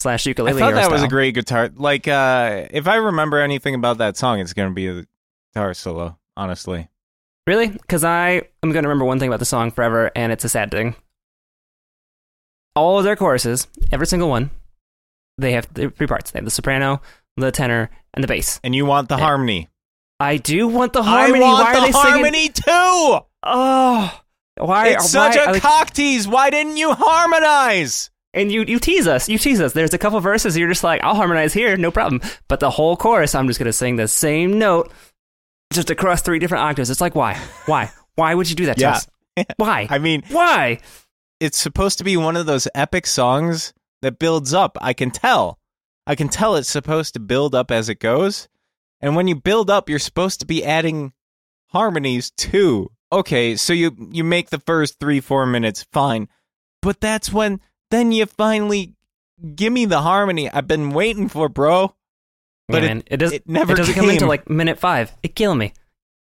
slash 0.00 0.26
ukulele. 0.26 0.56
I 0.56 0.60
thought 0.60 0.68
Hero 0.74 0.80
that 0.82 0.90
was 0.92 1.02
a 1.02 1.08
great 1.08 1.34
guitar. 1.34 1.70
Like, 1.74 2.06
uh, 2.08 2.66
if 2.70 2.86
I 2.86 2.96
remember 2.96 3.38
anything 3.40 3.74
about 3.74 3.98
that 3.98 4.16
song, 4.16 4.40
it's 4.40 4.52
gonna 4.52 4.70
be 4.70 4.88
a 4.88 5.06
guitar 5.54 5.74
solo. 5.74 6.18
Honestly, 6.36 6.88
Really? 7.46 7.68
Because 7.68 8.02
I 8.04 8.42
am 8.62 8.72
going 8.72 8.82
to 8.84 8.88
remember 8.88 9.04
one 9.04 9.18
thing 9.20 9.28
about 9.28 9.38
the 9.38 9.44
song 9.44 9.70
forever, 9.70 10.10
and 10.16 10.32
it's 10.32 10.44
a 10.44 10.48
sad 10.48 10.70
thing. 10.70 10.96
All 12.74 12.98
of 12.98 13.04
their 13.04 13.16
choruses, 13.16 13.68
every 13.92 14.06
single 14.06 14.28
one, 14.28 14.50
they 15.38 15.52
have 15.52 15.66
three 15.66 15.90
parts. 16.06 16.30
They 16.30 16.38
have 16.38 16.44
the 16.44 16.50
soprano, 16.50 17.00
the 17.36 17.52
tenor, 17.52 17.90
and 18.14 18.24
the 18.24 18.28
bass. 18.28 18.60
and 18.64 18.74
you 18.74 18.86
want 18.86 19.08
the 19.08 19.16
Yeah. 19.16 19.24
harmony. 19.24 19.68
I 20.18 20.38
do 20.38 20.66
want 20.68 20.92
the 20.92 21.02
harmony. 21.02 21.44
I 21.44 21.48
want 21.52 21.64
why 21.64 21.70
are 21.72 21.74
the 21.74 21.86
they 21.86 21.92
singing? 21.92 22.10
harmony 22.12 22.48
too. 22.48 23.18
Oh, 23.42 24.20
why? 24.56 24.88
It's 24.88 25.10
such 25.10 25.36
why- 25.36 25.44
a 25.44 25.52
like- 25.52 25.62
cock 25.62 25.90
tease. 25.90 26.26
Why 26.28 26.50
didn't 26.50 26.76
you 26.76 26.92
harmonize? 26.92 28.10
and 28.36 28.50
you 28.50 28.64
you 28.66 28.80
tease 28.80 29.06
us. 29.06 29.28
You 29.28 29.38
tease 29.38 29.60
us. 29.60 29.74
There's 29.74 29.94
a 29.94 29.98
couple 29.98 30.18
verses 30.20 30.56
you're 30.56 30.68
just 30.68 30.82
like, 30.82 31.00
I'll 31.04 31.14
harmonize 31.14 31.52
here, 31.52 31.76
no 31.76 31.92
problem. 31.92 32.20
But 32.48 32.58
the 32.58 32.68
whole 32.70 32.96
chorus, 32.96 33.32
I'm 33.34 33.46
just 33.46 33.60
gonna 33.60 33.72
sing 33.72 33.94
the 33.94 34.08
same 34.08 34.58
note, 34.58 34.90
just 35.72 35.88
across 35.90 36.20
three 36.22 36.40
different 36.40 36.64
octaves. 36.64 36.90
It's 36.90 37.00
like, 37.00 37.14
why? 37.14 37.34
Why? 37.66 37.90
Why 38.16 38.32
would 38.34 38.48
you 38.50 38.54
do 38.56 38.66
that 38.66 38.76
to 38.76 38.80
Yeah. 38.82 38.92
us? 38.92 39.06
Why? 39.56 39.86
I 39.90 39.98
mean, 39.98 40.22
why? 40.30 40.78
it's 41.40 41.58
supposed 41.58 41.98
to 41.98 42.04
be 42.04 42.16
one 42.16 42.36
of 42.36 42.46
those 42.46 42.66
epic 42.76 43.06
songs 43.06 43.72
that 44.02 44.18
builds 44.20 44.54
up. 44.54 44.78
I 44.80 44.92
can 44.94 45.10
tell. 45.10 45.58
I 46.06 46.14
can 46.14 46.28
tell 46.28 46.54
it's 46.56 46.68
supposed 46.70 47.14
to 47.14 47.20
build 47.20 47.54
up 47.56 47.70
as 47.72 47.88
it 47.88 47.98
goes. 47.98 48.48
And 49.00 49.16
when 49.16 49.26
you 49.28 49.34
build 49.34 49.68
up, 49.70 49.88
you're 49.90 49.98
supposed 49.98 50.40
to 50.40 50.46
be 50.46 50.64
adding 50.64 51.12
harmonies 51.68 52.30
too. 52.30 52.90
Okay, 53.12 53.56
so 53.56 53.72
you 53.72 53.96
you 54.10 54.24
make 54.24 54.50
the 54.50 54.58
first 54.60 54.98
3 55.00 55.20
4 55.20 55.46
minutes 55.46 55.86
fine. 55.92 56.28
But 56.82 57.00
that's 57.00 57.32
when 57.32 57.60
then 57.90 58.12
you 58.12 58.26
finally 58.26 58.94
give 59.54 59.72
me 59.72 59.84
the 59.84 60.02
harmony 60.02 60.50
I've 60.50 60.66
been 60.66 60.90
waiting 60.90 61.28
for, 61.28 61.48
bro. 61.48 61.94
But 62.68 62.82
Yeah, 62.82 62.84
it- 62.84 62.88
man, 62.94 63.02
it, 63.06 63.16
does, 63.18 63.32
it 63.32 63.48
never 63.48 63.74
doesn't 63.74 63.94
come 63.94 64.10
into 64.10 64.26
like 64.26 64.48
minute 64.50 64.78
five. 64.78 65.12
It 65.22 65.34
killing 65.34 65.58
me, 65.58 65.72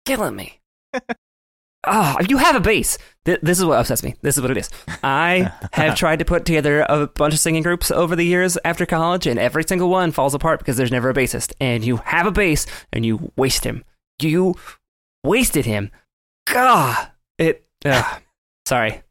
killing 0.05 0.35
me. 0.35 0.59
Ah, 1.85 2.15
you 2.29 2.37
have 2.37 2.55
a 2.55 2.61
bass. 2.61 2.97
Th- 3.25 3.39
this 3.41 3.59
is 3.59 3.65
what 3.65 3.77
upsets 3.77 4.03
me. 4.03 4.15
This 4.21 4.37
is 4.37 4.41
what 4.41 4.51
it 4.51 4.55
is. 4.57 4.69
I 5.03 5.51
have 5.73 5.95
tried 5.97 6.19
to 6.19 6.25
put 6.25 6.45
together 6.45 6.85
a 6.87 7.07
bunch 7.07 7.33
of 7.33 7.41
singing 7.41 7.61
groups 7.61 7.91
over 7.91 8.15
the 8.15 8.23
years 8.23 8.57
after 8.63 8.85
college, 8.85 9.27
and 9.27 9.37
every 9.37 9.65
single 9.65 9.89
one 9.89 10.13
falls 10.13 10.33
apart 10.33 10.59
because 10.59 10.77
there's 10.77 10.93
never 10.93 11.09
a 11.09 11.13
bassist. 11.13 11.51
And 11.59 11.83
you 11.83 11.97
have 11.97 12.25
a 12.25 12.31
bass, 12.31 12.65
and 12.93 13.05
you 13.05 13.33
waste 13.35 13.65
him. 13.65 13.83
You 14.21 14.55
wasted 15.25 15.65
him. 15.65 15.91
Gah! 16.45 17.09
It. 17.37 17.65
Uh, 17.85 18.03
sorry. 18.65 19.01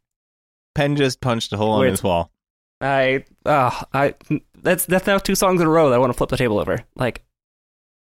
Penn 0.75 0.95
just 0.95 1.21
punched 1.21 1.53
a 1.53 1.57
hole 1.57 1.81
in 1.81 1.89
his 1.89 2.03
wall. 2.03 2.31
I. 2.81 3.25
Uh, 3.45 3.71
I. 3.93 4.15
That's 4.61 4.85
that's 4.85 5.07
now 5.07 5.17
two 5.17 5.35
songs 5.35 5.61
in 5.61 5.67
a 5.67 5.69
row 5.69 5.89
that 5.89 5.95
I 5.95 5.99
want 5.99 6.11
to 6.11 6.17
flip 6.17 6.29
the 6.29 6.37
table 6.37 6.59
over. 6.59 6.83
Like. 6.95 7.23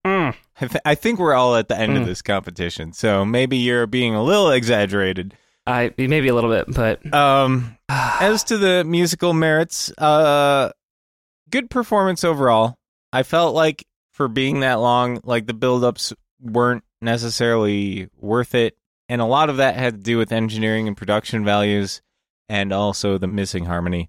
Mm. 0.07 0.35
I, 0.61 0.66
th- 0.66 0.83
I 0.87 0.95
think 0.95 1.18
we're 1.18 1.35
all 1.35 1.57
at 1.57 1.68
the 1.68 1.78
end 1.78 1.97
of 1.99 2.05
Mm. 2.05 2.07
this 2.07 2.22
competition, 2.22 2.93
so 2.95 3.22
maybe 3.24 3.59
you're 3.59 3.87
being 3.87 4.14
a 4.14 4.22
little 4.22 4.51
exaggerated. 4.51 5.35
I 5.66 5.93
maybe 5.99 6.28
a 6.28 6.35
little 6.35 6.49
bit, 6.51 6.74
but 6.74 7.14
Um, 7.14 7.76
as 7.89 8.45
to 8.45 8.57
the 8.57 8.83
musical 8.85 9.35
merits, 9.35 9.93
uh, 9.99 10.70
good 11.51 11.68
performance 11.68 12.24
overall. 12.24 12.76
I 13.12 13.24
felt 13.24 13.55
like 13.55 13.85
for 14.12 14.26
being 14.28 14.61
that 14.61 14.74
long, 14.81 15.20
like 15.22 15.47
the 15.47 15.53
build-ups 15.55 16.14
weren't 16.41 16.85
necessarily 17.03 18.09
worth 18.16 18.55
it, 18.55 18.76
and 19.11 19.20
a 19.20 19.26
lot 19.26 19.50
of 19.50 19.56
that 19.56 19.74
had 19.74 19.94
to 19.94 20.00
do 20.00 20.18
with 20.18 20.30
engineering 20.30 20.86
and 20.86 20.96
production 20.96 21.44
values, 21.44 22.00
and 22.48 22.72
also 22.72 23.18
the 23.18 23.26
missing 23.26 23.64
harmony. 23.64 24.08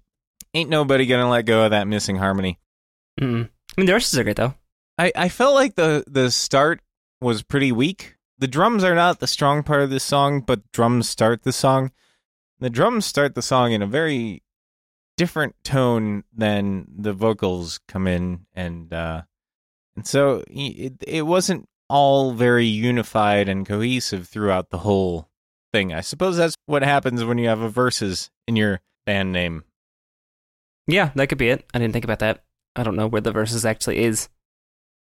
Ain't 0.54 0.70
nobody 0.70 1.06
gonna 1.06 1.28
let 1.28 1.44
go 1.44 1.64
of 1.64 1.72
that 1.72 1.88
missing 1.88 2.16
harmony. 2.16 2.60
mm. 3.20 3.48
I 3.76 3.80
mean 3.80 3.86
the 3.86 3.92
verses 3.92 4.16
are 4.16 4.22
great 4.22 4.36
though. 4.36 4.54
I, 4.96 5.10
I 5.16 5.28
felt 5.28 5.54
like 5.54 5.74
the 5.74 6.04
the 6.06 6.30
start 6.30 6.80
was 7.20 7.42
pretty 7.42 7.72
weak. 7.72 8.16
The 8.38 8.46
drums 8.46 8.84
are 8.84 8.94
not 8.94 9.18
the 9.18 9.26
strong 9.26 9.64
part 9.64 9.82
of 9.82 9.90
this 9.90 10.04
song, 10.04 10.40
but 10.40 10.70
drums 10.70 11.08
start 11.08 11.42
the 11.42 11.52
song. 11.52 11.90
The 12.60 12.70
drums 12.70 13.04
start 13.04 13.34
the 13.34 13.42
song 13.42 13.72
in 13.72 13.82
a 13.82 13.88
very 13.88 14.44
different 15.16 15.56
tone 15.64 16.22
than 16.32 16.86
the 16.96 17.12
vocals 17.12 17.80
come 17.88 18.06
in, 18.06 18.46
and 18.54 18.92
uh, 18.92 19.22
and 19.96 20.06
so 20.06 20.44
it 20.46 20.94
it 21.08 21.22
wasn't 21.22 21.68
all 21.92 22.32
very 22.32 22.64
unified 22.64 23.50
and 23.50 23.66
cohesive 23.66 24.26
throughout 24.26 24.70
the 24.70 24.78
whole 24.78 25.28
thing. 25.74 25.92
I 25.92 26.00
suppose 26.00 26.38
that's 26.38 26.54
what 26.64 26.82
happens 26.82 27.22
when 27.22 27.36
you 27.36 27.48
have 27.48 27.60
a 27.60 27.68
verses 27.68 28.30
in 28.48 28.56
your 28.56 28.80
band 29.04 29.30
name. 29.30 29.64
Yeah, 30.86 31.10
that 31.16 31.26
could 31.26 31.36
be 31.36 31.50
it. 31.50 31.66
I 31.74 31.78
didn't 31.78 31.92
think 31.92 32.06
about 32.06 32.20
that. 32.20 32.44
I 32.74 32.82
don't 32.82 32.96
know 32.96 33.08
where 33.08 33.20
the 33.20 33.30
verses 33.30 33.66
actually 33.66 33.98
is. 33.98 34.30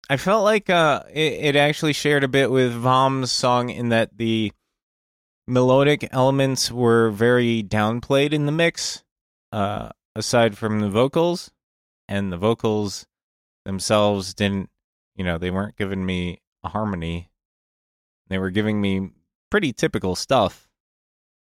I 0.09 0.17
felt 0.17 0.43
like 0.43 0.71
uh, 0.71 1.03
it, 1.13 1.33
it 1.33 1.55
actually 1.55 1.93
shared 1.93 2.23
a 2.23 2.27
bit 2.27 2.49
with 2.49 2.73
Vom's 2.73 3.31
song 3.31 3.69
in 3.69 3.89
that 3.89 4.17
the 4.17 4.51
melodic 5.47 6.09
elements 6.11 6.71
were 6.71 7.11
very 7.11 7.61
downplayed 7.61 8.33
in 8.33 8.47
the 8.47 8.51
mix, 8.51 9.03
uh, 9.51 9.89
aside 10.15 10.57
from 10.57 10.79
the 10.79 10.89
vocals, 10.89 11.51
and 12.07 12.31
the 12.31 12.37
vocals 12.37 13.05
themselves 13.63 14.33
didn't, 14.33 14.71
you 15.15 15.23
know, 15.23 15.37
they 15.37 15.51
weren't 15.51 15.77
giving 15.77 16.03
me 16.03 16.41
harmony. 16.63 17.29
They 18.29 18.37
were 18.37 18.51
giving 18.51 18.79
me 18.79 19.09
pretty 19.49 19.73
typical 19.73 20.15
stuff. 20.15 20.69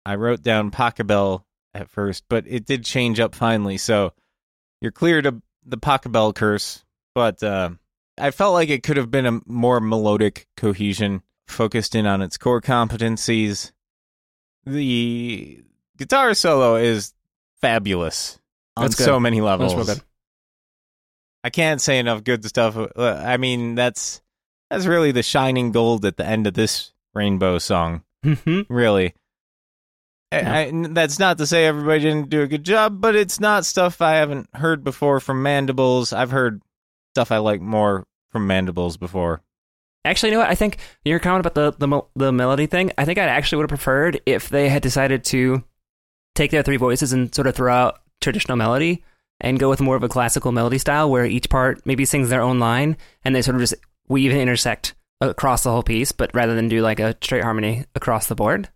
I 0.05 0.15
wrote 0.15 0.41
down 0.41 0.71
Pachelbel 0.71 1.43
at 1.73 1.89
first, 1.89 2.23
but 2.29 2.45
it 2.47 2.65
did 2.65 2.83
change 2.83 3.19
up 3.19 3.35
finally, 3.35 3.77
so 3.77 4.13
you're 4.81 4.91
clear 4.91 5.21
to 5.21 5.41
the 5.65 5.77
Pachelbel 5.77 6.33
curse, 6.33 6.83
but 7.13 7.43
uh, 7.43 7.71
I 8.17 8.31
felt 8.31 8.53
like 8.53 8.69
it 8.69 8.83
could 8.83 8.97
have 8.97 9.11
been 9.11 9.25
a 9.25 9.39
more 9.45 9.79
melodic 9.79 10.47
cohesion, 10.57 11.21
focused 11.47 11.95
in 11.95 12.05
on 12.05 12.21
its 12.21 12.37
core 12.37 12.61
competencies. 12.61 13.71
The 14.65 15.63
guitar 15.97 16.33
solo 16.33 16.75
is 16.75 17.13
fabulous 17.61 18.39
on 18.75 18.87
good. 18.87 18.97
so 18.97 19.19
many 19.19 19.41
levels. 19.41 20.01
I 21.43 21.49
can't 21.49 21.81
say 21.81 21.99
enough 21.99 22.23
good 22.23 22.43
stuff. 22.45 22.75
Uh, 22.77 23.23
I 23.25 23.37
mean, 23.37 23.75
that's 23.75 24.21
that's 24.69 24.85
really 24.85 25.11
the 25.11 25.23
shining 25.23 25.71
gold 25.71 26.05
at 26.05 26.17
the 26.17 26.25
end 26.25 26.47
of 26.47 26.53
this 26.53 26.91
rainbow 27.13 27.57
song. 27.59 28.03
Mm-hmm. 28.25 28.71
Really. 28.73 29.13
Yeah. 30.31 30.51
I, 30.53 30.59
I- 30.67 30.87
that's 30.89 31.19
not 31.19 31.37
to 31.39 31.47
say 31.47 31.65
everybody 31.65 32.01
didn't 32.01 32.29
do 32.29 32.41
a 32.41 32.47
good 32.47 32.63
job, 32.63 33.01
but 33.01 33.15
it's 33.15 33.39
not 33.39 33.65
stuff 33.65 34.01
I 34.01 34.15
haven't 34.15 34.49
heard 34.53 34.83
before 34.83 35.19
from 35.19 35.41
Mandibles. 35.41 36.13
I've 36.13 36.31
heard 36.31 36.61
stuff 37.13 37.31
I 37.31 37.37
like 37.37 37.61
more 37.61 38.05
from 38.29 38.45
Mandibles 38.47 38.97
before. 38.97 39.41
Actually, 40.05 40.29
you 40.29 40.35
know 40.35 40.41
what? 40.41 40.49
I 40.49 40.55
think 40.55 40.77
your 41.03 41.19
comment 41.19 41.45
about 41.45 41.55
the 41.77 41.87
the, 41.87 42.01
the 42.15 42.31
melody 42.31 42.67
thing. 42.67 42.91
I 42.97 43.05
think 43.05 43.17
I 43.19 43.23
actually 43.23 43.57
would 43.57 43.63
have 43.71 43.77
preferred 43.79 44.21
if 44.25 44.49
they 44.49 44.69
had 44.69 44.81
decided 44.81 45.23
to 45.25 45.63
take 46.35 46.51
their 46.51 46.63
three 46.63 46.77
voices 46.77 47.11
and 47.11 47.33
sort 47.33 47.47
of 47.47 47.55
throw 47.55 47.73
out 47.73 47.99
traditional 48.21 48.55
melody 48.55 49.03
and 49.41 49.59
go 49.59 49.69
with 49.69 49.81
more 49.81 49.95
of 49.95 50.03
a 50.03 50.09
classical 50.09 50.51
melody 50.51 50.77
style 50.77 51.09
where 51.09 51.25
each 51.25 51.49
part 51.49 51.85
maybe 51.85 52.05
sings 52.05 52.29
their 52.29 52.41
own 52.41 52.59
line 52.59 52.95
and 53.25 53.35
they 53.35 53.41
sort 53.41 53.55
of 53.55 53.61
just 53.61 53.75
weave 54.09 54.31
and 54.31 54.41
intersect 54.41 54.95
across 55.21 55.63
the 55.63 55.71
whole 55.71 55.83
piece, 55.83 56.11
but 56.11 56.31
rather 56.33 56.55
than 56.55 56.67
do 56.67 56.81
like 56.81 56.99
a 56.99 57.15
straight 57.21 57.43
harmony 57.43 57.85
across 57.95 58.27
the 58.27 58.35
board. 58.35 58.69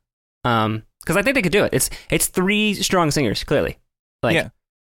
Um, 0.44 0.84
because 1.02 1.18
I 1.18 1.22
think 1.22 1.36
they 1.36 1.42
could 1.42 1.52
do 1.52 1.66
it. 1.66 1.74
It's 1.74 1.90
it's 2.10 2.28
three 2.28 2.74
strong 2.76 3.12
singers 3.12 3.44
clearly. 3.44 3.78
Like 4.22 4.36
Yeah. 4.36 4.50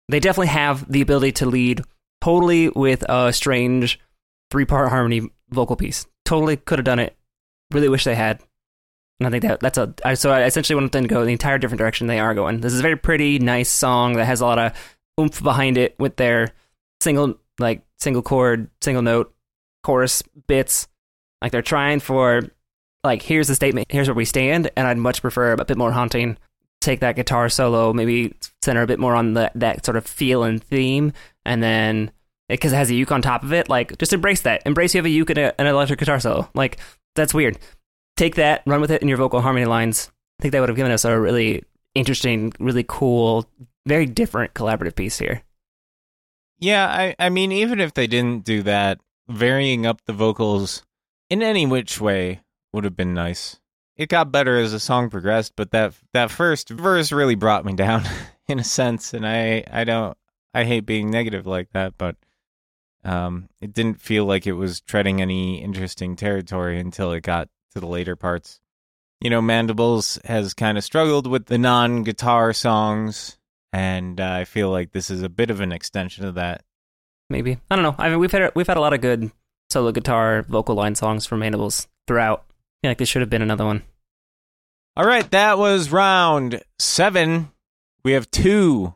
they 0.09 0.19
definitely 0.19 0.47
have 0.47 0.91
the 0.91 1.01
ability 1.01 1.31
to 1.33 1.45
lead 1.47 1.81
totally 2.21 2.69
with 2.69 3.03
a 3.09 3.33
strange 3.33 3.99
three 4.51 4.65
part 4.65 4.89
harmony 4.89 5.29
vocal 5.49 5.75
piece. 5.75 6.05
Totally 6.25 6.57
could 6.57 6.79
have 6.79 6.85
done 6.85 6.99
it. 6.99 7.15
Really 7.71 7.89
wish 7.89 8.03
they 8.03 8.15
had. 8.15 8.39
And 9.19 9.27
I 9.27 9.31
think 9.31 9.43
that 9.43 9.59
that's 9.61 9.77
a 9.77 9.93
I, 10.03 10.13
so 10.15 10.31
I 10.31 10.43
essentially 10.43 10.75
want 10.75 10.91
them 10.91 11.03
to 11.03 11.07
go 11.07 11.23
the 11.25 11.31
entire 11.31 11.57
different 11.57 11.79
direction 11.79 12.07
they 12.07 12.19
are 12.19 12.33
going. 12.35 12.59
This 12.61 12.73
is 12.73 12.79
a 12.79 12.83
very 12.83 12.97
pretty, 12.97 13.39
nice 13.39 13.69
song 13.69 14.13
that 14.13 14.25
has 14.25 14.41
a 14.41 14.45
lot 14.45 14.59
of 14.59 14.73
oomph 15.19 15.41
behind 15.41 15.77
it 15.77 15.95
with 15.97 16.17
their 16.17 16.51
single 17.01 17.35
like 17.57 17.81
single 17.97 18.21
chord, 18.21 18.69
single 18.81 19.01
note 19.03 19.33
chorus 19.85 20.23
bits. 20.47 20.87
Like 21.41 21.51
they're 21.51 21.61
trying 21.61 21.99
for 21.99 22.41
like 23.03 23.21
here's 23.21 23.47
the 23.47 23.55
statement, 23.55 23.87
here's 23.91 24.07
where 24.07 24.15
we 24.15 24.25
stand, 24.25 24.71
and 24.75 24.87
I'd 24.87 24.97
much 24.97 25.21
prefer 25.21 25.51
a 25.51 25.63
bit 25.63 25.77
more 25.77 25.91
haunting. 25.91 26.37
Take 26.81 27.01
that 27.01 27.15
guitar 27.15 27.49
solo, 27.49 27.93
maybe 27.93 28.33
center 28.63 28.81
a 28.81 28.87
bit 28.87 28.99
more 28.99 29.15
on 29.15 29.33
the, 29.33 29.51
that 29.55 29.85
sort 29.85 29.95
of 29.95 30.05
feel 30.05 30.43
and 30.43 30.63
theme, 30.63 31.13
and 31.45 31.61
then 31.61 32.11
because 32.49 32.73
it 32.73 32.77
has 32.77 32.89
a 32.89 32.95
uke 32.95 33.11
on 33.11 33.21
top 33.21 33.43
of 33.43 33.53
it, 33.53 33.69
like 33.69 33.97
just 33.99 34.13
embrace 34.13 34.41
that. 34.41 34.63
Embrace 34.65 34.95
you 34.95 34.97
have 34.99 35.05
a 35.05 35.09
uke 35.09 35.29
and 35.29 35.39
a, 35.39 35.61
an 35.61 35.67
electric 35.67 35.99
guitar 35.99 36.19
solo. 36.19 36.49
Like 36.55 36.79
that's 37.15 37.33
weird. 37.33 37.59
Take 38.17 38.35
that, 38.35 38.63
run 38.65 38.81
with 38.81 38.91
it 38.91 39.03
in 39.03 39.07
your 39.07 39.17
vocal 39.17 39.41
harmony 39.41 39.65
lines. 39.65 40.11
I 40.39 40.43
think 40.43 40.51
that 40.51 40.59
would 40.61 40.69
have 40.69 40.75
given 40.75 40.91
us 40.91 41.05
a 41.05 41.19
really 41.19 41.63
interesting, 41.93 42.53
really 42.59 42.85
cool, 42.87 43.45
very 43.85 44.05
different 44.05 44.53
collaborative 44.53 44.95
piece 44.95 45.19
here. 45.19 45.43
Yeah, 46.59 46.87
I, 46.87 47.15
I 47.19 47.29
mean, 47.29 47.51
even 47.51 47.79
if 47.79 47.93
they 47.93 48.07
didn't 48.07 48.45
do 48.45 48.63
that, 48.63 48.99
varying 49.27 49.85
up 49.85 50.01
the 50.05 50.13
vocals 50.13 50.83
in 51.29 51.41
any 51.41 51.65
which 51.65 51.99
way 51.99 52.41
would 52.73 52.83
have 52.83 52.95
been 52.95 53.13
nice. 53.13 53.59
It 53.95 54.09
got 54.09 54.31
better 54.31 54.57
as 54.57 54.73
the 54.73 54.79
song 54.79 55.09
progressed, 55.09 55.53
but 55.55 55.71
that 55.71 55.93
that 56.13 56.31
first 56.31 56.69
verse 56.69 57.11
really 57.11 57.35
brought 57.35 57.65
me 57.65 57.73
down 57.73 58.03
in 58.47 58.59
a 58.59 58.63
sense, 58.63 59.13
and 59.13 59.25
I 59.25 59.63
I 59.71 59.83
don't 59.85 60.17
I 60.53 60.65
hate 60.65 60.85
being 60.85 61.09
negative 61.09 61.47
like 61.47 61.71
that, 61.71 61.97
but 61.97 62.15
um, 63.03 63.49
it 63.61 63.73
didn't 63.73 64.01
feel 64.01 64.25
like 64.25 64.47
it 64.47 64.53
was 64.53 64.81
treading 64.81 65.21
any 65.21 65.61
interesting 65.61 66.15
territory 66.15 66.79
until 66.79 67.11
it 67.11 67.21
got 67.21 67.49
to 67.73 67.79
the 67.79 67.87
later 67.87 68.15
parts. 68.15 68.59
You 69.21 69.29
know, 69.29 69.41
Mandibles 69.41 70.19
has 70.25 70.53
kind 70.53 70.77
of 70.77 70.83
struggled 70.83 71.27
with 71.27 71.45
the 71.45 71.57
non-guitar 71.57 72.51
songs, 72.51 73.37
and 73.71 74.19
uh, 74.19 74.31
I 74.31 74.45
feel 74.45 74.69
like 74.71 74.91
this 74.91 75.09
is 75.09 75.21
a 75.21 75.29
bit 75.29 75.49
of 75.49 75.61
an 75.61 75.71
extension 75.71 76.25
of 76.25 76.35
that. 76.35 76.63
Maybe 77.29 77.57
I 77.69 77.75
don't 77.75 77.83
know. 77.83 77.95
I 77.97 78.09
mean, 78.09 78.19
we've 78.19 78.31
had 78.31 78.51
we've 78.55 78.67
had 78.67 78.77
a 78.77 78.81
lot 78.81 78.93
of 78.93 79.01
good 79.01 79.31
solo 79.69 79.91
guitar 79.91 80.43
vocal 80.43 80.75
line 80.75 80.95
songs 80.95 81.25
from 81.25 81.39
Mandibles 81.39 81.87
throughout. 82.07 82.45
I 82.49 82.53
feel 82.81 82.91
like 82.91 82.97
this 82.99 83.09
should 83.09 83.21
have 83.21 83.29
been 83.29 83.41
another 83.41 83.65
one. 83.65 83.83
All 84.97 85.05
right, 85.05 85.29
that 85.31 85.57
was 85.57 85.91
round 85.91 86.61
seven. 86.79 87.51
We 88.03 88.13
have 88.13 88.29
two, 88.31 88.93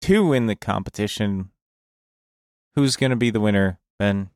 two 0.00 0.32
in 0.32 0.46
the 0.46 0.54
competition. 0.54 1.50
Who's 2.74 2.96
going 2.96 3.10
to 3.10 3.16
be 3.16 3.30
the 3.30 3.40
winner, 3.40 3.80
Ben? 3.98 4.30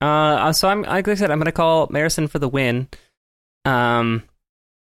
Uh, 0.00 0.52
so 0.52 0.68
I'm 0.68 0.82
like 0.82 1.08
I 1.08 1.14
said, 1.14 1.30
I'm 1.30 1.38
gonna 1.38 1.52
call 1.52 1.88
Marison 1.88 2.28
for 2.28 2.38
the 2.38 2.48
win. 2.48 2.88
Um, 3.64 4.22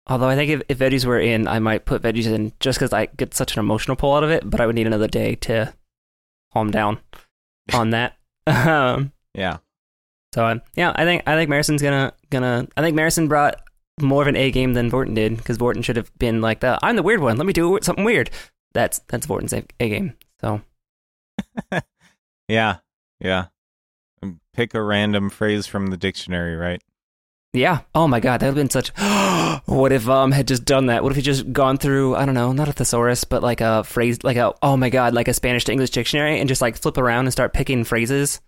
although 0.06 0.28
I 0.28 0.36
think 0.36 0.50
if, 0.50 0.62
if 0.68 0.78
veggies 0.78 1.04
were 1.04 1.18
in, 1.20 1.48
I 1.48 1.58
might 1.58 1.84
put 1.84 2.02
veggies 2.02 2.26
in 2.26 2.52
just 2.60 2.78
because 2.78 2.92
I 2.92 3.06
get 3.06 3.34
such 3.34 3.56
an 3.56 3.60
emotional 3.60 3.96
pull 3.96 4.14
out 4.14 4.24
of 4.24 4.30
it. 4.30 4.48
But 4.48 4.60
I 4.60 4.66
would 4.66 4.76
need 4.76 4.86
another 4.86 5.08
day 5.08 5.34
to 5.36 5.74
calm 6.53 6.70
down 6.70 6.98
on 7.72 7.90
that. 7.90 8.16
um, 8.46 9.12
Yeah. 9.34 9.59
so 10.34 10.46
um, 10.46 10.62
yeah, 10.74 10.92
I 10.94 11.05
think 11.05 11.22
I 11.26 11.34
think 11.36 11.51
Marison's 11.51 11.82
gonna 11.82 12.12
gonna. 12.30 12.66
I 12.76 12.82
think 12.82 12.96
Marison 12.96 13.28
brought 13.28 13.61
more 14.01 14.22
of 14.22 14.28
an 14.28 14.36
A 14.36 14.51
game 14.51 14.72
than 14.74 14.90
Vorten 14.90 15.14
did 15.14 15.36
because 15.36 15.59
Vorten 15.59 15.84
should 15.84 15.96
have 15.96 16.11
been 16.18 16.40
like 16.40 16.61
the 16.61 16.78
I'm 16.82 16.96
the 16.96 17.03
weird 17.03 17.20
one. 17.20 17.36
Let 17.36 17.46
me 17.46 17.53
do 17.53 17.78
something 17.82 18.05
weird. 18.05 18.30
That's 18.72 19.01
that's 19.09 19.26
Vorten's 19.26 19.53
A, 19.53 19.64
A 19.78 19.88
game. 19.88 20.14
So 20.40 20.62
yeah, 22.48 22.76
yeah. 23.20 23.46
Pick 24.53 24.74
a 24.74 24.82
random 24.82 25.30
phrase 25.30 25.66
from 25.66 25.88
the 25.88 25.96
dictionary, 25.96 26.57
right? 26.57 26.82
Yeah. 27.53 27.80
Oh 27.94 28.07
my 28.07 28.20
god, 28.20 28.40
that 28.40 28.46
would 28.46 28.57
have 28.57 28.62
been 28.62 28.70
such. 28.70 28.88
what 29.66 29.92
if 29.92 30.09
um 30.09 30.30
had 30.32 30.46
just 30.46 30.64
done 30.64 30.86
that? 30.86 31.03
What 31.03 31.11
if 31.12 31.16
he 31.16 31.22
just 31.22 31.53
gone 31.53 31.78
through 31.78 32.14
I 32.14 32.24
don't 32.24 32.34
know, 32.34 32.53
not 32.53 32.68
a 32.68 32.72
thesaurus, 32.72 33.24
but 33.24 33.42
like 33.42 33.61
a 33.61 33.82
phrase, 33.84 34.22
like 34.22 34.36
a 34.36 34.55
oh 34.62 34.76
my 34.76 34.88
god, 34.90 35.14
like 35.14 35.28
a 35.28 35.34
Spanish 35.34 35.64
to 35.64 35.72
English 35.72 35.90
dictionary, 35.90 36.38
and 36.38 36.48
just 36.48 36.62
like 36.62 36.76
flip 36.76 36.96
around 36.96 37.26
and 37.26 37.32
start 37.32 37.53
picking 37.53 37.84
phrases. 37.84 38.40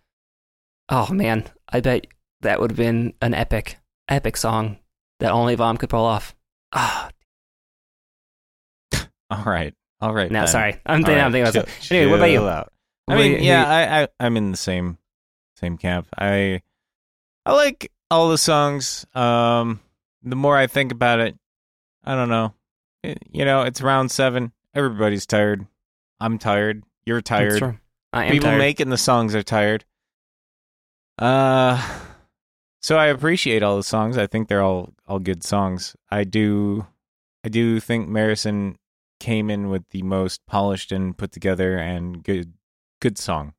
Oh 0.89 1.13
man, 1.13 1.49
I 1.69 1.81
bet 1.81 2.07
that 2.43 2.61
would 2.61 2.71
have 2.71 2.77
been 2.77 3.15
an 3.21 3.35
epic, 3.35 3.79
epic 4.09 4.37
song 4.37 4.79
that 5.21 5.33
only 5.33 5.55
Vom 5.57 5.77
could 5.77 5.91
pull 5.91 6.05
off. 6.05 6.35
Ah, 6.73 7.11
All 9.31 9.45
right, 9.45 9.75
all 10.01 10.13
right. 10.15 10.31
no, 10.31 10.41
then. 10.41 10.49
sorry, 10.49 10.81
I'm 10.87 11.03
thinking, 11.03 11.17
right, 11.17 11.25
I'm 11.25 11.33
thinking 11.33 11.43
about 11.43 11.55
something. 11.55 11.97
Anyway, 11.97 12.11
what 12.11 12.17
about 12.19 12.31
you? 12.31 12.49
out. 12.49 12.73
I 13.09 13.17
mean, 13.17 13.33
you? 13.33 13.39
yeah, 13.39 13.67
I, 13.67 14.03
I, 14.03 14.09
I'm 14.21 14.37
in 14.37 14.51
the 14.53 14.57
same, 14.57 14.99
same 15.57 15.77
camp. 15.77 16.07
I, 16.17 16.63
I 17.45 17.53
like 17.53 17.91
all 18.13 18.29
the 18.29 18.39
songs. 18.39 19.07
Um, 19.15 19.81
the 20.23 20.37
more 20.37 20.57
I 20.57 20.67
think 20.67 20.93
about 20.93 21.19
it, 21.21 21.37
I 22.05 22.15
don't 22.15 22.29
know. 22.29 22.55
It- 23.03 23.23
you 23.31 23.45
know, 23.45 23.63
it's 23.63 23.81
round 23.83 24.11
seven. 24.11 24.53
Everybody's 24.75 25.27
tired. 25.27 25.67
I'm 26.21 26.39
tired. 26.39 26.85
You're 27.05 27.21
tired. 27.21 27.79
I 28.13 28.27
am 28.27 28.33
People 28.33 28.51
tired. 28.51 28.59
making 28.59 28.91
the 28.91 28.97
songs 28.99 29.35
are 29.35 29.43
tired. 29.43 29.85
Uh, 31.19 31.81
so 32.81 32.97
I 32.97 33.07
appreciate 33.07 33.63
all 33.63 33.77
the 33.77 33.83
songs. 33.83 34.17
I 34.19 34.27
think 34.27 34.49
they're 34.49 34.63
all 34.63 34.93
all 35.07 35.19
good 35.19 35.43
songs. 35.43 35.95
I 36.11 36.25
do, 36.25 36.87
I 37.45 37.49
do 37.49 37.81
think 37.81 38.09
Marison 38.09 38.77
came 39.21 39.51
in 39.51 39.69
with 39.69 39.85
the 39.91 40.03
most 40.03 40.41
polished 40.47 40.91
and 40.93 41.17
put 41.17 41.33
together 41.33 41.77
and 41.79 42.23
good 42.25 42.55
good 43.01 43.19
song. 43.19 43.55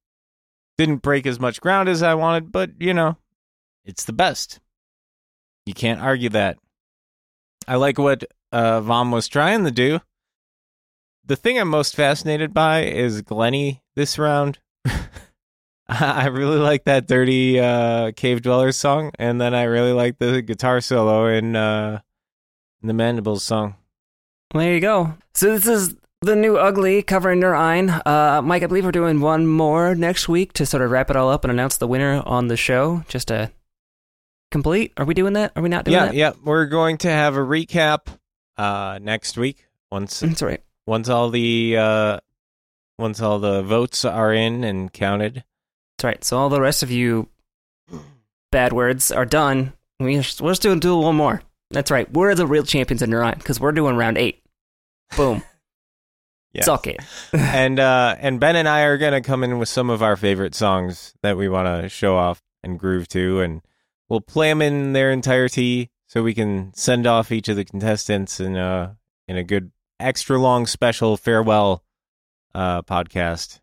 Didn't 0.78 0.98
break 1.04 1.26
as 1.26 1.40
much 1.40 1.62
ground 1.62 1.90
as 1.90 2.02
I 2.04 2.14
wanted, 2.16 2.52
but 2.52 2.72
you 2.80 2.94
know, 2.94 3.18
it's 3.86 4.06
the 4.06 4.14
best. 4.14 4.60
You 5.66 5.74
can't 5.74 6.02
argue 6.02 6.30
that. 6.30 6.58
I 7.68 7.76
like 7.76 7.98
what 7.98 8.26
uh, 8.52 8.82
Vom 8.82 9.12
was 9.12 9.28
trying 9.28 9.64
to 9.64 9.72
do. 9.72 10.00
The 11.26 11.36
thing 11.36 11.58
I'm 11.58 11.70
most 11.70 11.96
fascinated 11.96 12.54
by 12.54 12.84
is 12.84 13.22
Glenny 13.22 13.82
this 13.96 14.18
round. 14.18 14.60
I 15.88 16.28
really 16.28 16.58
like 16.58 16.86
that 16.86 17.08
dirty 17.08 17.60
uh, 17.60 18.12
cave 18.12 18.42
dwellers 18.42 18.78
song, 18.78 19.12
and 19.20 19.40
then 19.40 19.54
I 19.54 19.64
really 19.64 19.94
like 19.94 20.18
the 20.18 20.42
guitar 20.42 20.82
solo 20.82 21.28
in 21.28 21.56
uh, 21.56 22.02
the 22.82 22.94
Mandibles 22.94 23.44
song. 23.44 23.76
There 24.54 24.74
you 24.74 24.80
go. 24.80 25.16
So 25.34 25.58
this 25.58 25.68
is 25.68 25.96
the 26.22 26.36
new 26.36 26.58
Ugly 26.58 27.04
covering 27.04 27.40
Nur 27.40 27.56
Ein. 27.56 27.90
Uh, 27.90 28.42
Mike, 28.44 28.64
I 28.64 28.68
believe 28.68 28.86
we're 28.86 28.92
doing 28.92 29.20
one 29.20 29.48
more 29.48 29.96
next 29.96 30.30
week 30.30 30.54
to 30.54 30.66
sort 30.66 30.84
of 30.84 30.92
wrap 30.92 31.10
it 31.10 31.16
all 31.16 31.30
up 31.30 31.44
and 31.44 31.52
announce 31.52 31.78
the 31.78 31.88
winner 31.88 32.22
on 32.26 32.48
the 32.48 32.58
show. 32.58 33.04
Just 33.08 33.30
to 33.30 33.52
complete. 34.54 34.94
Are 34.96 35.04
we 35.06 35.14
doing 35.14 35.34
that? 35.34 35.52
Are 35.58 35.62
we 35.62 35.68
not 35.68 35.84
doing 35.84 35.96
Yeah, 35.96 36.06
that? 36.06 36.14
yeah. 36.16 36.30
Yeah. 36.30 36.34
We're 36.46 36.68
going 36.68 36.98
to 37.00 37.10
have 37.10 37.36
a 37.36 37.40
recap 37.42 38.08
uh, 38.58 39.00
next 39.02 39.38
week 39.38 39.66
once 39.92 40.22
That's 40.22 40.42
right. 40.42 40.64
once 40.88 41.10
all 41.10 41.30
the 41.30 41.76
uh, 41.78 42.20
once 42.98 43.20
all 43.22 43.40
the 43.40 43.62
votes 43.64 44.06
are 44.06 44.34
in 44.34 44.64
and 44.64 44.94
counted. 44.94 45.44
That's 45.98 46.04
right. 46.06 46.24
So 46.24 46.38
all 46.38 46.48
the 46.50 46.62
rest 46.62 46.84
of 46.84 46.92
you 46.92 47.28
bad 48.52 48.72
words 48.72 49.12
are 49.12 49.26
done. 49.26 49.74
We 50.00 50.16
just, 50.18 50.40
we're 50.42 50.52
just 50.52 50.62
doing 50.62 50.80
do 50.80 50.98
one 50.98 51.16
more. 51.16 51.42
That's 51.72 51.92
right. 51.92 52.12
We're 52.14 52.36
the 52.36 52.48
real 52.48 52.64
champions 52.64 53.02
of 53.02 53.10
Nur 53.10 53.24
Ein 53.24 53.36
because 53.38 53.60
we're 53.60 53.72
doing 53.72 53.96
round 53.98 54.18
eight. 54.18 54.42
Boom. 55.18 55.44
Yes. 56.56 56.66
Suck 56.66 56.86
it. 56.94 57.00
and 57.34 57.80
uh, 57.80 58.16
and 58.20 58.40
Ben 58.40 58.56
and 58.56 58.70
I 58.70 58.82
are 58.84 59.00
gonna 59.00 59.22
come 59.22 59.44
in 59.44 59.58
with 59.58 59.70
some 59.70 59.90
of 59.90 60.04
our 60.04 60.16
favorite 60.16 60.54
songs 60.54 61.16
that 61.24 61.36
we 61.36 61.50
want 61.50 61.66
to 61.82 61.90
show 61.90 62.16
off 62.16 62.44
and 62.64 62.78
groove 62.78 63.08
to, 63.08 63.42
and 63.42 63.64
we'll 64.14 64.22
play 64.22 64.50
them 64.50 64.62
in 64.62 64.94
their 64.94 65.12
entirety 65.12 65.90
so 66.06 66.22
we 66.22 66.36
can 66.36 66.72
send 66.76 67.08
off 67.08 67.32
each 67.32 67.48
of 67.48 67.56
the 67.56 67.66
contestants 67.66 68.40
in 68.40 68.56
a 68.56 68.96
in 69.28 69.38
a 69.38 69.44
good 69.44 69.72
extra 70.00 70.38
long 70.38 70.68
special 70.68 71.18
farewell 71.18 71.84
uh, 72.54 72.84
podcast. 72.84 73.60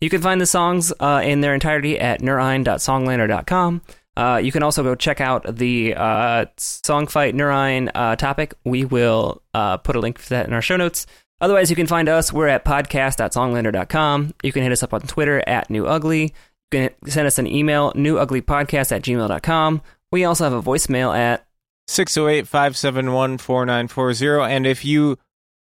You 0.00 0.08
can 0.08 0.22
find 0.22 0.40
the 0.40 0.46
songs 0.46 0.94
uh, 0.98 1.20
in 1.22 1.42
their 1.42 1.52
entirety 1.52 2.00
at 2.00 2.22
neurine.songlander.com. 2.22 3.82
Uh, 4.16 4.40
you 4.42 4.50
can 4.50 4.62
also 4.62 4.82
go 4.82 4.94
check 4.94 5.20
out 5.20 5.56
the 5.56 5.94
uh, 5.94 6.46
Song 6.56 7.06
Fight 7.06 7.34
Nur 7.34 7.52
Ein 7.52 7.90
uh, 7.94 8.16
topic. 8.16 8.54
We 8.64 8.86
will 8.86 9.42
uh, 9.52 9.76
put 9.76 9.94
a 9.94 10.00
link 10.00 10.18
for 10.18 10.30
that 10.30 10.46
in 10.46 10.54
our 10.54 10.62
show 10.62 10.78
notes. 10.78 11.06
Otherwise, 11.42 11.68
you 11.68 11.76
can 11.76 11.86
find 11.86 12.08
us. 12.08 12.32
We're 12.32 12.48
at 12.48 12.64
podcast.songlander.com. 12.64 14.34
You 14.42 14.52
can 14.52 14.62
hit 14.62 14.72
us 14.72 14.82
up 14.82 14.94
on 14.94 15.02
Twitter 15.02 15.42
at 15.46 15.68
newugly. 15.68 16.32
Send 16.72 17.26
us 17.26 17.38
an 17.38 17.46
email, 17.46 17.92
newuglypodcast 17.92 18.92
at 18.92 19.02
gmail.com. 19.02 19.82
We 20.12 20.24
also 20.24 20.44
have 20.44 20.52
a 20.52 20.62
voicemail 20.62 21.16
at 21.16 21.46
608 21.88 22.46
571 22.46 23.38
4940. 23.38 24.52
And 24.52 24.66
if 24.66 24.84
you 24.84 25.18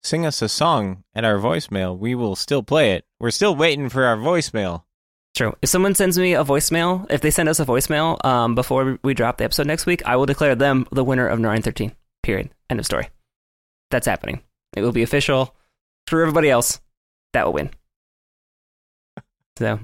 sing 0.04 0.26
us 0.26 0.41
a 0.41 0.50
song 0.50 1.04
at 1.14 1.24
our 1.24 1.38
voicemail, 1.38 1.98
we 1.98 2.16
will 2.16 2.36
still 2.36 2.64
play 2.64 2.93
it. 2.93 3.06
We're 3.20 3.32
still 3.32 3.56
waiting 3.56 3.89
for 3.89 4.06
our 4.06 4.18
voicemail. 4.18 4.84
True. 5.36 5.56
If 5.62 5.70
someone 5.70 5.93
sends 5.93 6.18
me 6.18 6.34
a 6.34 6.43
voicemail, 6.43 7.06
if 7.12 7.22
they 7.22 7.30
send 7.30 7.48
us 7.50 7.60
a 7.60 7.66
voicemail 7.66 8.24
um, 8.26 8.56
before 8.56 8.98
we 9.04 9.14
drop 9.14 9.38
the 9.38 9.43
episode 9.43 9.68
next 9.68 9.86
week, 9.86 10.02
I 10.06 10.16
will 10.16 10.26
declare 10.26 10.56
them 10.56 10.88
the 10.91 11.04
winner 11.04 11.28
of 11.28 11.39
913. 11.39 11.91
Period. 12.24 12.50
End 12.70 12.80
of 12.80 12.86
story. 12.88 13.10
That's 13.91 14.08
happening. 14.08 14.41
It 14.76 14.82
will 14.82 14.91
be 14.91 15.04
official. 15.04 15.56
For 16.08 16.22
everybody 16.22 16.50
else, 16.50 16.80
that 17.34 17.45
will 17.45 17.54
win. 17.54 17.70
So, 19.60 19.80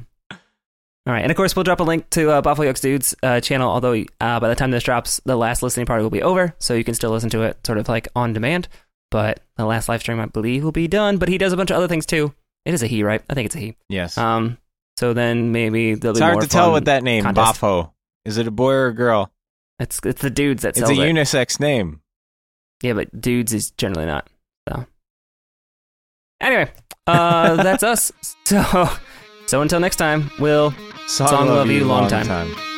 all 1.06 1.14
right. 1.14 1.22
And 1.22 1.32
of 1.32 1.36
course, 1.38 1.56
we'll 1.56 1.64
drop 1.64 1.80
a 1.80 1.84
link 1.84 2.10
to 2.12 2.30
uh, 2.32 2.42
Buffalo 2.42 2.68
Yokes 2.68 2.82
Dudes 2.82 3.16
uh, 3.24 3.40
channel, 3.42 3.70
although 3.70 3.94
uh, 4.22 4.40
by 4.40 4.48
the 4.50 4.56
time 4.56 4.72
this 4.72 4.84
drops, 4.84 5.20
the 5.26 5.36
last 5.36 5.62
listening 5.64 5.86
party 5.86 6.02
will 6.04 6.10
be 6.10 6.22
over. 6.22 6.56
So 6.60 6.74
you 6.74 6.84
can 6.84 6.94
still 6.94 7.12
listen 7.12 7.30
to 7.32 7.42
it 7.42 7.58
sort 7.66 7.78
of 7.78 7.90
like 7.90 8.08
on 8.16 8.34
demand. 8.34 8.68
But 9.12 9.42
the 9.58 9.66
last 9.66 9.90
live 9.90 10.02
stream, 10.02 10.20
I 10.20 10.26
believe, 10.26 10.64
will 10.64 10.72
be 10.72 10.88
done. 10.88 11.18
But 11.18 11.30
he 11.30 11.38
does 11.38 11.54
a 11.54 11.58
bunch 11.58 11.72
of 11.72 11.78
other 11.78 11.88
things 11.88 12.06
too. 12.06 12.34
It 12.66 12.74
is 12.74 12.82
a 12.82 12.88
he, 12.88 13.04
right? 13.04 13.22
I 13.30 13.34
think 13.34 13.46
it's 13.48 13.56
a 13.56 13.60
he. 13.60 13.76
Yes. 13.90 14.18
Um, 14.18 14.58
so 14.98 15.14
then 15.14 15.52
maybe 15.52 15.96
there'll 15.96 16.16
it's 16.16 16.20
be 16.20 16.24
hard 16.26 16.42
to 16.42 16.48
tell 16.48 16.72
with 16.72 16.86
that 16.86 17.04
name, 17.04 17.24
contest. 17.24 17.60
Bafo. 17.62 17.92
Is 18.26 18.38
it 18.38 18.48
a 18.48 18.52
boy 18.52 18.72
or 18.72 18.88
a 18.88 18.94
girl? 18.96 19.32
It's 19.80 20.00
it's 20.06 20.22
the 20.22 20.30
dudes 20.30 20.62
that 20.64 20.78
It's 20.78 20.90
a 20.90 20.94
it. 20.94 20.98
unisex 20.98 21.60
name. 21.60 22.00
yeah, 22.82 22.94
but 22.94 23.20
dudes 23.20 23.54
is 23.54 23.72
generally 23.72 24.06
not. 24.06 24.30
So 24.70 24.86
anyway, 26.40 26.72
uh, 27.08 27.56
that's 27.64 27.84
us. 27.84 28.12
So 28.46 28.88
so 29.48 29.62
until 29.62 29.80
next 29.80 29.98
time, 29.98 30.32
we'll 30.40 30.74
Song, 31.06 31.28
Song 31.28 31.48
love 31.48 31.58
love 31.58 31.68
you 31.70 31.86
long 31.86 32.02
long 32.04 32.10
time. 32.10 32.26
time. 32.26 32.73